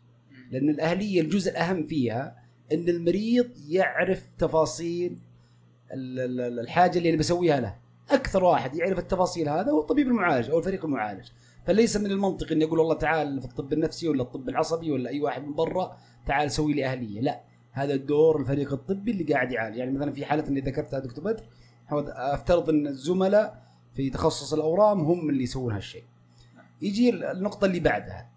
لأن 0.52 0.70
الأهلية 0.70 1.22
الجزء 1.22 1.52
الأهم 1.52 1.84
فيها 1.84 2.36
إن 2.74 2.90
المريض 2.90 3.50
يعرف 3.70 4.28
تفاصيل 4.38 5.20
ال- 5.94 6.20
ال- 6.20 6.42
ال- 6.42 6.60
الحاجة 6.60 6.98
اللي 6.98 7.10
أنا 7.10 7.18
بسويها 7.18 7.60
له. 7.60 7.76
أكثر 8.10 8.44
واحد 8.44 8.76
يعرف 8.76 9.00
التفاصيل 9.00 9.50
هذا 9.50 9.72
هو 9.72 9.82
الطبيب 9.82 10.08
المعالج 10.08 10.50
أو 10.50 10.60
الفريق 10.60 10.86
المعالج. 10.86 11.28
فليس 11.66 11.98
من 11.98 12.06
المنطق 12.06 12.52
إني 12.52 12.66
أقول 12.66 12.80
والله 12.80 12.94
تعال 12.96 13.42
في 13.42 13.48
الطب 13.48 13.74
النفسي 13.74 14.08
ولا 14.08 14.22
الطب 14.24 14.50
العصبي 14.50 14.92
ولا 14.92 15.10
أي 15.10 15.20
واحد 15.20 15.44
من 15.44 15.54
برا 15.54 15.98
تعال 16.26 16.52
سوي 16.52 16.74
لي 16.74 16.86
أهلية. 16.86 17.22
لا 17.22 17.42
هذا 17.72 17.96
دور 17.96 18.42
الفريق 18.42 18.74
الطبي 18.74 19.12
اللي 19.12 19.24
قاعد 19.34 19.52
يعالج. 19.52 19.78
يعني 19.78 19.92
مثلا 19.92 20.12
في 20.14 20.26
حالة 20.26 20.48
اللي 20.48 20.62
ذكرتها 20.62 21.00
دكتور 21.00 21.24
بدر 21.24 21.44
أفترض 22.34 22.70
إن 22.70 22.88
الزملاء 22.88 23.72
في 23.96 24.10
تخصص 24.10 24.54
الأورام 24.54 25.00
هم 25.00 25.30
اللي 25.30 25.44
يسوون 25.44 25.74
هالشيء. 25.74 26.04
يجي 26.82 27.10
النقطة 27.32 27.66
اللي 27.66 27.80
بعدها. 27.80 28.31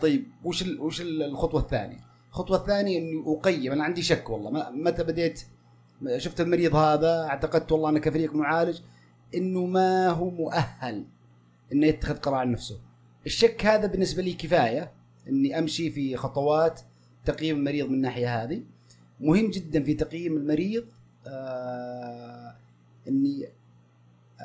طيب 0.00 0.24
وش 0.44 0.62
وش 0.62 1.00
ال- 1.00 1.22
الخطوة 1.22 1.60
الثانية؟ 1.60 1.98
الخطوة 2.30 2.56
الثانية 2.56 2.98
إني 2.98 3.24
أقيم 3.26 3.72
أنا 3.72 3.84
عندي 3.84 4.02
شك 4.02 4.30
والله 4.30 4.70
متى 4.70 5.04
بديت؟ 5.04 5.42
شفت 6.16 6.40
المريض 6.40 6.74
هذا 6.76 7.22
اعتقدت 7.24 7.72
والله 7.72 7.88
أنا 7.88 7.98
كفريق 7.98 8.34
معالج 8.34 8.78
إنه 9.34 9.66
ما 9.66 10.08
هو 10.08 10.30
مؤهل 10.30 11.04
إنه 11.72 11.86
يتخذ 11.86 12.16
قرار 12.16 12.34
عن 12.36 12.52
نفسه. 12.52 12.80
الشك 13.26 13.66
هذا 13.66 13.86
بالنسبة 13.86 14.22
لي 14.22 14.32
كفاية 14.32 14.92
إني 15.28 15.58
أمشي 15.58 15.90
في 15.90 16.16
خطوات 16.16 16.80
تقييم 17.24 17.56
المريض 17.56 17.88
من 17.88 17.94
الناحية 17.94 18.42
هذه. 18.44 18.62
مهم 19.20 19.50
جدا 19.50 19.82
في 19.84 19.94
تقييم 19.94 20.36
المريض 20.36 20.84
آه 21.26 22.54
إني 23.08 23.46
آه 24.40 24.44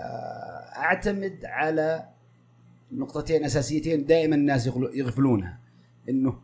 أعتمد 0.78 1.45
على 1.45 2.10
نقطتين 2.97 3.43
أساسيتين 3.43 4.05
دائما 4.05 4.35
الناس 4.35 4.67
يغفلونها. 4.93 5.59
إنه 6.09 6.39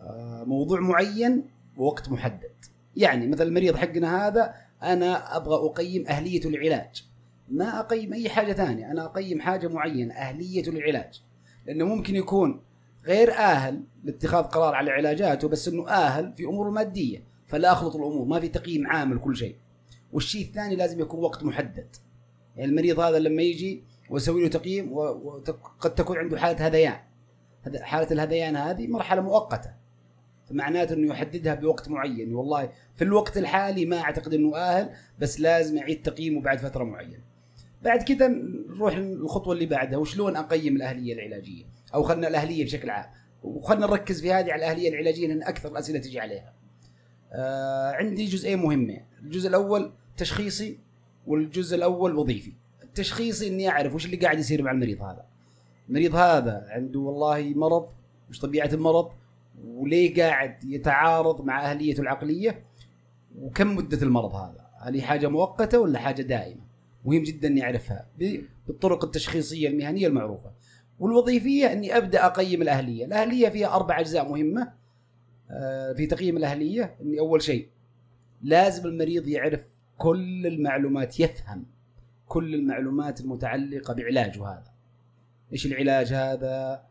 آه 0.00 0.44
موضوع 0.44 0.80
معين 0.80 1.44
ووقت 1.76 2.08
محدد. 2.08 2.52
يعني 2.96 3.26
مثلا 3.26 3.48
المريض 3.48 3.76
حقنا 3.76 4.26
هذا 4.26 4.54
أنا 4.82 5.36
أبغى 5.36 5.54
أقيم 5.54 6.06
اهليته 6.06 6.50
للعلاج 6.50 7.04
ما 7.48 7.80
أقيم 7.80 8.12
أي 8.12 8.28
حاجة 8.28 8.52
ثانية. 8.52 8.90
أنا 8.90 9.04
أقيم 9.04 9.40
حاجة 9.40 9.68
معينة 9.68 10.14
اهليته 10.14 10.72
للعلاج 10.72 11.22
لأنه 11.66 11.84
ممكن 11.84 12.16
يكون 12.16 12.60
غير 13.04 13.32
آهل 13.32 13.82
لاتخاذ 14.04 14.42
قرار 14.42 14.74
على 14.74 14.90
علاجاته 14.90 15.48
بس 15.48 15.68
إنه 15.68 15.88
آهل 15.88 16.32
في 16.36 16.44
أمور 16.44 16.68
الماديه 16.68 17.24
فلا 17.46 17.72
أخلط 17.72 17.96
الأمور 17.96 18.26
ما 18.26 18.40
في 18.40 18.48
تقييم 18.48 18.86
عام 18.86 19.14
لكل 19.14 19.36
شيء. 19.36 19.56
والشيء 20.12 20.46
الثاني 20.46 20.76
لازم 20.76 21.00
يكون 21.00 21.20
وقت 21.20 21.44
محدد. 21.44 21.96
يعني 22.56 22.70
المريض 22.70 23.00
هذا 23.00 23.18
لما 23.18 23.42
يجي 23.42 23.82
وأسوي 24.10 24.42
له 24.42 24.48
تقييم 24.48 24.92
وقد 24.92 25.94
تكون 25.94 26.18
عنده 26.18 26.38
حالة 26.38 26.66
هذيان. 26.66 26.98
حالة 27.80 28.12
الهذيان 28.12 28.56
هذه 28.56 28.86
مرحلة 28.86 29.20
مؤقتة. 29.20 29.70
فمعناته 30.46 30.94
إنه 30.94 31.08
يحددها 31.08 31.54
بوقت 31.54 31.88
معين. 31.88 32.34
والله 32.34 32.72
في 32.96 33.04
الوقت 33.04 33.38
الحالي 33.38 33.86
ما 33.86 34.00
أعتقد 34.00 34.34
إنه 34.34 34.56
آهل 34.56 34.90
بس 35.18 35.40
لازم 35.40 35.78
اعيد 35.78 36.02
تقييمه 36.02 36.40
بعد 36.40 36.58
فترة 36.58 36.84
معينة. 36.84 37.22
بعد 37.82 38.02
كذا 38.02 38.28
نروح 38.68 38.96
للخطوه 38.96 39.54
اللي 39.54 39.66
بعدها. 39.66 39.98
وشلون 39.98 40.36
أقيم 40.36 40.76
الأهلية 40.76 41.14
العلاجية؟ 41.14 41.64
أو 41.94 42.02
خلنا 42.02 42.28
الأهلية 42.28 42.64
بشكل 42.64 42.90
عام. 42.90 43.10
وخلنا 43.42 43.86
نركز 43.86 44.20
في 44.20 44.32
هذه 44.32 44.52
على 44.52 44.54
الأهلية 44.54 44.88
العلاجية 44.88 45.28
لأن 45.28 45.42
أكثر 45.42 45.68
الأسئلة 45.68 45.98
تجي 45.98 46.20
عليها. 46.20 46.54
آه 47.32 47.92
عندي 47.92 48.24
جزئين 48.24 48.58
مهمين. 48.58 49.04
الجزء 49.22 49.48
الأول 49.48 49.92
تشخيصي 50.16 50.78
والجزء 51.26 51.76
الأول 51.76 52.16
وظيفي. 52.16 52.52
التشخيصي 52.90 53.48
إني 53.48 53.68
أعرف 53.68 53.94
وش 53.94 54.06
اللي 54.06 54.16
قاعد 54.16 54.38
يصير 54.38 54.62
مع 54.62 54.70
المريض 54.70 55.02
هذا. 55.02 55.24
المريض 55.88 56.14
هذا 56.14 56.66
عنده 56.68 57.00
والله 57.00 57.52
مرض 57.56 57.88
وش 58.30 58.40
طبيعة 58.40 58.70
المرض 58.72 59.10
وليه 59.64 60.22
قاعد 60.22 60.64
يتعارض 60.64 61.44
مع 61.44 61.70
أهليته 61.70 62.00
العقلية 62.00 62.64
وكم 63.38 63.76
مدة 63.76 64.02
المرض 64.02 64.34
هذا؟ 64.34 64.66
هل 64.80 64.94
هي 64.94 65.02
حاجة 65.02 65.28
مؤقتة 65.28 65.78
ولا 65.78 65.98
حاجة 65.98 66.22
دائمة؟ 66.22 66.60
مهم 67.04 67.22
جدا 67.22 67.48
إني 67.48 67.62
أعرفها 67.62 68.06
بالطرق 68.66 69.04
التشخيصية 69.04 69.68
المهنية 69.68 70.06
المعروفة. 70.06 70.50
والوظيفية 70.98 71.72
إني 71.72 71.96
أبدأ 71.96 72.26
أقيم 72.26 72.62
الأهلية. 72.62 73.04
الأهلية 73.04 73.48
فيها 73.48 73.74
أربع 73.76 74.00
أجزاء 74.00 74.28
مهمة 74.28 74.72
آه، 75.50 75.92
في 75.92 76.06
تقييم 76.06 76.36
الأهلية 76.36 76.94
إني 77.02 77.18
أول 77.18 77.42
شيء 77.42 77.68
لازم 78.42 78.86
المريض 78.86 79.28
يعرف 79.28 79.60
كل 79.98 80.46
المعلومات 80.46 81.20
يفهم. 81.20 81.66
كل 82.30 82.54
المعلومات 82.54 83.20
المتعلقة 83.20 83.94
بعلاجه 83.94 84.46
هذا. 84.46 84.72
إيش 85.52 85.66
العلاج 85.66 86.12
هذا؟ 86.12 86.84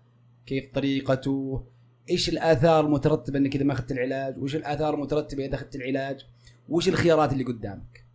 كيف 0.46 0.74
طريقته؟ 0.74 1.66
إيش 2.10 2.30
الآثار 2.30 2.86
المترتبه 2.86 3.40
إنك 3.40 3.56
إذا 3.56 3.64
ما 3.64 3.74
أخذت 3.74 3.92
العلاج؟ 3.92 4.38
وإيش 4.38 4.56
الآثار 4.56 4.94
المترتبه 4.94 5.46
إذا 5.46 5.56
أخذت 5.56 5.76
العلاج؟ 5.76 6.26
وإيش 6.70 6.90
الخيارات 6.90 7.34
اللي 7.34 7.44
قدامك؟ 7.44 8.06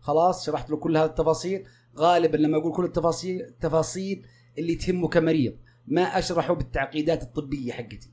خلاص 0.00 0.46
شرحت 0.46 0.70
له 0.70 0.76
كل 0.76 0.96
هذه 0.96 1.06
التفاصيل. 1.06 1.64
غالبا 1.98 2.36
لما 2.36 2.56
أقول 2.56 2.72
كل 2.72 2.84
التفاصيل 2.84 3.40
التفاصيل 3.40 4.26
اللي 4.58 4.74
تهمه 4.74 5.08
كمريض 5.08 5.56
ما 5.86 6.02
أشرحه 6.02 6.54
بالتعقيدات 6.54 7.22
الطبية 7.22 7.72
حقتي. 7.72 8.10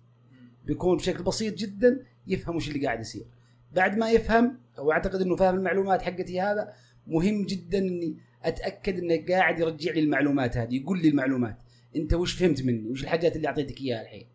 بيكون 0.66 0.98
بشكل 0.98 1.24
بسيط 1.24 1.54
جدا 1.54 2.06
يفهم 2.28 2.56
وش 2.56 2.68
اللي 2.68 2.86
قاعد 2.86 3.00
يصير. 3.00 3.26
بعد 3.74 3.98
ما 3.98 4.12
يفهم 4.12 4.60
أو 4.78 4.92
اعتقد 4.92 5.22
إنه 5.22 5.36
فاهم 5.36 5.56
المعلومات 5.56 6.02
حقتي 6.02 6.42
هذا 6.42 6.74
مهم 7.08 7.46
جدا 7.46 7.78
إني 7.78 8.29
أتأكد 8.44 9.00
إنه 9.00 9.26
قاعد 9.30 9.60
يرجع 9.60 9.92
لي 9.92 10.00
المعلومات 10.00 10.58
هذه 10.58 10.76
يقول 10.76 11.02
لي 11.02 11.10
المعلومات. 11.10 11.58
أنت 11.96 12.14
وش 12.14 12.34
فهمت 12.34 12.64
مني؟ 12.64 12.90
وش 12.90 13.04
الحاجات 13.04 13.36
اللي 13.36 13.48
أعطيتك 13.48 13.82
إياها 13.82 14.02
الحين؟ 14.02 14.28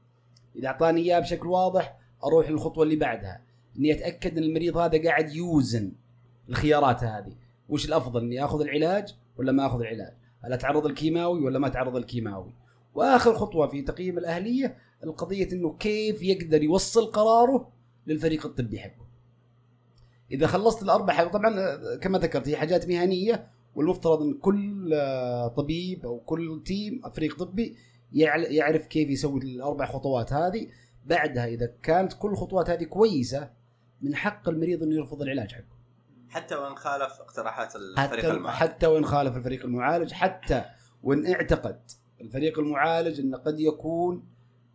إذا 0.57 0.69
أعطاني 0.69 1.01
إياها 1.01 1.21
بشكل 1.21 1.49
واضح 1.49 1.99
أروح 2.25 2.51
للخطوة 2.51 2.85
اللي 2.85 2.97
بعدها. 2.97 3.43
إني 3.79 3.93
أتأكد 3.93 4.39
إن 4.39 4.45
المريض 4.45 4.77
هذا 4.77 5.03
قاعد 5.03 5.33
يوزن 5.33 5.93
الخيارات 6.49 7.05
هذه. 7.05 7.37
وش 7.69 7.87
الأفضل 7.87 8.21
إني 8.21 8.45
آخذ 8.45 8.61
العلاج 8.61 9.15
ولا 9.37 9.53
ما 9.53 9.67
آخذ 9.67 9.81
العلاج؟ 9.81 10.13
هل 10.45 10.53
أتعرض 10.53 10.87
الكيماوي 10.87 11.41
ولا 11.41 11.59
ما 11.59 11.67
أتعرض 11.67 11.97
الكيماوي؟ 11.97 12.53
وآخر 12.95 13.35
خطوة 13.35 13.67
في 13.67 13.83
تقييم 13.83 14.19
الأهلية 14.19 14.77
القضية 15.05 15.53
إنه 15.53 15.77
كيف 15.77 16.23
يقدر 16.23 16.63
يوصل 16.63 17.07
قراره 17.07 17.73
للفريق 18.07 18.47
الطبي 18.47 18.79
حقه. 18.79 19.05
إذا 20.31 20.47
خلصت 20.47 20.83
الاربع 20.83 21.25
طبعا 21.25 21.77
كما 21.97 22.19
ذكرت 22.19 22.49
هي 22.49 22.57
حاجات 22.57 22.89
مهنية 22.89 23.47
والمفترض 23.75 24.23
إن 24.23 24.35
كل 24.35 24.95
آه، 24.95 25.49
طبيب 25.49 26.07
أو 26.07 26.19
كل 26.19 26.63
تيم 26.67 27.01
فريق 27.15 27.39
طبي 27.39 27.77
يعرف 28.13 28.87
كيف 28.87 29.11
يسوي 29.11 29.41
الأربع 29.41 29.87
خطوات 29.87 30.33
هذه. 30.33 30.69
بعدها 31.07 31.47
إذا 31.47 31.73
كانت 31.83 32.13
كل 32.13 32.31
الخطوات 32.31 32.71
هذه 32.71 32.85
كويسة 32.85 33.51
من 34.03 34.15
حق 34.15 34.49
المريض 34.49 34.83
إنه 34.83 34.95
يرفض 34.95 35.23
العلاج 35.23 35.53
حقه. 35.53 35.75
حتى 36.29 36.55
وإن 36.55 36.77
خالف 36.77 37.21
اقتراحات 37.21 37.77
الفريق 37.77 38.19
حتى 38.19 38.31
المعالج. 38.31 38.59
حتى 38.59 38.87
وإن 38.87 39.05
خالف 39.05 39.37
الفريق 39.37 39.65
المعالج 39.65 40.13
حتى 40.13 40.65
وإن 41.03 41.27
اعتقد 41.27 41.81
الفريق 42.21 42.59
المعالج 42.59 43.21
انه 43.21 43.37
قد 43.37 43.61
يكون 43.61 44.25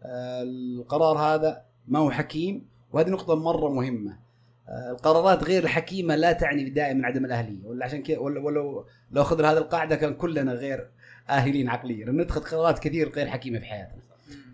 آه، 0.03 0.43
القرار 0.43 1.17
هذا 1.17 1.65
ما 1.87 1.99
هو 1.99 2.11
حكيم. 2.11 2.69
وهذه 2.93 3.09
نقطة 3.09 3.35
مرة 3.35 3.69
مهمة. 3.69 4.11
آه، 4.11 4.28
القرارات 4.91 5.43
غير 5.43 5.63
الحكيمة 5.63 6.15
لا 6.15 6.31
تعني 6.31 6.69
دائما 6.69 7.07
عدم 7.07 7.25
الأهلية 7.25 7.65
ولا 7.65 7.85
عشان 7.85 8.03
كذا 8.03 8.17
ولا 8.17 8.39
ولو 8.39 8.85
لو 9.11 9.21
أخذنا 9.21 9.51
هذه 9.51 9.57
القاعدة 9.57 9.95
كان 9.95 10.13
كلنا 10.13 10.53
غير 10.53 10.91
آهلين 11.29 11.69
عقليا 11.69 12.11
نتخذ 12.11 12.41
قرارات 12.41 12.79
كثير 12.79 13.09
غير 13.09 13.27
حكيمة 13.27 13.59
في 13.59 13.65
حياتنا. 13.65 14.01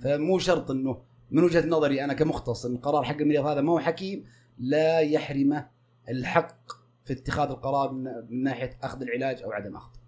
فمو 0.04 0.40
شرط 0.40 0.72
إنه 0.72 1.02
من 1.32 1.44
وجهة 1.44 1.68
نظري 1.68 2.04
أنا 2.04 2.14
كمختص 2.14 2.66
إن 2.66 2.76
القرار 2.76 3.04
حق 3.04 3.16
المريض 3.16 3.46
هذا 3.46 3.62
ما 3.62 3.72
هو 3.72 3.80
حكيم 3.80 4.26
لا 4.58 5.00
يحرمه 5.00 5.70
الحق 6.10 6.72
في 7.06 7.14
اتخاذ 7.14 7.50
القرار 7.50 7.92
من 7.92 8.44
ناحية 8.44 8.78
أخذ 8.84 9.02
العلاج 9.02 9.44
أو 9.44 9.52
عدم 9.52 9.76
أخذه. 9.76 10.00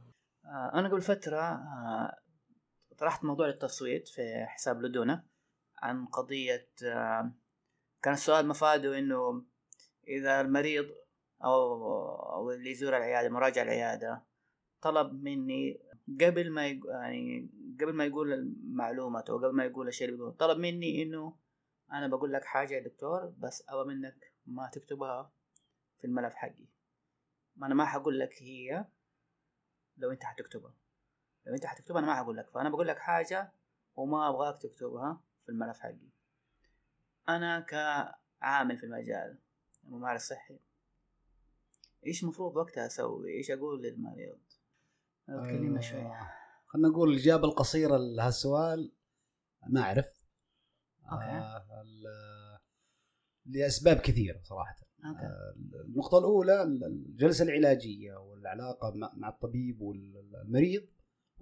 آه، 0.45 0.71
أنا 0.73 0.87
قبل 0.87 1.01
فترة 1.01 1.41
آه، 1.41 2.17
طرحت 2.97 3.23
موضوع 3.23 3.47
التصويت 3.47 4.07
في 4.07 4.45
حساب 4.47 4.81
لدونا 4.81 5.23
عن 5.77 6.05
قضية 6.05 6.69
آه، 6.85 7.31
كان 8.01 8.13
السؤال 8.13 8.47
مفاده 8.47 8.99
إنه 8.99 9.43
إذا 10.07 10.41
المريض 10.41 10.85
أو 11.43 11.85
أو 12.33 12.51
اللي 12.51 12.71
يزور 12.71 12.97
العيادة 12.97 13.29
مراجع 13.29 13.61
العيادة 13.61 14.23
طلب 14.81 15.23
مني 15.23 15.79
قبل 16.21 16.51
ما. 16.51 16.67
يعني 16.67 17.49
قبل 17.81 17.93
ما 17.93 18.05
يقول 18.05 18.33
المعلومة 18.33 19.23
أو 19.29 19.37
قبل 19.37 19.55
ما 19.55 19.65
يقول 19.65 19.87
الشيء 19.87 20.07
اللي 20.07 20.17
بيقوله 20.17 20.35
طلب 20.35 20.57
مني 20.57 21.03
إنه 21.03 21.35
أنا 21.91 22.07
بقول 22.07 22.33
لك 22.33 22.45
حاجة 22.45 22.73
يا 22.73 22.79
دكتور 22.79 23.33
بس 23.37 23.63
ابى 23.69 23.89
منك 23.89 24.33
ما 24.45 24.69
تكتبها 24.73 25.31
في 25.97 26.07
الملف 26.07 26.33
حقي 26.33 26.65
ما 27.55 27.67
أنا 27.67 27.75
ما 27.75 27.85
حقول 27.85 28.19
لك 28.19 28.41
هي 28.41 28.85
لو 29.97 30.11
أنت 30.11 30.23
حتكتبها 30.23 30.73
لو 31.45 31.53
أنت 31.53 31.65
حتكتبها 31.65 31.99
أنا 31.99 32.07
ما 32.07 32.15
حقول 32.15 32.37
لك 32.37 32.49
فأنا 32.49 32.69
بقول 32.69 32.87
لك 32.87 32.99
حاجة 32.99 33.51
وما 33.95 34.29
أبغاك 34.29 34.61
تكتبها 34.61 35.21
في 35.45 35.49
الملف 35.49 35.79
حقي 35.79 36.09
أنا 37.29 37.59
كعامل 37.59 38.77
في 38.77 38.83
المجال 38.83 39.37
الممارس 39.87 40.21
الصحي 40.21 40.59
إيش 42.05 42.23
المفروض 42.23 42.55
وقتها 42.55 42.87
أسوي؟ 42.87 43.31
إيش 43.37 43.51
أقول 43.51 43.81
للمريض؟ 43.81 44.39
تكلمنا 45.27 45.81
شوية 45.81 46.01
آه، 46.01 46.29
خلينا 46.65 46.87
نقول 46.89 47.09
الإجابة 47.13 47.47
القصيرة 47.47 47.97
لهالسؤال 47.97 48.91
ما 49.67 49.81
أعرف. 49.81 50.23
أوكي. 51.11 51.23
آه، 51.23 51.81
ال- 51.81 52.59
لأسباب 53.45 53.97
كثيرة 53.97 54.39
صراحة. 54.43 54.75
أوكي. 55.05 55.25
النقطة 55.85 56.17
الأولى 56.17 56.63
الجلسة 56.63 57.43
العلاجية 57.43 58.13
والعلاقة 58.15 58.93
مع 58.95 59.29
الطبيب 59.29 59.81
والمريض 59.81 60.87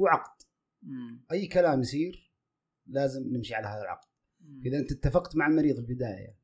هو 0.01 0.07
عقد. 0.07 0.41
مم. 0.81 1.25
أي 1.31 1.47
كلام 1.47 1.81
يصير 1.81 2.31
لازم 2.87 3.23
نمشي 3.23 3.55
على 3.55 3.67
هذا 3.67 3.81
العقد. 3.81 4.07
إذا 4.65 4.77
أنت 4.77 4.91
اتفقت 4.91 5.35
مع 5.35 5.47
المريض 5.47 5.75
في 5.75 5.81
البداية 5.81 6.37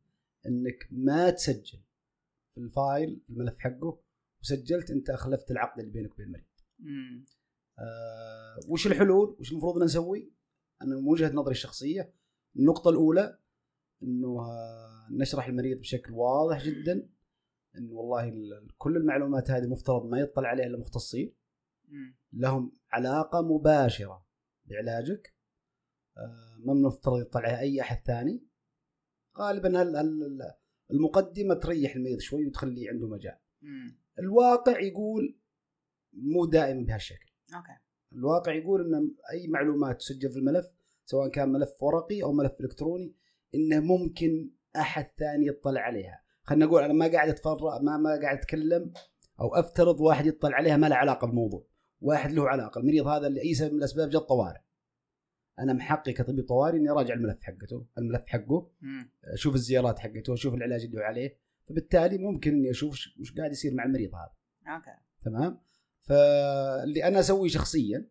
إنك 0.45 0.87
ما 0.91 1.29
تسجل 1.29 1.79
في 2.55 2.57
الفايل 2.61 3.21
في 3.27 3.33
الملف 3.33 3.55
حقه 3.59 3.99
وسجلت 4.41 4.91
أنت 4.91 5.09
أخلفت 5.09 5.51
العقد 5.51 5.79
اللي 5.79 5.91
بينك 5.91 6.13
وبين 6.13 6.25
المريض. 6.25 6.45
مم. 6.79 7.25
آه 7.79 8.59
وش 8.67 8.87
الحلول؟ 8.87 9.37
وش 9.39 9.51
المفروض 9.51 9.83
نسوي؟ 9.83 10.33
أنا 10.81 10.95
من 10.95 11.07
وجهة 11.07 11.31
نظري 11.33 11.51
الشخصية 11.51 12.13
النقطة 12.55 12.89
الأولى 12.89 13.39
إنه 14.03 14.39
آه 14.41 15.07
نشرح 15.11 15.47
المريض 15.47 15.77
بشكل 15.79 16.13
واضح 16.13 16.63
جدا 16.65 17.09
انه 17.77 17.93
والله 17.93 18.29
ال- 18.29 18.67
كل 18.77 18.97
المعلومات 18.97 19.51
هذه 19.51 19.67
مفترض 19.67 20.05
ما 20.05 20.19
يطلع 20.19 20.49
عليها 20.49 20.65
إلا 20.65 20.77
مختصين. 20.79 21.35
لهم 22.33 22.77
علاقة 22.91 23.41
مباشرة 23.41 24.25
بعلاجك 24.65 25.35
آه، 26.17 26.55
ما 26.59 26.73
من 26.73 26.79
المفترض 26.79 27.19
يطلع 27.21 27.41
عليها 27.41 27.59
أي 27.59 27.81
أحد 27.81 27.97
ثاني 28.05 28.43
غالبا 29.37 29.81
هال 29.81 29.95
هال 29.95 30.53
المقدمة 30.91 31.53
تريح 31.53 31.95
المريض 31.95 32.19
شوي 32.19 32.47
وتخليه 32.47 32.89
عنده 32.89 33.07
مجال. 33.07 33.37
مم. 33.61 33.97
الواقع 34.19 34.79
يقول 34.79 35.37
مو 36.13 36.45
دائما 36.45 36.85
بهالشكل. 36.85 37.31
أوكي. 37.55 37.77
الواقع 38.13 38.53
يقول 38.53 38.81
ان 38.81 39.15
أي 39.33 39.47
معلومات 39.47 39.99
تسجل 39.99 40.29
في 40.29 40.39
الملف 40.39 40.65
سواء 41.05 41.29
كان 41.29 41.51
ملف 41.51 41.83
ورقي 41.83 42.23
أو 42.23 42.33
ملف 42.33 42.61
إلكتروني 42.61 43.15
إنه 43.55 43.79
ممكن 43.79 44.51
أحد 44.75 45.11
ثاني 45.17 45.47
يطلع 45.47 45.81
عليها. 45.81 46.21
خلينا 46.43 46.65
نقول 46.65 46.83
أنا 46.83 46.93
ما 46.93 47.07
قاعد 47.07 47.29
اتفرع 47.29 47.79
ما 47.81 47.97
ما 47.97 48.19
قاعد 48.21 48.37
أتكلم 48.37 48.93
أو 49.39 49.55
أفترض 49.55 49.99
واحد 49.99 50.25
يطلع 50.25 50.55
عليها 50.55 50.77
ما 50.77 50.87
له 50.87 50.95
علاقة 50.95 51.27
بالموضوع 51.27 51.65
واحد 52.01 52.31
له 52.31 52.49
علاقة 52.49 52.79
المريض 52.79 53.07
هذا 53.07 53.29
لاي 53.29 53.53
سبب 53.53 53.71
من 53.71 53.77
الأسباب 53.77 54.09
جاء 54.09 54.21
طوارئ. 54.21 54.59
أنا 55.59 55.73
من 55.73 55.81
حقي 55.81 56.13
كطبيب 56.13 56.47
طوارئ 56.47 56.77
إني 56.77 56.89
اراجع 56.89 57.13
الملف 57.13 57.43
حقته 57.43 57.85
الملف 57.97 58.25
حقه. 58.27 58.69
أشوف 59.23 59.55
الزيارات 59.55 59.99
حقته 59.99 60.33
أشوف 60.33 60.53
العلاج 60.53 60.83
اللي 60.83 60.97
هو 60.97 61.01
عليه. 61.01 61.37
فبالتالي 61.69 62.17
ممكن 62.17 62.51
إني 62.51 62.69
أشوف 62.69 63.07
وش 63.19 63.33
قاعد 63.37 63.51
يصير 63.51 63.73
مع 63.73 63.83
المريض 63.83 64.11
هذا. 64.15 64.31
أوكي. 64.75 64.91
تمام؟ 65.25 65.59
فاللي 66.01 67.03
أنا 67.03 67.19
أسويه 67.19 67.49
شخصيا 67.49 68.07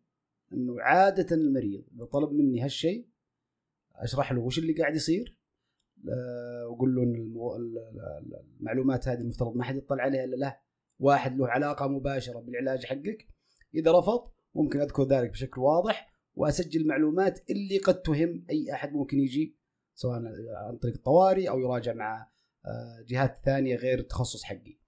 إنه 0.52 0.80
عادة 0.80 1.36
المريض 1.36 1.84
لو 1.96 2.06
طلب 2.06 2.32
مني 2.32 2.64
هالشيء 2.64 3.08
أشرح 3.94 4.32
له 4.32 4.40
وش 4.40 4.58
اللي 4.58 4.72
قاعد 4.72 4.96
يصير 4.96 5.40
آه، 6.08 6.66
وأقول 6.68 6.94
له 6.94 7.02
إن 7.02 7.34
المعلومات 8.60 9.08
هذه 9.08 9.20
المفترض 9.20 9.56
ما 9.56 9.64
حد 9.64 9.76
يطلع 9.76 10.02
عليها 10.02 10.24
إلا 10.24 10.36
له. 10.36 10.56
واحد 10.98 11.36
له 11.36 11.48
علاقة 11.48 11.88
مباشرة 11.88 12.40
بالعلاج 12.40 12.84
حقك. 12.84 13.28
إذا 13.74 13.98
رفض 13.98 14.30
ممكن 14.54 14.80
أذكر 14.80 15.04
ذلك 15.04 15.30
بشكل 15.30 15.60
واضح. 15.60 16.12
وأسجل 16.34 16.80
المعلومات 16.80 17.50
اللي 17.50 17.78
قد 17.78 18.02
تهم 18.02 18.44
أي 18.50 18.72
أحد 18.72 18.92
ممكن 18.92 19.18
يجي 19.18 19.56
سواء 19.94 20.20
عن 20.68 20.76
طريق 20.82 20.94
الطوارئ 20.94 21.48
أو 21.48 21.58
يراجع 21.60 21.92
مع 21.94 22.30
آه، 22.66 23.04
جهات 23.08 23.38
ثانية 23.44 23.76
غير 23.76 23.98
التخصص 23.98 24.42
حقي. 24.44 24.78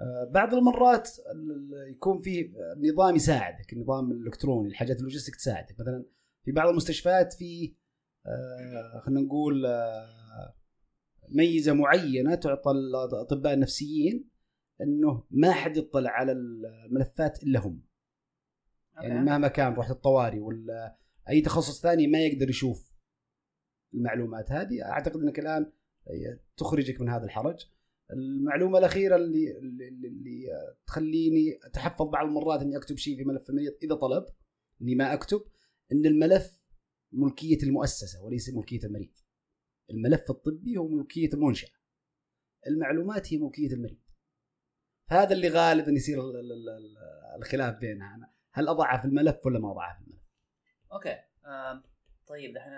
آه، 0.00 0.30
بعض 0.34 0.54
المرات 0.54 1.08
ال- 1.34 1.50
ال- 1.52 1.90
يكون 1.90 2.20
في 2.20 2.52
نظام 2.92 3.16
يساعدك 3.16 3.72
النظام 3.72 4.12
الإلكتروني 4.12 4.68
الحاجات 4.68 4.96
اللوجستيك 4.98 5.36
تساعدك 5.36 5.80
مثلا 5.80 6.04
في 6.44 6.52
بعض 6.52 6.68
المستشفيات 6.68 7.32
في 7.32 7.74
آه، 8.26 9.00
خلينا 9.06 9.20
نقول 9.20 9.66
آه، 9.66 10.54
ميزة 11.28 11.72
معينة 11.72 12.34
تعطى 12.34 12.70
الأطباء 12.70 13.54
النفسيين 13.54 14.28
إنه 14.80 15.24
ما 15.30 15.52
حد 15.52 15.76
يطلع 15.76 16.10
على 16.10 16.32
الملفات 16.32 17.42
إلا 17.42 17.60
هم 17.60 17.82
يعني 18.94 19.12
أوكي. 19.12 19.24
مهما 19.24 19.48
كان 19.48 19.72
رحت 19.72 19.90
الطوارئ 19.90 20.38
ولا 20.38 20.96
أي 21.28 21.40
تخصص 21.40 21.82
ثاني 21.82 22.06
ما 22.06 22.18
يقدر 22.18 22.50
يشوف 22.50 22.92
المعلومات 23.94 24.52
هذه. 24.52 24.82
أعتقد 24.84 25.20
إنك 25.20 25.38
الآن 25.38 25.72
تخرجك 26.56 27.00
من 27.00 27.08
هذا 27.08 27.24
الحرج. 27.24 27.66
المعلومة 28.12 28.78
الأخيرة 28.78 29.16
اللي 29.16 29.58
اللي, 29.58 29.88
اللي 29.88 30.46
تخليني 30.86 31.58
أتحفظ 31.64 32.06
بعض 32.06 32.26
المرات 32.26 32.60
إني 32.62 32.76
أكتب 32.76 32.96
شيء 32.96 33.16
في 33.16 33.24
ملف 33.24 33.50
المريض 33.50 33.72
إذا 33.82 33.94
طلب 33.94 34.26
إني 34.82 34.94
ما 34.94 35.12
أكتب 35.12 35.42
إن 35.92 36.06
الملف 36.06 36.62
ملكية 37.12 37.62
المؤسسة 37.62 38.22
وليس 38.24 38.54
ملكية 38.54 38.84
المريض. 38.84 39.12
الملف 39.90 40.30
الطبي 40.30 40.76
هو 40.76 40.88
ملكية 40.88 41.30
المنشأة. 41.34 41.68
المعلومات 42.66 43.32
هي 43.32 43.38
ملكية 43.38 43.72
المريض. 43.72 43.98
هذا 45.08 45.32
اللي 45.32 45.48
غالبا 45.48 45.90
يصير 45.90 46.20
ال- 46.20 46.36
ال- 46.36 46.68
ال- 46.68 46.96
الخلاف 47.36 47.76
بينها. 47.80 48.14
أنا 48.14 48.31
هل 48.52 48.68
أضعها 48.68 48.98
في 48.98 49.04
الملف 49.04 49.46
ولا 49.46 49.58
ما 49.58 49.70
أضعها 49.72 49.94
في 49.94 50.00
الملف؟ 50.00 50.22
أوكي. 50.92 51.22
آم، 51.46 51.82
طيب 52.26 52.54
دحين 52.54 52.72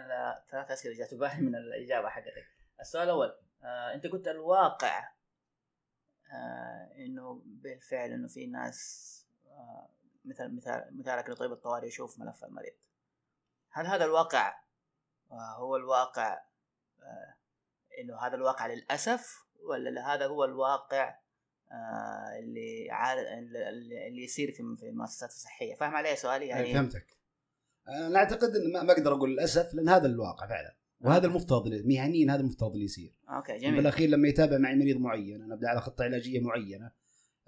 ثلاث 0.50 0.70
أسئلة 0.70 0.98
جات 0.98 1.14
بالي 1.14 1.40
من 1.40 1.54
الإجابة 1.56 2.08
حقتك 2.08 2.46
السؤال 2.80 3.04
الأول 3.04 3.34
آه، 3.64 3.94
أنت 3.94 4.06
قلت 4.06 4.28
الواقع 4.28 5.08
آه، 6.32 6.92
إنه 6.98 7.42
بالفعل 7.44 8.10
إنه 8.10 8.28
في 8.28 8.46
ناس 8.46 9.10
آه، 9.46 9.88
مثل 10.24 10.56
مثال 10.56 10.98
مثالك 10.98 11.30
لطبيب 11.30 11.52
الطوارئ 11.52 11.86
يشوف 11.86 12.18
ملف 12.18 12.44
المريض. 12.44 12.74
هل 13.70 13.86
هذا 13.86 14.04
الواقع 14.04 14.54
آه، 15.32 15.54
هو 15.56 15.76
الواقع 15.76 16.42
آه، 17.02 17.34
إنه 18.00 18.20
هذا 18.20 18.34
الواقع 18.34 18.66
للأسف 18.66 19.44
ولا 19.62 19.90
لا؟ 19.90 20.14
هذا 20.14 20.26
هو 20.26 20.44
الواقع 20.44 21.08
آه، 21.08 21.18
اللي 22.38 22.90
عاد 22.90 23.18
اللي 23.18 23.68
اللي 24.08 24.24
يصير 24.24 24.52
في 24.52 24.86
المؤسسات 24.88 25.30
الصحية. 25.30 25.74
فاهم 25.74 25.94
علي 25.94 26.16
سؤالي؟ 26.16 26.46
يعني 26.46 26.72
فهمتك. 26.74 27.06
أنا 27.88 28.16
أعتقد 28.16 28.56
إن 28.56 28.72
ما 28.72 28.82
ما 28.82 28.92
أقدر 28.92 29.14
أقول 29.14 29.32
للأسف 29.32 29.74
لأن 29.74 29.88
هذا 29.88 30.06
الواقع 30.06 30.46
فعلا. 30.46 30.76
وهذا 31.00 31.26
المفترض 31.26 31.82
مهنيا 31.84 32.34
هذا 32.34 32.40
المفترض 32.40 32.72
اللي 32.72 32.84
يصير. 32.84 33.18
أوكي 33.28 33.58
جميل. 33.58 33.76
بالأخير 33.76 34.08
لما 34.08 34.28
يتابع 34.28 34.58
معي 34.58 34.76
مريض 34.76 34.96
معين 34.96 35.42
أنا 35.42 35.54
أبدأ 35.54 35.68
على 35.68 35.80
خطة 35.80 36.04
علاجية 36.04 36.40
معينة 36.40 36.90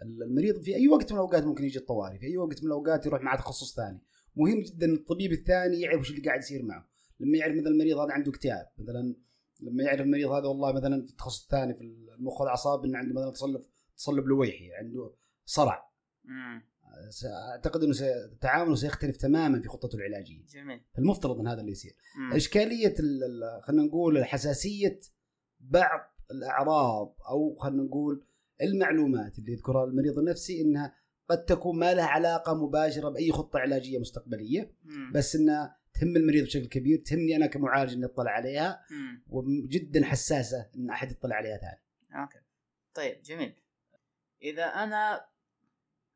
المريض 0.03 0.63
في 0.63 0.77
أي 0.77 0.89
وقت 0.89 1.13
من 1.13 1.19
الأوقات 1.19 1.45
ممكن 1.45 1.65
يجي 1.65 1.79
الطوارئ 1.79 2.19
في 2.19 2.27
أي 2.27 2.37
وقت 2.37 2.63
من 2.63 2.67
الأوقات 2.67 3.07
يروح 3.07 3.23
مع 3.23 3.37
تخصص 3.37 3.77
ثاني. 3.77 4.03
مهم 4.37 4.63
جدا 4.63 4.87
الطبيب 4.87 5.33
الثاني 5.33 5.81
يعرف 5.81 6.01
وش 6.01 6.11
اللي 6.11 6.23
قاعد 6.23 6.39
يصير 6.39 6.63
معه. 6.63 6.89
لما 7.21 7.39
يعرف 7.39 7.57
مثلا 7.57 7.69
المريض 7.69 7.99
هذا 7.99 8.13
عنده 8.13 8.31
اكتئاب 8.31 8.67
مثلا 8.79 9.15
لما 9.61 9.85
يعرف 9.85 10.01
المريض 10.01 10.31
هذا 10.31 10.49
والله 10.49 10.73
مثلا 10.73 11.05
في 11.05 11.11
التخصص 11.11 11.43
الثاني 11.43 11.75
في 11.75 11.81
المخ 12.19 12.41
والأعصاب 12.41 12.85
إنه 12.85 12.99
عنده 12.99 13.15
مثلا 13.15 13.31
تصلب 13.31 13.63
تصلب 13.97 14.27
لويحي 14.27 14.71
عنده 14.75 15.15
صرع 15.45 15.91
مم. 16.25 16.63
أعتقد 17.53 17.83
إنه 17.83 17.95
تعامله 18.41 18.75
سيختلف 18.75 19.17
تماما 19.17 19.61
في 19.61 19.69
خطته 19.69 19.97
العلاجيه 19.97 20.45
جميل 20.47 20.81
فالمفترض 20.95 21.41
إن 21.41 21.47
هذا 21.47 21.61
اللي 21.61 21.73
يصير 21.73 21.97
مم. 22.19 22.33
إشكالية 22.33 22.95
ال- 23.01 23.25
ال- 23.25 23.63
خلينا 23.63 23.83
نقول 23.83 24.25
حساسية 24.25 25.01
بعض 25.61 26.01
الأعراض 26.31 27.17
أو 27.29 27.57
خلينا 27.61 27.83
نقول 27.83 28.25
المعلومات 28.63 29.39
اللي 29.39 29.53
يذكرها 29.53 29.85
المريض 29.85 30.19
النفسي 30.19 30.61
إنها 30.61 30.95
قد 31.29 31.45
تكون 31.45 31.79
ما 31.79 31.95
لها 31.95 32.05
علاقة 32.07 32.55
مباشرة 32.67 33.09
بأي 33.09 33.33
خطة 33.33 33.59
علاجية 33.59 33.99
مستقبلية 33.99 34.73
مم. 34.85 35.13
بس 35.15 35.37
إنها 35.37 35.77
تهم 35.95 36.17
المريض 36.17 36.45
بشكل 36.45 36.67
كبير 36.67 36.99
تهمني 37.07 37.37
أنا 37.37 37.47
كمعالج 37.47 37.93
إني 37.93 38.05
أطلع 38.05 38.31
عليها 38.31 38.81
مم. 38.91 39.23
وجدا 39.29 40.05
حساسة 40.05 40.71
إن 40.77 40.91
أحد 40.91 41.11
يطلع 41.11 41.37
عليها 41.37 41.57
ثاني 41.59 41.81
أوكي 42.23 42.39
طيب 42.95 43.23
جميل 43.23 43.55
إذا 44.47 44.65
أنا 44.65 45.27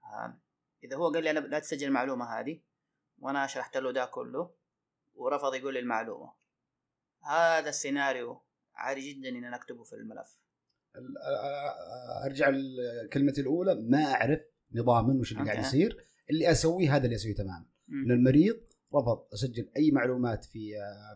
آه، 0.04 0.40
إذا 0.84 0.96
هو 0.96 1.12
قال 1.12 1.24
لي 1.24 1.30
أنا 1.30 1.38
لا 1.38 1.58
تسجل 1.58 1.86
المعلومة 1.86 2.24
هذه 2.24 2.60
وأنا 3.18 3.46
شرحت 3.46 3.76
له 3.76 3.92
ده 3.92 4.04
كله 4.04 4.54
ورفض 5.14 5.54
يقول 5.54 5.74
لي 5.74 5.80
المعلومة. 5.80 6.32
هذا 7.24 7.68
السيناريو 7.68 8.42
عادي 8.74 9.12
جدا 9.12 9.28
ان 9.28 9.44
أنا 9.44 9.56
اكتبه 9.56 9.82
في 9.82 9.92
الملف. 9.92 10.40
أرجع 12.24 12.48
لكلمتي 13.04 13.40
الأولى. 13.40 13.74
ما 13.74 14.04
أعرف 14.04 14.40
نظاما 14.72 15.20
وش 15.20 15.32
اللي 15.32 15.44
قاعد. 15.44 15.58
يصير. 15.58 16.06
اللي 16.30 16.50
أسويه 16.50 16.96
هذا 16.96 17.04
اللي 17.04 17.16
أسويه 17.16 17.34
تماما. 17.34 17.66
إن 17.88 18.10
المريض 18.10 18.60
رفض 18.94 19.26
أسجل 19.34 19.70
أي 19.76 19.90
معلومات 19.90 20.44
في 20.44 20.72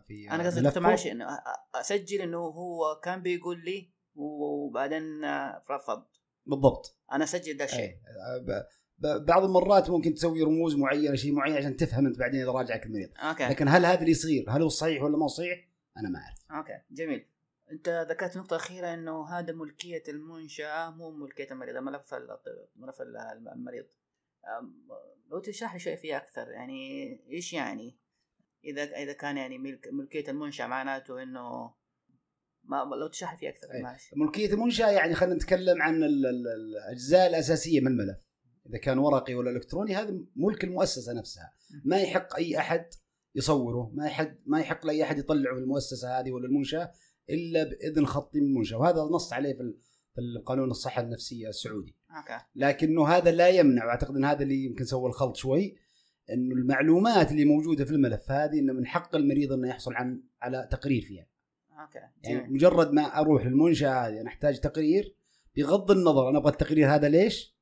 في 0.07 0.31
أنا 0.31 0.45
قصدي 0.45 0.79
معلش 0.79 1.07
إنه 1.07 1.27
أسجل 1.75 2.21
إنه 2.21 2.37
هو 2.37 2.99
كان 3.03 3.21
بيقول 3.21 3.65
لي 3.65 3.91
وبعدين 4.15 5.23
آه، 5.23 5.63
رفض. 5.71 6.05
بالضبط. 6.45 6.97
أنا 7.11 7.23
أسجل 7.23 7.57
ده 7.57 7.65
الشيء. 7.65 7.97
ب- 8.41 9.25
بعض 9.25 9.43
المرات 9.43 9.89
ممكن 9.89 10.13
تسوي 10.13 10.41
رموز 10.43 10.75
معينة 10.75 11.15
شيء 11.15 11.33
معين 11.33 11.55
عشان 11.55 11.77
تفهم 11.77 12.05
أنت 12.05 12.19
بعدين 12.19 12.41
إذا 12.41 12.51
راجعك 12.51 12.85
المريض 12.85 13.09
okay. 13.17 13.47
لكن 13.47 13.67
هل 13.67 13.85
هذا 13.85 13.99
اللي 13.99 14.11
يصير؟ 14.11 14.45
هل 14.49 14.61
هو 14.61 14.69
صحيح 14.69 15.03
ولا 15.03 15.17
ما 15.17 15.27
صحيح؟ 15.27 15.67
أنا 15.97 16.09
ما 16.09 16.19
أعرف. 16.19 16.37
أوكي. 16.51 16.81
جميل. 16.91 17.25
أنت 17.71 18.05
ذكرت 18.09 18.37
نقطة 18.37 18.55
أخيرة 18.55 18.93
إنه 18.93 19.25
هذا 19.29 19.53
ملكية 19.53 20.03
المنشأة 20.09 20.89
مو 20.89 21.11
ملكية 21.11 21.47
المريض 21.51 21.75
ملف 21.75 22.13
ملف 22.75 23.01
ال- 23.01 23.47
المريض. 23.53 23.85
لو 25.31 25.39
تشرح 25.39 25.73
لي 25.73 25.79
شوي 25.79 25.97
فيها 25.97 26.17
أكثر 26.17 26.51
يعني 26.51 27.09
إيش 27.31 27.53
يعني؟ 27.53 27.97
إذا 28.63 28.83
إذا 28.83 29.13
كان 29.13 29.37
يعني 29.37 29.57
ملك 29.57 29.87
ملكية 29.91 30.29
المنشأة 30.31 30.67
معناته 30.67 31.23
إنه 31.23 31.73
ما 32.69 32.95
لو 32.95 33.07
تشرح 33.07 33.31
لي 33.33 33.37
فيها 33.39 33.49
أكثر 33.49 33.71
أي. 33.73 33.81
معلش 33.81 34.11
ملكية 34.15 34.53
المنشأة 34.53 34.89
يعني 34.89 35.13
خلينا 35.13 35.35
نتكلم 35.35 35.81
عن 35.81 36.03
ال- 36.03 36.25
ال- 36.25 36.47
الأجزاء 36.47 37.27
الأساسية 37.29 37.79
من 37.81 37.87
الملف. 37.87 38.17
إذا 38.69 38.77
كان 38.77 38.97
ورقي 38.97 39.35
ولا 39.35 39.49
إلكتروني 39.51 39.95
هذا 39.95 40.13
ملك 40.35 40.63
المؤسسة 40.63 41.13
نفسها. 41.13 41.53
ما 41.85 41.97
يحق 41.97 42.35
أي 42.35 42.57
أحد 42.57 42.85
يصوره 43.35 43.91
ما 43.93 44.05
يحق 44.05 44.31
ما 44.45 44.59
يحق 44.59 44.85
لأي 44.85 45.03
أحد 45.03 45.17
يطلعه 45.17 45.53
في 45.55 45.59
المؤسسه 45.61 46.19
هذه 46.19 46.31
ولا 46.31 46.45
المنشاه 46.47 46.91
إلا 47.29 47.63
بإذن 47.63 48.05
خطي 48.05 48.39
من 48.39 48.45
المنشأة. 48.47 48.77
وهذا 48.77 49.01
نص 49.01 49.33
عليه 49.33 49.53
في 49.53 49.61
ال- 49.61 49.77
في 50.15 50.21
القانون 50.21 50.71
الصحة 50.71 51.01
النفسية 51.01 51.49
السعودي. 51.49 51.95
okay. 52.17 52.43
لكنه 52.55 53.07
هذا 53.07 53.31
لا 53.31 53.47
يمنع 53.49 53.85
وأعتقد 53.85 54.15
إن 54.15 54.25
هذا 54.25 54.43
اللي 54.43 54.63
يمكن 54.65 54.83
سوى 54.85 55.07
الخلط 55.09 55.35
شوي 55.35 55.75
إنه 56.33 56.55
المعلومات 56.55 57.31
اللي 57.31 57.45
موجودة 57.45 57.85
في 57.85 57.91
الملف 57.91 58.31
هذه 58.31 58.59
إنه 58.59 58.73
من 58.73 58.85
حق 58.87 59.15
المريض 59.15 59.51
إنه 59.53 59.67
يحصل 59.67 59.93
عن 59.93 60.23
على 60.41 60.67
تقرير 60.71 61.01
فيها. 61.01 61.27
أوكي 61.81 61.97
يعني 62.23 62.39
جميل. 62.39 62.53
مجرد 62.53 62.91
ما 62.91 63.01
أروح 63.01 63.45
للمنشأة 63.45 64.07
هذه 64.07 64.21
أنا 64.21 64.27
أحتاج 64.27 64.59
تقرير 64.59 65.15
بغض 65.57 65.91
النظر 65.91 66.29
أنا 66.29 66.37
أبغى 66.37 66.51
التقرير 66.51 66.95
هذا 66.95 67.09
ليش؟ 67.09 67.55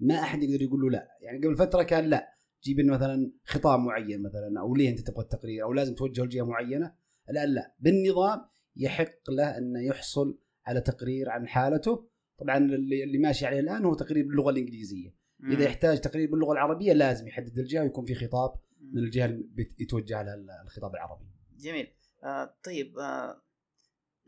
ما 0.00 0.14
أحد 0.14 0.42
يقدر 0.42 0.62
يقول 0.62 0.80
له 0.80 0.90
لا. 0.90 1.08
يعني 1.20 1.46
قبل 1.46 1.56
فترة 1.56 1.82
كان 1.82 2.04
لا. 2.04 2.34
جيب 2.64 2.80
لنا 2.80 2.92
مثلا 2.92 3.32
خطاب 3.44 3.80
معين 3.80 4.22
مثلا 4.22 4.60
أو 4.60 4.74
ليه 4.74 4.90
أنت 4.90 5.00
تبغى 5.00 5.22
التقرير؟ 5.22 5.64
أو 5.64 5.72
لازم 5.72 5.94
توجهه 5.94 6.24
لجهة 6.24 6.42
معينة؟ 6.42 6.94
الآن 7.30 7.48
لا. 7.48 7.74
بالنظام 7.78 8.40
يحق 8.76 9.30
له 9.30 9.58
انه 9.58 9.80
يحصل 9.80 10.38
على 10.66 10.80
تقرير 10.80 11.30
عن 11.30 11.48
حالته. 11.48 12.08
طبعا 12.38 12.56
اللي, 12.56 13.04
اللي 13.04 13.18
ماشي 13.18 13.46
عليه 13.46 13.60
الآن 13.60 13.84
هو 13.84 13.94
تقرير 13.94 14.26
باللغة 14.26 14.50
الإنجليزية. 14.50 15.14
مم. 15.38 15.52
إذا 15.52 15.64
يحتاج 15.64 16.00
تقرير 16.00 16.30
باللغة 16.30 16.52
العربية 16.52 16.92
لازم 16.92 17.28
يحدد 17.28 17.58
الجهة 17.58 17.82
ويكون 17.82 18.04
في 18.04 18.14
خطاب. 18.14 18.50
من 18.92 18.98
الجهة 18.98 19.24
اللي 19.24 19.68
يتوجه 19.80 20.22
لها 20.22 20.62
الخطاب 20.64 20.94
العربي. 20.94 21.24
جميل. 21.58 21.86
آه 22.24 22.54
طيب 22.64 22.98
آه 22.98 23.42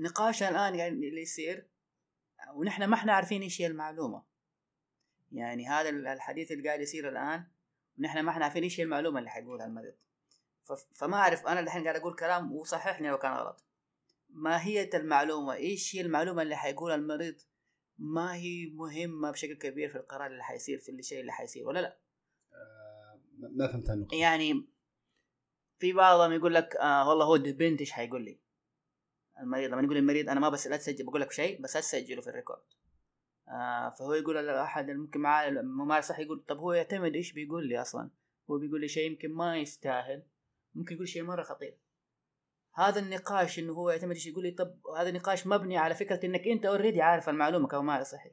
نقاشنا 0.00 0.48
الآن 0.48 0.74
يعني 0.74 1.08
اللي 1.08 1.22
يصير 1.22 1.68
ونحن 2.54 2.84
ما 2.84 2.94
إحنا 2.94 3.12
عارفين 3.12 3.42
إيش 3.42 3.60
هي 3.60 3.66
المعلومة. 3.66 4.22
يعني 5.32 5.68
هذا 5.68 5.88
الحديث 5.88 6.52
اللي 6.52 6.68
قاعد 6.68 6.80
يصير 6.80 7.08
الآن 7.08 7.46
ونحن 7.98 8.20
ما 8.20 8.30
إحنا 8.30 8.44
عارفين 8.44 8.62
إيش 8.62 8.80
هي 8.80 8.84
المعلومة 8.84 9.18
اللي 9.18 9.30
حيقولها 9.30 9.66
المريض. 9.66 9.94
فما 10.94 11.16
أعرف 11.16 11.46
أنا 11.46 11.60
الحين 11.60 11.84
قاعد 11.84 11.96
أقول 11.96 12.14
كلام 12.14 12.52
وصححني 12.52 13.08
لو 13.08 13.18
كان 13.18 13.32
غلط. 13.32 13.64
ماهية 14.30 14.90
المعلومة؟ 14.94 15.54
إيش 15.54 15.96
هي 15.96 16.00
المعلومة 16.00 16.42
اللي 16.42 16.56
حيقولها 16.56 16.96
المريض؟ 16.96 17.34
ما 17.98 18.34
هي 18.34 18.66
مهمة 18.66 19.30
بشكل 19.30 19.54
كبير 19.54 19.88
في 19.88 19.98
القرار 19.98 20.26
اللي 20.26 20.44
حيصير 20.44 20.78
في 20.78 20.92
الشيء 20.92 21.20
اللي 21.20 21.32
حيصير 21.32 21.68
ولا 21.68 21.80
لا؟ 21.80 21.98
آه، 22.52 23.20
ما 23.38 23.72
فهمت 23.72 23.90
النقطه 23.90 24.16
يعني 24.16 24.66
في 25.78 25.92
بعضهم 25.92 26.32
يقول 26.32 26.54
لك 26.54 26.76
آه 26.76 27.08
والله 27.08 27.24
هو 27.24 27.34
البنت 27.34 27.80
إيش 27.80 27.92
حيقول 27.92 28.24
لي؟ 28.24 28.40
المريض 29.40 29.70
لما 29.70 29.82
يقول 29.82 29.96
المريض 29.96 30.28
أنا 30.28 30.40
ما 30.40 30.48
بس 30.48 30.66
لا 30.66 30.76
تسجل 30.76 31.04
بقول 31.06 31.20
لك 31.20 31.32
شيء 31.32 31.62
بس 31.62 31.76
اسجله 31.76 32.20
في 32.20 32.30
ال 32.30 32.34
record. 32.34 32.62
آه 33.48 33.90
فهو 33.98 34.14
يقول 34.14 34.48
أحد 34.48 34.90
ممكن 34.90 35.20
معاه 35.20 35.48
الممارس 35.48 36.04
صح 36.08 36.18
يقول 36.18 36.44
طب 36.48 36.58
هو 36.58 36.72
يعتمد 36.72 37.14
إيش 37.14 37.32
بيقول 37.32 37.68
لي 37.68 37.80
أصلا؟ 37.80 38.10
هو 38.50 38.58
بيقول 38.58 38.80
لي 38.80 38.88
شيء 38.88 39.10
يمكن 39.10 39.32
ما 39.32 39.56
يستاهل 39.58 40.22
ممكن 40.74 40.94
يقول 40.94 41.08
شيء 41.08 41.22
مرة 41.22 41.42
خطير. 41.42 41.78
هذا 42.74 43.00
النقاش 43.00 43.58
إنه 43.58 43.72
هو 43.72 43.90
يعتمد 43.90 44.14
إيش 44.14 44.26
يقول 44.26 44.44
لي 44.44 44.50
طب 44.50 44.80
هذا 44.98 45.10
نقاش 45.10 45.46
مبني 45.46 45.78
على 45.78 45.94
فكرة 45.94 46.26
إنك 46.26 46.46
أنت 46.48 46.66
already 46.66 47.02
عارف 47.02 47.28
المعلومة 47.28 47.68
كممارس 47.68 48.06
صحي 48.06 48.30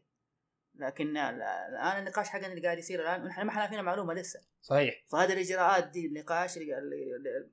لكن 0.76 1.14
لا- 1.14 1.30
الآن 1.70 2.00
النقاش 2.00 2.30
حقنا 2.30 2.48
اللي 2.48 2.62
قاعد 2.62 2.78
يصير 2.78 3.02
الآن 3.02 3.28
إحنا 3.28 3.44
ما 3.44 3.50
إحنا 3.50 3.62
عارفين 3.62 3.80
المعلومه 3.80 4.14
لسه. 4.14 4.40
صحيح. 4.62 5.04
فهذه 5.12 5.34
الإجراءات 5.34 5.88
دي 5.88 6.06
النقاش 6.08 6.58
اللي- 6.58 7.50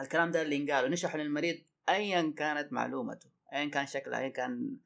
الكلام 0.00 0.30
ده 0.30 0.42
اللي 0.42 0.56
ينقال 0.56 0.84
ونشرح 0.84 1.16
للمريض 1.16 1.62
ايا 1.88 2.34
كانت 2.36 2.72
معلومته 2.72 3.30
ايا 3.52 3.70
كان 3.70 3.86
شكلها 3.86 4.18
ايا 4.20 4.28
كان 4.28 4.76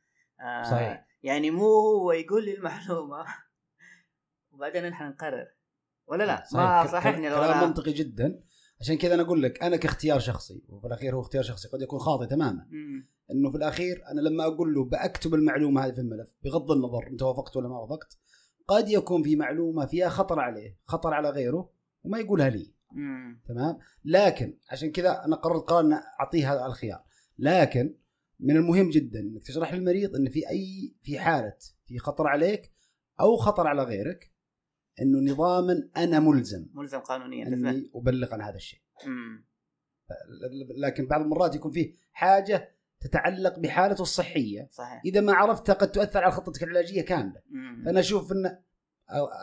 آه 0.41 0.63
صحيح. 0.63 1.07
يعني 1.23 1.51
مو 1.51 1.65
هو 1.81 2.13
يقول 2.13 2.45
لي 2.45 2.55
المعلومة. 2.55 3.25
وبعدين 4.53 4.89
نحن 4.89 5.09
نقرر. 5.09 5.47
ولا 6.07 6.25
لا؟ 6.25 6.37
ما 6.37 6.45
صحيح. 6.47 6.85
ك- 6.85 6.93
صححني 6.93 7.29
لو 7.29 7.37
كلام 7.37 7.65
منطقي 7.69 7.93
جدا. 7.93 8.43
عشان 8.81 8.99
كذا 8.99 9.15
أنا 9.15 9.23
أقول 9.23 9.43
لك 9.43 9.63
أنا 9.63 9.77
كاختيار 9.77 10.19
شخصي 10.19 10.63
وفي 10.69 10.87
الأخير 10.87 11.17
هو 11.17 11.21
اختيار 11.21 11.43
شخصي 11.43 11.69
قد 11.69 11.83
يكون 11.83 11.99
خاطئ 11.99 12.27
تماما. 12.27 12.67
مم. 12.71 13.09
إنه 13.31 13.51
في 13.51 13.57
الأخير 13.57 14.03
أنا 14.13 14.21
لما 14.21 14.45
أقول 14.47 14.75
له 14.75 14.85
بكتب 14.85 15.35
المعلومة 15.35 15.85
هذه 15.87 15.93
في 15.93 16.01
الملف 16.01 16.37
بغض 16.43 16.71
النظر 16.71 17.07
أنت 17.07 17.23
وافقت 17.23 17.57
ولا 17.57 17.69
ما 17.69 17.79
وافقت 17.79 18.19
قد 18.69 18.89
يكون 18.89 19.23
في 19.23 19.37
معلومة 19.37 19.87
فيها 19.87 20.09
خطر 20.09 20.41
عليه 20.41 20.79
خطر 20.85 21.15
على 21.15 21.31
غيره 21.31 21.71
وما 22.05 22.19
يقولها 22.19 22.49
لي. 22.51 22.75
مم. 22.93 23.41
تمام؟ 23.49 23.79
لكن 24.05 24.59
عشان 24.71 24.93
كذا 24.93 25.25
أنا 25.25 25.37
قررت 25.37 25.63
قرار 25.69 25.81
ان 25.81 25.93
أعطيه 25.93 26.53
هذا 26.53 26.67
الخيار. 26.67 27.05
لكن 27.39 27.95
من 28.41 28.57
المهم 28.57 28.91
جدا 28.91 29.21
إنك 29.21 29.43
تشرح 29.43 29.75
للمريض 29.75 30.17
إن 30.17 30.29
في 30.31 30.51
أي 30.51 30.95
في 31.03 31.19
حالة 31.19 31.57
في 31.87 31.99
خطر 31.99 32.27
عليك 32.27 32.73
أو 33.21 33.37
خطر 33.37 33.67
على 33.67 33.83
غيرك 33.83 34.33
إنه 35.03 35.33
نظاما 35.33 35.89
أنا 35.97 36.21
ملزم 36.21 36.67
ملزم 36.75 36.99
قانونيا 36.99 37.47
إني 37.47 37.91
أبلغ 37.95 38.35
عن 38.35 38.43
هذا 38.43 38.57
الشيء. 38.57 38.81
مم. 39.07 39.47
لكن 40.79 41.07
بعض 41.07 41.21
المرات 41.21 41.55
يكون 41.55 41.73
فيه 41.73 41.95
حاجة 42.13 42.77
تتعلق 43.01 43.59
بحالته 43.59 44.03
الصحية. 44.03 44.69
صحيح. 44.73 45.03
إذا 45.05 45.21
ما 45.21 45.33
عرفتها 45.33 45.73
قد 45.73 45.93
تؤثر 45.93 46.25
على 46.25 46.33
خطتك 46.33 46.63
العلاجية 46.63 47.03
كاملة. 47.03 47.43
مم. 47.51 47.83
فأنا 47.85 48.01
أشوف 48.01 48.33
إن 48.33 48.47
أو- 48.49 48.57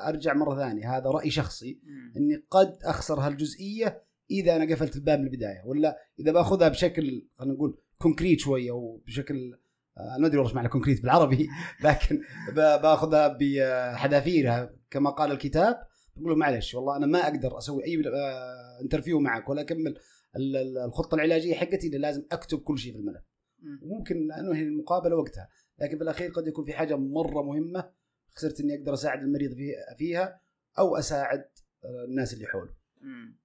أرجع 0.08 0.34
مرة 0.34 0.56
ثانية 0.56 0.98
هذا 0.98 1.10
رأي 1.10 1.30
شخصي. 1.30 1.80
إني 2.18 2.44
قد 2.50 2.78
أخسر 2.84 3.20
هالجزئية 3.20 4.04
إذا 4.32 4.56
أنا 4.56 4.74
قفلت 4.76 4.96
الباب 4.96 5.20
من 5.20 5.26
البداية 5.26 5.62
ولا 5.66 5.98
إذا 6.20 6.32
بأخذها 6.32 6.68
بشكل 6.68 7.28
خلينا 7.36 7.54
نقول 7.54 7.78
concrete 7.98 8.40
شوية 8.40 8.72
أو 8.72 9.04
بشكل 9.06 9.54
آه، 9.98 10.02
أنا 10.10 10.18
ما 10.18 10.28
أدري 10.28 10.38
والله 10.38 10.54
معنى 10.54 10.70
concrete 10.70 11.02
بالعربي 11.02 11.48
لكن 11.84 12.22
بأخذها 12.56 13.38
بحذافيرها 13.40 14.74
كما 14.92 15.10
قال 15.10 15.32
الكتاب 15.32 15.76
بقول 16.16 16.30
له 16.30 16.36
معلش 16.36 16.76
والله 16.76 16.98
أنا 16.98 17.06
ما 17.06 17.20
أقدر 17.20 17.58
أسوي 17.58 17.86
أي 17.86 18.04
آه، 18.08 18.82
interview 18.82 19.20
معك 19.20 19.50
ولا 19.50 19.62
أكمل 19.62 19.96
ال- 20.36 20.56
ال- 20.58 20.78
الخطة 20.78 21.16
العلاجية 21.16 21.56
حقتي 21.56 21.88
اللي 21.88 21.98
لازم 21.98 22.26
أكتب 22.32 22.60
كل 22.60 22.78
شيء 22.78 22.92
في 22.94 23.00
الملف 23.00 23.24
مم. 23.60 23.80
وممكن 23.84 24.32
أنهي 24.32 24.62
المقابلة 24.64 25.16
وقتها 25.16 25.50
لكن 25.80 25.98
في 25.98 26.04
الأخير 26.04 26.32
قد 26.32 26.48
يكون 26.48 26.66
في 26.66 26.74
حاجة 26.74 26.96
مرة 26.98 27.42
مهمة 27.42 27.90
خسرت 28.36 28.60
إني 28.60 28.76
أقدر 28.76 28.94
أساعد 28.94 29.20
المريض 29.22 29.54
في- 29.54 29.96
فيها 29.98 30.42
أو 30.80 30.96
أساعد 30.98 31.50
آه، 31.84 32.06
الناس 32.08 32.34
اللي 32.34 32.48
حوله. 32.48 32.74
مم. 33.02 33.38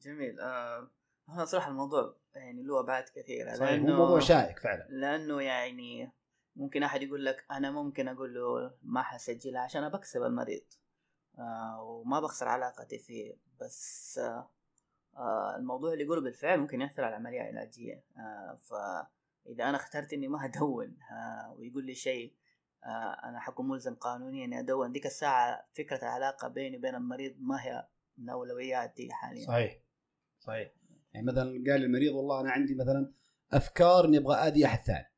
جميل. 0.00 0.40
آه 0.40 0.90
هو 1.28 1.44
صراحة 1.44 1.70
الموضوع 1.70 2.16
يعني 2.34 2.62
له 2.62 2.80
أبعاد 2.80 3.04
كثيرة 3.14 3.54
صحيح 3.54 3.80
هو 3.80 3.86
موضوع 3.86 4.20
شائك 4.20 4.58
فعلا. 4.58 4.86
لأنه 4.90 5.42
يعني 5.42 6.12
ممكن 6.56 6.82
أحد 6.82 7.02
يقول 7.02 7.24
لك 7.24 7.44
أنا 7.50 7.70
ممكن 7.70 8.08
أقول 8.08 8.34
له 8.34 8.74
ما 8.82 9.02
حسجلها 9.02 9.60
عشان 9.60 9.88
بكسب 9.88 10.22
المريض. 10.22 10.64
آه 11.38 11.82
وما 11.82 12.20
بخسر 12.20 12.48
علاقتي 12.48 12.98
فيه. 12.98 13.36
بس 13.60 14.18
آه 14.18 14.50
آه 15.16 15.56
الموضوع 15.56 15.92
اللي 15.92 16.04
يقوله 16.04 16.20
بالفعل 16.20 16.58
ممكن 16.58 16.80
يأثر 16.80 17.04
على 17.04 17.16
العملية 17.16 17.40
العلاجية. 17.40 18.04
آه 18.18 18.54
فإذا 18.56 19.64
أنا 19.68 19.76
اخترت 19.76 20.12
إني 20.12 20.28
ما 20.28 20.44
أدون 20.44 20.96
آه 21.12 21.54
ويقول 21.58 21.84
لي 21.86 21.94
شيء 21.94 22.34
آه 22.84 23.28
أنا 23.28 23.40
حكون 23.40 23.68
ملزم 23.68 23.94
قانونيا 23.94 24.44
إني 24.44 24.58
أدون 24.58 24.92
ديك 24.92 25.06
الساعة 25.06 25.68
فكرة 25.72 25.96
العلاقة 25.96 26.48
بيني 26.48 26.76
وبين 26.76 26.94
المريض 26.94 27.34
ما 27.38 27.64
هي 27.64 27.88
من 28.18 28.28
أولوياتي 28.30 29.12
حاليا. 29.12 29.46
صحيح 29.46 29.82
صحيح. 30.38 30.72
يعني 31.12 31.26
مثلا 31.26 31.42
قال 31.42 31.84
المريض 31.84 32.14
والله 32.14 32.40
أنا 32.40 32.50
عندي 32.50 32.74
مثلا 32.74 33.12
أفكار 33.52 34.04
إني 34.04 34.18
أبغى 34.18 34.36
آذي 34.36 34.66
أحد 34.66 34.78
ثاني. 34.78 35.12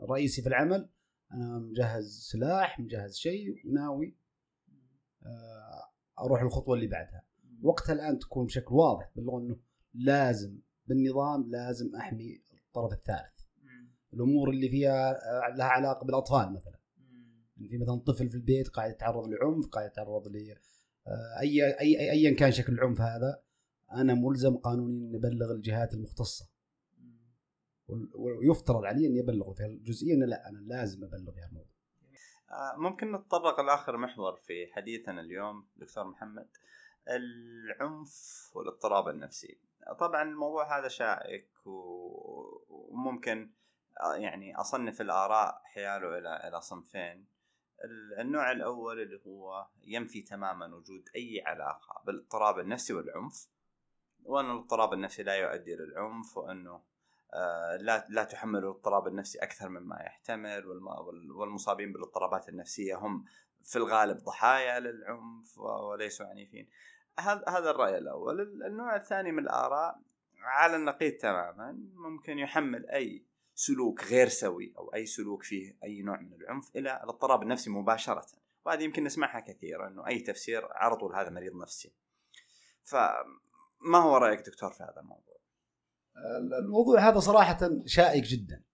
رئيسي 0.00 0.42
في 0.42 0.48
العمل 0.48 0.88
أنا 1.32 1.58
مجهز 1.58 2.28
سلاح 2.32 2.80
مجهز 2.80 3.16
شيء 3.16 3.66
وناوي 3.66 4.16
آه، 5.22 5.92
أروح 6.24 6.42
الخطوه 6.42 6.74
اللي 6.74 6.86
بعدها. 6.86 7.24
وقتها 7.62 7.92
الآن 7.92 8.18
تكون 8.18 8.46
بشكل 8.46 8.74
واضح 8.74 9.10
باللغة 9.16 9.38
إنه 9.38 9.56
لازم 9.94 10.58
بالنظام 10.86 11.50
لازم 11.50 11.96
أحمي 11.96 12.42
الطرف 12.52 12.92
الثالث. 12.92 13.31
الأمور 14.14 14.50
اللي 14.50 14.68
فيها 14.68 15.10
آه، 15.10 15.56
لها 15.56 15.66
علاقة 15.66 16.04
بالأطفال 16.04 16.52
مثلا. 16.52 16.78
يعني 17.56 17.68
في 17.68 17.78
مثلا 17.78 18.00
طفل 18.06 18.30
في 18.30 18.34
البيت 18.34 18.68
قاعد 18.68 18.90
يتعرض 18.90 19.28
لعنف 19.28 19.66
قاعد 19.66 19.90
يتعرض 19.90 20.28
ل 20.28 20.54
آه، 21.06 21.40
أي 21.40 21.80
أي 21.80 22.10
ايا 22.10 22.34
كان 22.34 22.52
شكل 22.52 22.72
العنف 22.72 23.00
هذا 23.00 23.42
أنا 23.92 24.14
ملزم 24.14 24.56
قانونيا 24.56 25.10
ان 25.10 25.14
أبلغ 25.14 25.52
الجهات 25.52 25.94
المختصة. 25.94 26.52
ويفترض 28.18 28.84
علي 28.84 29.06
إني 29.06 29.20
ابلغه 29.20 29.52
في 29.52 29.64
الجزئية 29.64 30.14
لا 30.14 30.48
أنا 30.48 30.58
لازم 30.58 31.04
أبلغ 31.04 31.32
في 31.32 31.40
هالموضوع 31.40 31.72
آه، 32.50 32.76
ممكن 32.76 33.12
نتطرق 33.12 33.60
لآخر 33.60 33.96
محور 33.96 34.36
في 34.36 34.66
حديثنا 34.72 35.20
اليوم 35.20 35.66
دكتور 35.76 36.04
محمد. 36.04 36.48
العنف 37.08 38.50
والاضطراب 38.54 39.08
النفسي. 39.08 39.58
طبعا 39.98 40.22
الموضوع 40.22 40.78
هذا 40.78 40.88
شائك 40.88 41.48
وممكن 42.68 43.50
يعني 44.16 44.56
أصنف 44.56 45.00
الآراء 45.00 45.60
حياله 45.64 46.18
إلى 46.18 46.48
إلى 46.48 46.60
صنفين 46.60 47.26
ال- 47.84 48.20
النوع 48.20 48.52
الأول 48.52 49.00
اللي 49.02 49.20
هو 49.26 49.66
ينفي 49.84 50.22
تماما 50.22 50.66
وجود 50.74 51.08
أي 51.16 51.42
علاقة 51.46 52.02
بالاضطراب 52.06 52.58
النفسي 52.58 52.92
والعنف 52.94 53.48
وأن 54.24 54.50
الاضطراب 54.50 54.92
النفسي 54.92 55.22
لا 55.22 55.34
يؤدي 55.34 55.74
للعنف 55.76 56.36
وأنه 56.36 56.82
آه، 57.34 57.76
لا 57.76 58.06
لا 58.08 58.24
تحمل 58.24 58.58
الاضطراب 58.58 59.06
النفسي 59.06 59.38
أكثر 59.38 59.68
مما 59.68 59.96
يحتمل 60.00 60.66
والم- 60.66 60.88
وال- 61.06 61.32
والمصابين 61.32 61.92
بالاضطرابات 61.92 62.48
النفسية 62.48 62.96
هم 62.96 63.24
في 63.64 63.76
الغالب 63.76 64.16
ضحايا 64.18 64.80
للعنف 64.80 65.58
وليسوا 65.58 66.26
عنيفين. 66.26 66.68
هذا 67.18 67.44
هذا 67.48 67.70
الرأي 67.70 67.98
الأول، 67.98 68.40
ال- 68.40 68.62
النوع 68.66 68.96
الثاني 68.96 69.32
من 69.32 69.38
الآراء 69.38 70.00
على 70.42 70.76
النقيض 70.76 71.12
تماما 71.12 71.72
ممكن 71.94 72.38
يحمل 72.38 72.90
أي 72.90 73.24
سلوك 73.54 74.04
غير 74.04 74.28
سوي 74.28 74.74
أو 74.78 74.94
أي 74.94 75.06
سلوك 75.06 75.42
فيه 75.42 75.78
أي 75.84 76.02
نوع 76.02 76.20
من 76.20 76.34
العنف 76.34 76.76
إلى 76.76 77.00
الاضطراب 77.04 77.42
النفسي 77.42 77.70
مباشرة، 77.70 78.26
وهذه 78.66 78.82
يمكن 78.82 79.04
نسمعها 79.04 79.40
كثيرا 79.40 79.88
إنه 79.88 80.06
أي 80.06 80.20
تفسير 80.20 80.68
على 80.70 80.96
طول 80.96 81.16
هذا 81.16 81.30
مريض 81.30 81.52
نفسي. 81.62 81.94
فما 82.82 83.98
هو 83.98 84.16
رأيك 84.16 84.40
دكتور 84.40 84.70
في 84.70 84.82
هذا 84.82 85.00
الموضوع؟ 85.00 85.36
الموضوع 86.58 87.08
هذا 87.08 87.18
صراحة 87.18 87.70
شائك 87.86 88.24
جدا. 88.24 88.64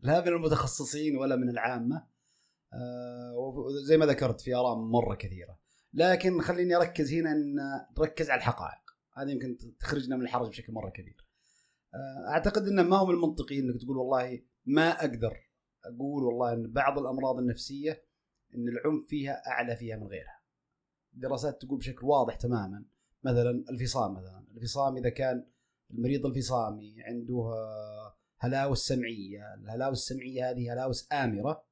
لا 0.00 0.20
من 0.20 0.28
المتخصصين 0.28 1.16
ولا 1.16 1.36
من 1.36 1.48
العامة. 1.48 2.06
آه، 2.72 3.34
وزي 3.36 3.96
ما 3.96 4.06
ذكرت 4.06 4.40
في 4.40 4.54
آراء 4.54 4.76
مرة 4.76 5.14
كثيرة. 5.14 5.58
لكن 5.92 6.40
خليني 6.40 6.76
أركز 6.76 7.12
هنا 7.12 7.32
إن 7.32 7.56
نركز 7.98 8.30
على 8.30 8.38
الحقائق. 8.38 8.96
هذه 9.16 9.30
يمكن 9.30 9.76
تخرجنا 9.80 10.16
من 10.16 10.22
الحرج 10.22 10.48
بشكل 10.48 10.72
مرة 10.72 10.90
كبير. 10.90 11.25
أعتقد 12.28 12.62
إنه 12.62 12.82
ما 12.82 12.96
هو 12.96 13.06
من 13.06 13.14
المنطقي 13.14 13.58
إنك 13.58 13.80
تقول 13.82 13.96
والله 13.96 14.42
ما 14.66 14.90
أقدر 14.90 15.36
أقول 15.84 16.24
والله 16.24 16.52
إن 16.52 16.72
بعض 16.72 16.98
الأمراض 16.98 17.38
النفسية 17.38 18.04
إن 18.54 18.68
العنف 18.68 19.06
فيها 19.08 19.42
أعلى 19.46 19.76
فيها 19.76 19.96
من 19.96 20.06
غيرها. 20.06 20.40
دراسات 21.12 21.62
تقول 21.62 21.78
بشكل 21.78 22.06
واضح 22.06 22.34
تماما. 22.36 22.84
مثلا 23.22 23.64
الفصام 23.70 24.14
مثلا 24.14 24.44
الفصام 24.56 24.96
إذا 24.96 25.08
كان 25.08 25.46
المريض 25.90 26.26
الفصامي 26.26 27.02
عنده 27.02 27.34
آه، 27.34 28.16
هلاوس 28.38 28.86
سمعية 28.86 29.54
الهلاوس 29.54 29.98
السمعية 29.98 30.50
هذه 30.50 30.72
هلاوس 30.72 31.12
آمرة 31.12 31.66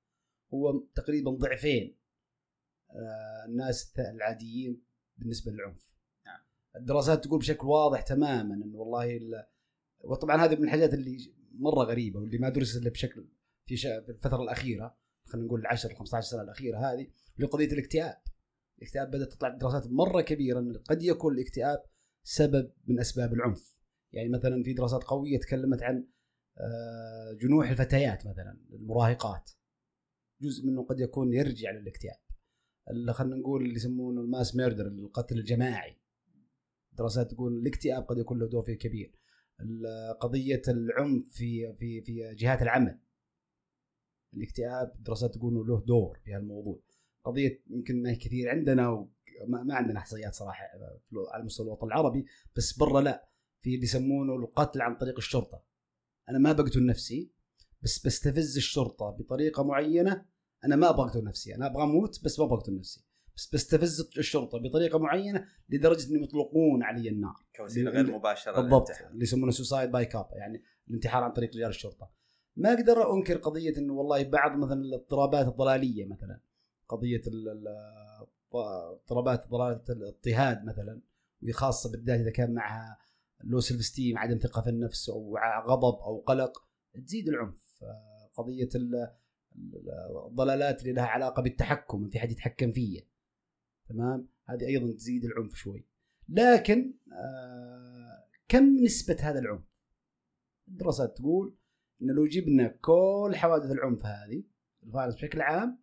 هو 0.55 0.79
تقريبا 0.95 1.31
ضعفين 1.31 1.99
آه، 2.91 3.45
الناس 3.49 3.93
العاديين 3.99 4.83
بالنسبة 5.17 5.53
للعنف. 5.53 5.95
نعم. 6.27 6.41
الدراسات 6.77 7.25
تقول 7.25 7.39
بشكل 7.39 7.67
واضح 7.67 8.01
تماما 8.01 8.55
انه 8.55 8.77
والله 8.79 9.17
ال- 9.17 9.47
وطبعا 10.07 10.45
هذه 10.45 10.57
من 10.57 10.65
الحاجات 10.65 10.95
اللي 10.95 11.33
مرة 11.53 11.85
غريبة 11.85 12.21
واللي 12.21 12.39
ما 12.39 12.49
درست 12.49 12.77
إلا 12.77 12.91
بشكل 12.91 13.29
في 13.67 13.75
الفترة 14.09 14.43
الأخيرة 14.43 14.97
خلينا 15.25 15.47
نقول 15.47 15.61
العشر 15.61 15.95
15 15.95 16.29
سنة 16.31 16.43
الأخيرة 16.43 16.79
هذه 16.79 17.07
اللي 17.37 17.47
قضيه 17.47 17.67
الاكتئاب. 17.67 18.17
الاكتئاب 18.79 19.11
بدأت 19.11 19.33
تطلع 19.33 19.49
دراسات 19.49 19.87
مرة 19.87 20.21
كبيرة 20.21 20.59
إن 20.59 20.77
قد 20.77 21.03
يكون 21.03 21.35
الاكتئاب 21.35 21.83
سبب 22.23 22.73
من 22.87 23.01
أسباب 23.01 23.35
العنف. 23.35 23.75
يعني 24.13 24.29
مثلا 24.29 24.63
في 24.63 24.73
دراسات 24.73 25.05
قوية 25.05 25.39
تكلمت 25.39 25.83
عن 25.83 26.07
آه، 26.59 27.33
جنوح 27.33 27.71
الفتيات 27.71 28.27
مثلا 28.27 28.61
المراهقات. 28.73 29.51
جزء 30.41 30.67
منه 30.67 30.85
قد 30.85 31.01
يكون 31.01 31.33
يرجع 31.33 31.71
للاكتئاب. 31.71 32.25
خلينا 33.13 33.37
نقول 33.37 33.63
اللي 33.63 33.75
يسمونه 33.75 34.21
الماس 34.21 34.57
ميردر 34.57 34.87
القتل 34.87 35.39
الجماعي. 35.39 35.99
دراسات 36.93 37.31
تقول 37.31 37.53
الاكتئاب 37.53 38.03
قد 38.03 38.19
يكون 38.19 38.39
له 38.39 38.49
دور 38.49 38.63
فيه 38.63 38.79
كبير. 38.79 39.13
قضية 40.21 40.63
العنف 40.69 41.29
في 41.29 41.75
في 41.79 42.03
في 42.03 42.35
جهات 42.35 42.63
العمل. 42.63 43.01
الاكتئاب 44.35 44.93
دراسات 45.01 45.35
تقول 45.35 45.53
إنه 45.53 45.67
له 45.67 45.85
دور 45.87 46.21
في 46.25 46.35
هالموضوع. 46.35 46.81
قضية 47.25 47.63
يمكن 47.71 48.03
ما 48.03 48.11
هي 48.11 48.17
كثير 48.17 48.51
عندنا 48.51 48.89
وما 48.89 49.63
ما 49.63 49.75
عندنا 49.75 49.99
إحصائيات 49.99 50.35
صراحة 50.35 50.65
على 51.33 51.45
مستوى 51.45 51.67
الوطن 51.67 51.87
العربي 51.87 52.27
بس 52.57 52.79
برا 52.79 53.01
لا. 53.01 53.29
في 53.61 53.75
اللي 53.75 53.85
يسمونه 53.85 54.37
القتل 54.37 54.83
عن 54.83 54.97
طريق 54.97 55.17
الشرطة. 55.17 55.65
أنا 56.29 56.39
ما 56.39 56.53
بقتل 56.53 56.87
نفسي 56.87 57.33
بس 57.83 58.07
بستفز 58.07 58.57
الشرطة 58.57 59.11
بطريقة 59.11 59.63
معينة 59.63 60.27
أنا 60.65 60.77
ما 60.77 60.91
أبغى 60.91 61.07
أقتل 61.07 61.25
نفسي. 61.25 61.55
أنا 61.55 61.67
أبغى 61.67 61.83
أموت 61.83 62.25
بس 62.25 62.39
ما 62.39 62.45
أبغى 62.45 62.57
أقتل 62.59 62.77
نفسي. 62.79 63.04
بس 63.37 63.55
بستفز 63.55 64.11
الشرطة 64.19 64.59
بطريقة 64.59 64.99
معينة 64.99 65.47
لدرجة 65.69 66.11
إنهم 66.11 66.23
يطلقون 66.23 66.83
علي 66.83 67.09
النار. 67.09 67.35
كوسيله 67.57 67.91
غير 67.91 68.11
مباشرة 68.11 68.61
بالضبط. 68.61 68.89
اللي 69.11 69.23
يسمونه 69.23 69.53
suicide 69.53 69.91
by 69.91 70.05
cop 70.07 70.29
يعني 70.33 70.63
الانتحار 70.89 71.23
عن 71.25 71.33
طريق 71.33 71.51
رجال 71.57 71.69
الشرطة. 71.69 72.11
ما 72.57 72.73
أقدر 72.73 73.13
أنكر 73.15 73.37
قضية 73.37 73.77
إنه 73.79 73.93
والله 73.93 74.23
بعض 74.23 74.59
مثلا 74.59 74.81
الاضطرابات 74.83 75.49
الضلالية 75.49 76.07
مثلا 76.07 76.41
قضية 76.89 77.23
اضطرابات 78.55 79.49
ضلالة 79.49 79.83
الاضطهاد 79.91 80.65
مثلا 80.65 81.01
وهي 81.43 81.53
خاصة 81.53 81.91
بالذات 81.93 82.21
إذا 82.21 82.31
كان 82.31 82.55
معها 82.55 82.99
low 83.45 83.61
self 83.61 83.85
esteem 83.85 84.19
عدم 84.19 84.39
ثقة 84.39 84.63
في 84.63 84.71
النفس 84.71 85.09
أو 85.11 85.39
غضب 85.67 85.99
أو 86.03 86.21
قلق 86.27 86.65
تزيد 87.07 87.29
العنف. 87.29 87.85
قضية 88.35 88.69
ال- 88.75 88.95
ال- 89.57 90.27
الضلالات 90.27 90.83
اللي 90.83 90.93
لها 90.93 91.05
علاقة 91.07 91.43
بالتحكم 91.43 92.09
في 92.09 92.19
حد 92.19 92.31
يتحكم 92.31 92.73
فيا 92.73 93.03
تمام 93.89 94.29
هذه 94.45 94.67
أيضا 94.67 94.93
تزيد 94.93 95.25
العنف 95.25 95.55
شوي 95.55 95.87
لكن 96.29 96.95
آه 97.13 98.25
كم 98.49 98.77
نسبة 98.85 99.17
هذا 99.21 99.39
العنف؟ 99.39 99.65
الدراسات 100.69 101.17
تقول 101.17 101.57
ان 102.03 102.11
لو 102.11 102.27
جبنا 102.27 102.67
كل 102.69 103.33
حوادث 103.35 103.71
العنف 103.71 104.07
هذه 104.07 104.45
الفيروس 104.83 105.15
بشكل 105.15 105.41
عام 105.41 105.79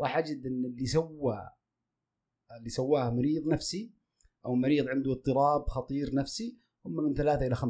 راح 0.00 0.18
أجد 0.18 0.46
إن 0.46 0.64
اللي 0.64 0.86
سوى 0.86 1.50
اللي 2.58 2.70
سواه 2.70 3.10
مريض 3.10 3.46
نفسي 3.46 3.94
أو 4.46 4.54
مريض 4.54 4.88
عنده 4.88 5.12
اضطراب 5.12 5.68
خطير 5.68 6.14
نفسي 6.14 6.58
هم 6.86 6.96
من 6.96 7.14
3 7.14 7.46
إلى 7.46 7.56
5%. 7.56 7.60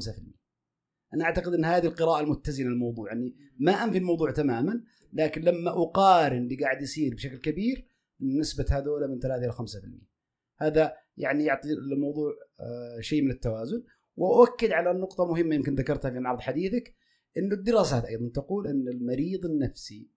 أنا 1.15 1.25
أعتقد 1.25 1.55
إن 1.55 1.65
هذه 1.65 1.87
القراءة 1.87 2.21
المتزنة 2.21 2.69
للموضوع 2.69 3.09
يعني 3.09 3.37
ما 3.59 3.73
أنفي 3.73 3.99
الموضوع 3.99 4.31
تماما 4.31 4.85
لكن 5.13 5.41
لما 5.41 5.71
أقارن 5.71 6.43
اللي 6.43 6.57
قاعد 6.57 6.83
يصير 6.83 7.15
بشكل 7.15 7.37
كبير 7.37 7.87
نسبة 8.25 8.67
هذول 8.71 9.09
من 9.09 9.19
3 9.19 9.45
إلى 9.45 9.53
5%. 9.53 10.15
هذا 10.59 10.97
يعني 11.17 11.45
يعطي 11.45 11.69
الموضوع 11.73 12.33
آه، 12.61 13.01
شيء 13.01 13.23
من 13.23 13.31
التوازن. 13.31 13.85
وأؤكد 14.17 14.73
على 14.73 14.93
نقطة 14.93 15.27
مهمة 15.27 15.55
يمكن 15.55 15.75
ذكرتها 15.75 16.11
في 16.11 16.19
معرض 16.19 16.41
حديثك 16.41 16.95
انه 17.37 17.55
الدراسات 17.55 18.05
أيضا 18.05 18.29
تقول 18.35 18.67
إن 18.67 18.89
المريض 18.89 19.45
النفسي 19.47 20.11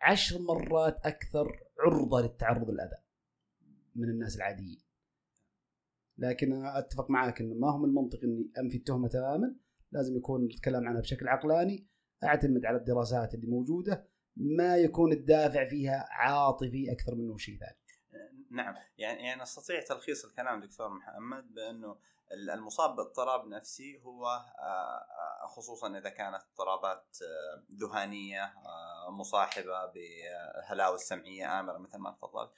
عشر 0.00 0.38
مرات 0.38 1.06
أكثر 1.06 1.48
عرضة 1.78 2.20
للتعرض 2.20 2.70
للأذى 2.70 2.96
من 3.94 4.08
الناس 4.08 4.36
العاديين. 4.36 4.80
لكن 6.18 6.52
أنا 6.52 6.78
أتفق 6.78 7.10
معك 7.10 7.40
إنه 7.40 7.54
ما 7.54 7.72
هو 7.72 7.78
من 7.78 7.88
المنطق 7.88 8.18
إني 8.24 8.50
أنفي 8.58 8.76
التهمة 8.76 9.08
تماما 9.08 9.56
لازم 9.92 10.16
يكون 10.16 10.44
الكلام 10.44 10.88
عنها 10.88 11.00
بشكل 11.00 11.28
عقلاني. 11.28 11.86
أعتمد 12.24 12.64
على 12.64 12.76
الدراسات 12.76 13.34
اللي 13.34 13.46
موجودة 13.46 14.08
ما 14.36 14.76
يكون 14.76 15.12
الدافع 15.12 15.68
فيها 15.68 16.08
عاطفي 16.10 16.92
أكثر 16.92 17.14
منه 17.14 17.36
شيء 17.36 17.58
ثاني. 17.58 17.86
نعم. 18.50 18.74
يعني 18.98 19.26
يعني 19.26 19.42
أستطيع 19.42 19.80
تلخيص 19.80 20.24
الكلام 20.24 20.60
دكتور 20.60 20.88
محمد 20.88 21.54
بأنه 21.54 21.96
المصاب 22.32 22.96
باضطراب 22.96 23.46
نفسي 23.46 24.00
هو 24.04 24.26
آه، 24.26 25.46
خصوصا 25.46 25.98
إذا 25.98 26.10
كانت 26.10 26.42
اضطرابات 26.42 27.18
آه، 27.22 27.64
ذهانية 27.80 28.44
آه، 28.44 29.10
مصاحبة 29.10 29.86
بهلاوس 29.86 31.00
سمعيه 31.00 31.60
آمرة 31.60 31.78
مثل 31.78 31.98
ما 31.98 32.10
تفضلت 32.10 32.50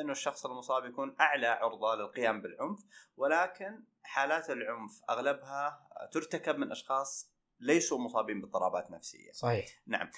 إنه 0.00 0.12
الشخص 0.12 0.46
المصاب 0.46 0.84
يكون 0.84 1.16
أعلى 1.20 1.46
عرضة 1.46 1.94
للقيام 1.94 2.42
بالعنف 2.42 2.80
ولكن 3.16 3.84
حالات 4.02 4.50
العنف 4.50 5.00
أغلبها 5.10 5.88
ترتكب 6.12 6.56
من 6.56 6.70
أشخاص 6.70 7.35
ليسوا 7.60 7.98
مصابين 7.98 8.40
باضطرابات 8.40 8.90
نفسية. 8.90 9.32
صحيح. 9.32 9.66
نعم. 9.86 10.10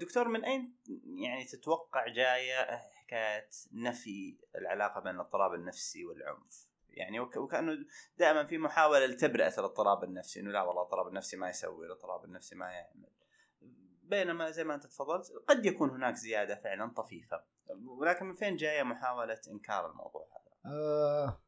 دكتور 0.00 0.28
من 0.28 0.44
أين 0.44 0.76
يعني 1.04 1.44
تتوقع 1.44 2.08
جاية 2.08 2.76
حكاية 2.76 3.48
نفي 3.72 4.38
العلاقة 4.54 5.00
بين 5.00 5.14
الاضطراب 5.14 5.54
النفسي 5.54 6.04
والعنف؟ 6.04 6.66
يعني 6.96 7.20
وكأنه 7.20 7.72
دائما 8.18 8.46
في 8.46 8.58
محاولة 8.58 9.06
لتبرئة 9.06 9.58
الاضطراب 9.58 10.04
النفسي 10.04 10.40
إنه 10.40 10.50
لا 10.50 10.62
والله 10.62 10.82
الاضطراب 10.82 11.08
النفسي 11.08 11.36
ما 11.36 11.48
يسوي 11.48 11.86
الاضطراب 11.86 12.24
النفسي 12.24 12.54
ما 12.54 12.66
يعمل 12.66 13.08
بينما 14.02 14.50
زي 14.50 14.64
ما 14.64 14.74
أنت 14.74 14.86
تفضلت 14.86 15.32
قد 15.48 15.66
يكون 15.66 15.90
هناك 15.90 16.14
زيادة 16.14 16.54
فعلا 16.54 16.92
طفيفة 16.96 17.44
ولكن 17.86 18.26
من 18.26 18.34
فين 18.34 18.56
جاية 18.56 18.82
محاولة 18.82 19.38
إنكار 19.50 19.90
الموضوع 19.90 20.28
هذا؟ 20.32 20.74
آه 20.74 21.40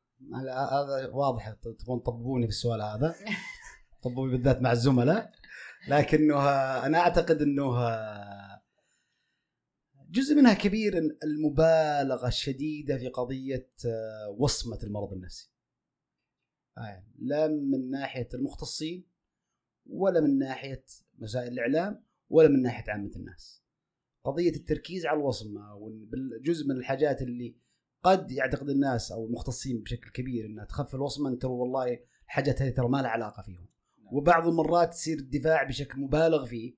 هذا 0.73 1.11
واضح 1.13 1.51
تبغون 1.51 2.03
تطببوني 2.03 2.47
في 2.47 2.53
السؤال 2.53 2.83
هذا 2.83 3.15
طبوني 4.03 4.33
بالذات 4.33 4.63
مع 4.63 4.73
الزملاء 4.73 5.33
لكنه 5.89 6.51
أنا 6.87 6.99
أعتقد 6.99 7.43
إنه 7.43 7.79
جزء 10.11 10.35
منها 10.35 10.55
كبير 10.55 10.99
المبالغة 11.25 12.29
الشديدة 12.29 12.99
في 12.99 13.09
قضية 13.09 13.71
آه، 13.87 14.37
وصمة 14.39 14.79
المرض 14.83 15.13
النفسي. 15.13 15.53
آه، 16.79 17.05
لا 17.19 17.49
من 17.49 17.91
ناحية 17.91 18.29
المختصين 18.35 19.07
ولا 19.87 20.21
من 20.21 20.39
ناحية 20.39 20.85
وسائل 21.19 21.53
الإعلام 21.53 22.05
ولا 22.29 22.49
من 22.49 22.63
ناحية 22.63 22.93
عامة 22.93 23.11
الناس. 23.17 23.63
قضية 24.25 24.51
التركيز 24.51 25.07
على 25.07 25.21
الوصمة 25.21 25.75
وجزء 25.75 26.67
من 26.67 26.77
الحاجات 26.77 27.23
اللي 27.23 27.57
قد 28.03 28.31
يعتقد 28.31 28.69
الناس 28.69 29.13
أو 29.13 29.27
المختصين 29.27 29.83
بشكل 29.83 30.11
كبير 30.11 30.47
إنها 30.47 30.65
تخفف 30.65 30.95
الوصمة 30.95 31.37
ترى 31.37 31.51
والله 31.51 32.01
الحاجات 32.27 32.63
هذه 32.63 32.71
ترى 32.71 32.89
ما 32.89 33.03
لها 33.03 33.11
علاقة 33.11 33.43
فيهم. 33.43 33.67
وبعض 34.13 34.47
المرات 34.49 34.91
تصير 34.91 35.19
الدفاع 35.19 35.63
بشكل 35.63 36.01
مبالغ 36.01 36.47
فيه 36.47 36.75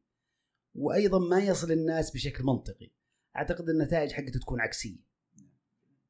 وأيضا 0.74 1.18
ما 1.18 1.38
يصل 1.38 1.72
الناس 1.72 2.10
بشكل 2.10 2.44
منطقي. 2.44 2.90
أعتقد 3.36 3.68
النتائج 3.68 4.12
حقته 4.12 4.40
تكون 4.40 4.60
عكسية 4.60 4.98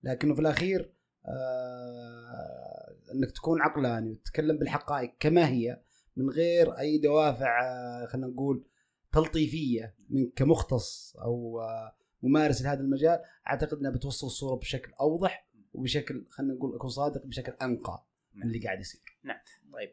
لكنه 0.03 0.35
في 0.35 0.41
الأخير 0.41 0.95
آه 1.27 2.97
إنك 3.15 3.31
تكون 3.31 3.61
عقلاني 3.63 4.11
وتتكلم 4.11 4.59
بالحقائق 4.59 5.17
كما 5.21 5.49
هي 5.49 5.83
من 6.17 6.31
غير 6.31 6.73
أي 6.79 6.99
دوافع 6.99 7.61
آه 7.63 8.07
خلينا 8.07 8.27
نقول 8.27 8.65
تلطيفية 9.13 9.95
من 10.11 10.31
كمختص 10.37 11.17
أو 11.17 11.61
آه 11.61 11.97
ممارس 12.23 12.63
لهذا 12.63 12.81
المجال 12.81 13.19
أعتقد 13.47 13.79
إنها 13.79 13.91
بتوصل 13.91 14.27
الصورة 14.27 14.57
بشكل 14.57 14.93
أوضح 15.01 15.49
وبشكل 15.73 16.27
خلينا 16.29 16.55
نقول 16.55 16.75
أكون 16.75 16.91
صادق 16.91 17.27
بشكل 17.27 17.53
أنقى 17.53 18.07
من 18.35 18.43
اللي 18.43 18.59
قاعد 18.59 18.81
يصير. 18.81 19.01
نعم 19.25 19.39
طيب 19.73 19.93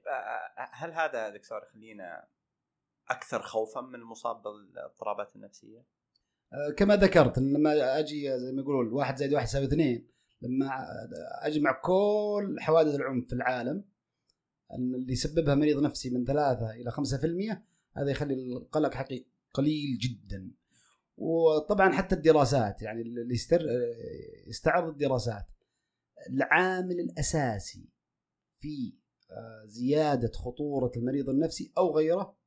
هل 0.58 0.92
هذا 0.94 1.30
دكتور 1.30 1.64
يخلينا 1.64 2.28
أكثر 3.10 3.42
خوفا 3.42 3.82
من 3.82 3.96
المصاب 3.96 4.44
بالاضطرابات 4.44 5.36
النفسية؟ 5.36 5.86
كما 6.78 6.96
ذكرت 6.96 7.38
لما 7.40 8.00
أجي 8.00 8.40
زي 8.40 8.52
ما 8.52 8.62
يقولون 8.62 8.94
واحد 8.94 9.16
زائد 9.16 9.34
واحد 9.34 9.46
يساوي 9.46 9.66
اثنين 9.66 10.08
لما 10.42 10.70
أجمع 11.42 11.72
كل 11.72 12.56
حوادث 12.60 12.96
العنف 12.96 13.28
في 13.28 13.34
العالم 13.34 13.84
اللي 14.74 15.14
يسببها 15.14 15.56
مريض 15.56 15.84
نفسي 15.84 16.10
من 16.10 16.26
ثلاثة 16.26 16.72
إلى 16.72 16.92
خمسة 16.92 17.18
في 17.18 17.28
المية 17.28 17.64
هذا 17.98 18.12
يخلي 18.12 18.34
القلق 18.34 18.94
حقيقي 18.94 19.26
قليل 19.54 19.98
جدا 19.98 20.52
وطبعا 21.18 21.92
حتى 21.92 22.16
الدراسات 22.16 22.82
يعني 22.82 23.02
اللي 23.02 23.36
يستعرض 24.48 24.88
الدراسات 24.88 25.46
العامل 26.30 27.00
الأساسي 27.00 27.90
في 28.60 28.94
آه، 29.32 29.66
زيادة 29.66 30.32
خطورة 30.32 30.92
المريض 30.98 31.30
النفسي 31.30 31.72
أو 31.78 31.98
غيره 31.98 32.38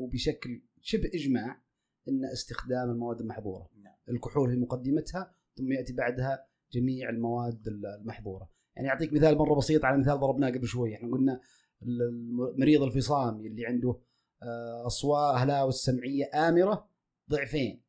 هو 0.00 0.06
بشكل 0.06 0.62
شبه 0.80 1.10
إجماع 1.14 1.62
إن 2.08 2.24
استخدام 2.24 2.90
المواد 2.90 3.20
المحظورة. 3.20 3.70
نعم. 3.82 3.94
الكحول 4.08 4.50
في 4.50 4.56
مقدمتها 4.56 5.34
ثم 5.56 5.72
يأتي 5.72 5.92
بعدها 5.92 6.46
جميع 6.72 7.10
المواد 7.10 7.68
المحظورة. 7.68 8.50
يعني 8.76 8.88
أعطيك 8.88 9.12
مثال 9.12 9.38
مرة 9.38 9.54
بسيط 9.54 9.84
على 9.84 9.98
مثال 9.98 10.20
ضربناه 10.20 10.48
قبل 10.50 10.66
شوي. 10.66 10.94
إحنا 10.94 11.10
قلنا 11.12 11.40
المريض 11.82 12.82
الفصامي 12.82 13.46
اللي 13.46 13.66
عنده 13.66 14.00
آه، 14.42 14.86
أصوات 14.86 15.38
هلاوس 15.38 15.84
سمعيه 15.84 16.30
آمرة 16.34 16.88
ضعفين. 17.30 17.82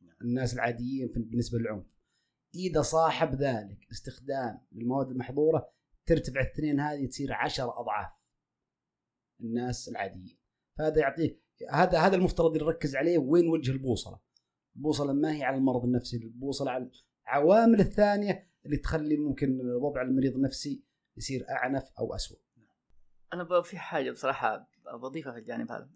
نعم. 0.00 0.16
الناس 0.22 0.54
العاديين 0.54 1.08
بالنسبة 1.16 1.58
للعنف. 1.58 1.86
إذا 2.54 2.82
صاحب 2.82 3.34
ذلك 3.34 3.78
استخدام 3.92 4.60
المواد 4.72 5.10
المحظورة 5.10 5.72
ترتفع 6.06 6.40
الاثنين 6.40 6.80
هذه 6.80 7.06
تصير 7.06 7.32
عشر 7.32 7.80
أضعاف 7.80 8.10
الناس 9.40 9.88
العاديين. 9.88 10.38
فهذا 10.78 11.00
يعطيه 11.00 11.40
هذا 11.70 11.98
هذا 11.98 12.16
المفترض 12.16 12.62
نركز 12.62 12.96
عليه 12.96 13.18
وين 13.18 13.48
وجه 13.48 13.72
البوصلة. 13.72 14.20
البوصلة 14.76 15.12
ما 15.12 15.36
هي 15.36 15.44
على 15.44 15.56
المرض 15.56 15.84
النفسي 15.84 16.16
البوصلة 16.16 16.70
على 16.70 16.90
العوامل 17.26 17.80
الثانية 17.80 18.50
اللي 18.66 18.76
تخلي 18.76 19.16
ممكن 19.16 19.60
وضع 19.60 20.02
المريض 20.02 20.34
النفسي 20.34 20.84
يصير 21.16 21.46
أعنف 21.50 21.84
أو 21.98 22.14
اسوء 22.14 22.38
أنا 23.32 23.62
في 23.62 23.78
حاجة 23.78 24.10
بصراحة 24.10 24.68
بضيفها 24.94 25.32
في 25.32 25.38
الجانب 25.38 25.72
هذا. 25.72 25.90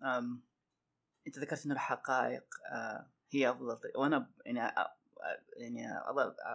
أنت 1.26 1.38
ذكرت 1.38 1.66
إنه 1.66 1.74
الحقائق 1.74 2.44
آه، 2.72 3.10
هي 3.30 3.50
أفضل 3.50 3.78
وأنا 3.96 4.30
يعني 4.46 4.58
يعني 5.56 5.98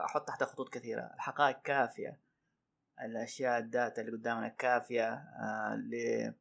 أحط 0.06 0.28
تحت 0.28 0.44
خطوط 0.44 0.70
كثيرة. 0.70 1.02
الحقائق 1.02 1.62
كافية. 1.62 2.20
الأشياء 3.06 3.60
الداتا 3.60 4.02
اللي 4.02 4.12
قدامنا 4.12 4.48
كافية 4.48 5.14
آه، 5.14 6.34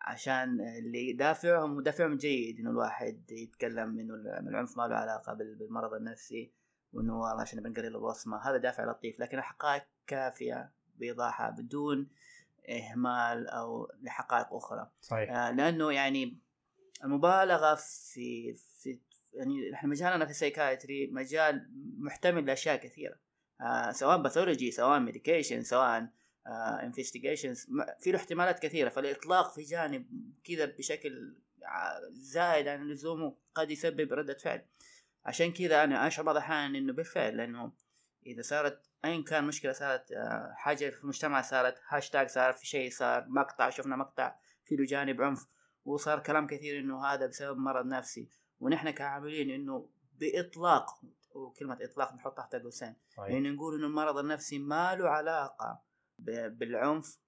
عشان 0.00 0.60
اللي 0.60 1.12
دافعهم 1.12 1.82
دافعهم 1.82 2.16
جيد 2.16 2.60
إنه 2.60 2.70
الواحد 2.70 3.30
يتكلم 3.30 3.98
إنه 3.98 4.14
العنف 4.48 4.76
ما 4.76 4.88
له 4.88 4.96
علاقة 4.96 5.34
بالمرض 5.34 5.94
النفسي 5.94 6.52
وإنه 6.92 7.20
والله 7.20 7.40
عشان 7.40 7.62
بنقلل 7.62 7.86
الوصمه 7.86 8.50
هذا 8.50 8.56
دافع 8.56 8.84
لطيف 8.84 9.20
لكن 9.20 9.38
الحقائق 9.38 9.82
كافية 10.06 10.70
بايضاحها 10.96 11.50
بدون 11.50 12.08
إهمال 12.68 13.48
أو 13.48 13.92
لحقائق 14.02 14.54
أخرى. 14.54 14.90
صحيح. 15.00 15.30
آه 15.30 15.50
لأنه 15.50 15.92
يعني 15.92 16.38
المبالغة 17.04 17.74
في 17.74 18.54
في 18.54 18.98
يعني 19.34 19.74
إحنا 19.74 19.88
مجالنا 19.88 20.24
في 20.24 20.30
ال 20.30 20.37
psychiatry 20.37 21.06
مجال 21.06 21.70
محتمل 21.98 22.46
لأشياء 22.46 22.76
كثيرة. 22.76 23.16
آه 23.60 23.90
سواء 23.90 24.22
pathology 24.22 24.70
سواء 24.70 24.98
medication 24.98 25.62
سواء 25.62 26.08
investigations 26.82 27.64
uh, 27.64 28.02
في 28.02 28.12
له 28.12 28.18
احتمالات 28.18 28.58
كثيرة. 28.58 28.88
فالإطلاق 28.88 29.54
في 29.54 29.62
جانب 29.62 30.06
كذا 30.44 30.64
بشكل 30.64 31.36
زائد 32.10 32.68
عن 32.68 32.88
لزومه 32.88 33.36
قد 33.54 33.70
يسبب 33.70 34.12
ردة 34.12 34.34
فعل. 34.34 34.64
عشان 35.24 35.52
كذا 35.52 35.84
أنا 35.84 36.06
أشعر 36.06 36.24
بعض 36.24 36.36
الأحيان 36.36 36.76
إنه 36.76 36.92
بالفعل 36.92 37.36
لأنه 37.36 37.72
إذا 38.26 38.42
صارت 38.42 38.80
ايا 39.04 39.22
كان 39.22 39.44
مشكلة 39.44 39.72
صارت 39.72 40.12
آه، 40.12 40.52
حاجة 40.56 40.90
في 40.90 41.02
المجتمع 41.02 41.42
صارت 41.42 41.74
هاشتاج 41.88 42.28
صار 42.28 42.52
في 42.52 42.66
شيء 42.66 42.90
صار 42.90 43.24
مقطع 43.28 43.70
شفنا 43.70 43.96
مقطع 43.96 44.34
في 44.64 44.76
له 44.76 44.84
جانب 44.84 45.22
عنف 45.22 45.46
وصار 45.84 46.20
كلام 46.20 46.46
كثير 46.46 46.80
إنه 46.80 47.06
هذا 47.06 47.26
بسبب 47.26 47.58
مرض 47.58 47.86
نفسي. 47.86 48.28
ونحن 48.60 48.90
كعاملين 48.90 49.50
إنه 49.50 49.88
بإطلاق 50.18 51.00
وكلمة 51.38 51.78
إطلاق 51.82 52.14
نحط 52.14 52.36
تحت 52.36 52.56
قوسين. 52.56 52.96
يعني 53.18 53.50
نقول 53.50 53.74
انه 53.74 53.86
المرض 53.86 54.18
النفسي 54.18 54.58
ما 54.58 54.94
له 54.94 55.08
علاقة 55.08 55.82
بالعنف 56.48 57.18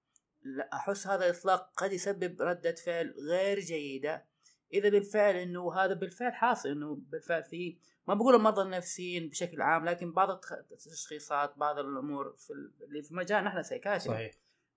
أحس 0.73 1.07
هذا 1.07 1.25
الإطلاق 1.29 1.71
قد 1.77 1.93
يسبب 1.93 2.41
ردة 2.41 2.75
فعل 2.75 3.15
غير 3.29 3.59
جيدة. 3.59 4.25
إذا 4.73 4.89
بالفعل 4.89 5.35
إنه 5.35 5.73
هذا 5.73 5.93
بالفعل 5.93 6.33
حاصل 6.33 6.69
إنه 6.69 6.95
بالفعل 6.95 7.43
في 7.43 7.77
ما 8.07 8.13
بقول 8.13 8.35
المرضى 8.35 8.61
النفسيين 8.61 9.29
بشكل 9.29 9.61
عام 9.61 9.85
لكن 9.85 10.13
بعض 10.13 10.29
التشخيصات 10.71 11.57
بعض 11.57 11.79
الأمور 11.79 12.35
في 12.37 12.53
اللي 12.87 13.01
في 13.01 13.13
مجالنا 13.15 13.49
إحنا 13.49 13.61
سيكاتري 13.61 14.13
صحيح. 14.13 14.31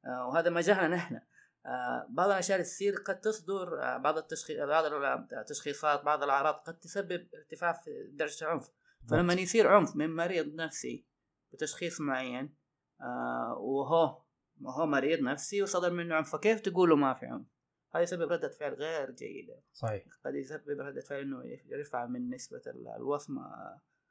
آه 0.04 0.28
وهذا 0.28 0.50
مجالنا 0.50 0.88
نحن. 0.88 1.20
آه 1.66 2.06
بعض 2.08 2.30
الأشياء 2.30 2.56
اللي 2.56 2.68
تصير 2.68 2.94
قد 2.94 3.20
تصدر 3.20 3.82
آه 3.82 3.96
بعض 3.96 4.18
التشخيص 4.18 4.58
بعض 4.58 4.84
التشخيصات 5.32 6.04
بعض 6.04 6.22
الأعراض 6.22 6.54
قد 6.54 6.78
تسبب 6.78 7.28
ارتفاع 7.34 7.72
في 7.72 7.90
درجة 8.12 8.44
العنف. 8.44 8.70
فلما 9.10 9.34
يصير 9.34 9.68
عنف 9.68 9.96
من 9.96 10.16
مريض 10.16 10.54
نفسي 10.54 11.04
بتشخيص 11.52 12.00
معين 12.00 12.54
آه 13.00 13.58
وهو 13.58 14.22
وهو 14.60 14.86
مريض 14.86 15.20
نفسي 15.20 15.62
وصدر 15.62 15.90
منه 15.92 16.14
عنف 16.14 16.32
فكيف 16.32 16.60
تقولوا 16.60 16.96
ما 16.96 17.14
في 17.14 17.26
عنف؟ 17.26 17.46
هذا 17.94 18.02
يسبب 18.02 18.32
ردة 18.32 18.48
فعل 18.48 18.74
غير 18.74 19.10
جيدة 19.10 19.60
صحيح 19.72 20.04
قد 20.24 20.34
يسبب 20.34 20.80
ردة 20.80 21.00
فعل 21.00 21.20
إنه 21.20 21.44
يرفع 21.44 22.06
من 22.06 22.34
نسبة 22.34 22.62
الوصمة 22.96 23.42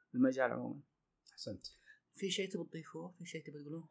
في 0.08 0.14
المجال 0.14 0.52
عموما 0.52 0.80
أحسنت 1.32 1.66
في 2.14 2.30
شيء 2.30 2.50
تبي 2.50 2.64
تضيفوه؟ 2.64 3.14
في 3.18 3.24
شيء 3.24 3.46
تبي 3.46 3.62
تقولوه؟ 3.62 3.88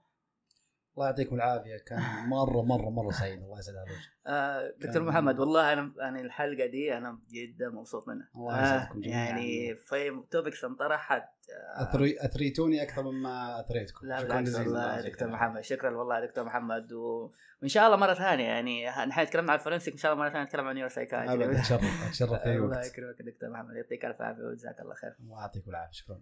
الله 0.98 1.06
يعطيكم 1.06 1.36
العافية. 1.36 1.78
كان 1.78 2.00
مرة 2.30 2.62
مرة 2.62 2.90
مرة 2.90 3.12
سعيد. 3.12 3.44
الله 3.44 3.60
يسعد 3.60 3.76
عليك. 3.76 3.98
آه 4.28 4.74
دكتور 4.80 5.04
محمد 5.04 5.40
والله 5.40 5.74
أنا 5.74 5.94
أنا 6.02 6.22
الحلقة 6.22 6.66
دي 6.66 6.98
أنا 6.98 7.20
جدا 7.32 7.70
مبسوط 7.70 8.08
منها. 8.08 8.30
الله 8.36 8.64
يسعدكم 8.64 9.04
آه 9.04 9.08
يعني 9.08 9.76
في 9.76 10.24
topics 10.32 10.64
انطرحت 10.64 11.24
آه 11.24 11.84
أثري 11.84 12.18
أثريتوني 12.20 12.84
أكثر 12.84 13.04
مما 13.04 13.60
أثريتكم. 13.60 14.08
لا 14.08 14.24
بالعكس 14.24 14.56
والله 14.56 15.02
دكتور 15.02 15.28
محمد 15.28 15.62
شكرا 15.62 15.98
والله 15.98 16.26
دكتور 16.26 16.44
محمد. 16.44 16.94
و... 16.94 17.32
وإن 17.62 17.70
شاء 17.70 17.86
الله 17.86 17.98
مرة 17.98 18.14
ثانية 18.14 18.44
يعني 18.44 18.86
نحن 18.88 19.26
تكلمنا 19.26 19.52
عن 19.52 19.58
ال 19.58 19.62
forensic 19.62 19.94
إن 19.94 20.00
شاء 20.00 20.14
الله 20.14 20.24
مرة 20.24 20.32
ثانية 20.32 20.46
نتكلم 20.46 20.68
عن 20.68 20.76
neuro 20.76 20.90
ابدا 20.98 21.60
أتشرف 21.60 22.08
أتشرف 22.08 22.42
في 22.44 22.56
الله 22.56 22.86
يكرمك 22.86 23.22
دكتور 23.22 23.50
محمد 23.50 23.76
يعطيك 23.76 24.06
ألف 24.06 24.22
عافية 24.22 24.44
وجزاك 24.44 24.80
الله 24.80 24.94
خير. 24.94 25.16
الله 25.20 25.42
يعطيكم 25.42 25.70
العافية. 25.70 25.92
شكرا. 25.92 26.22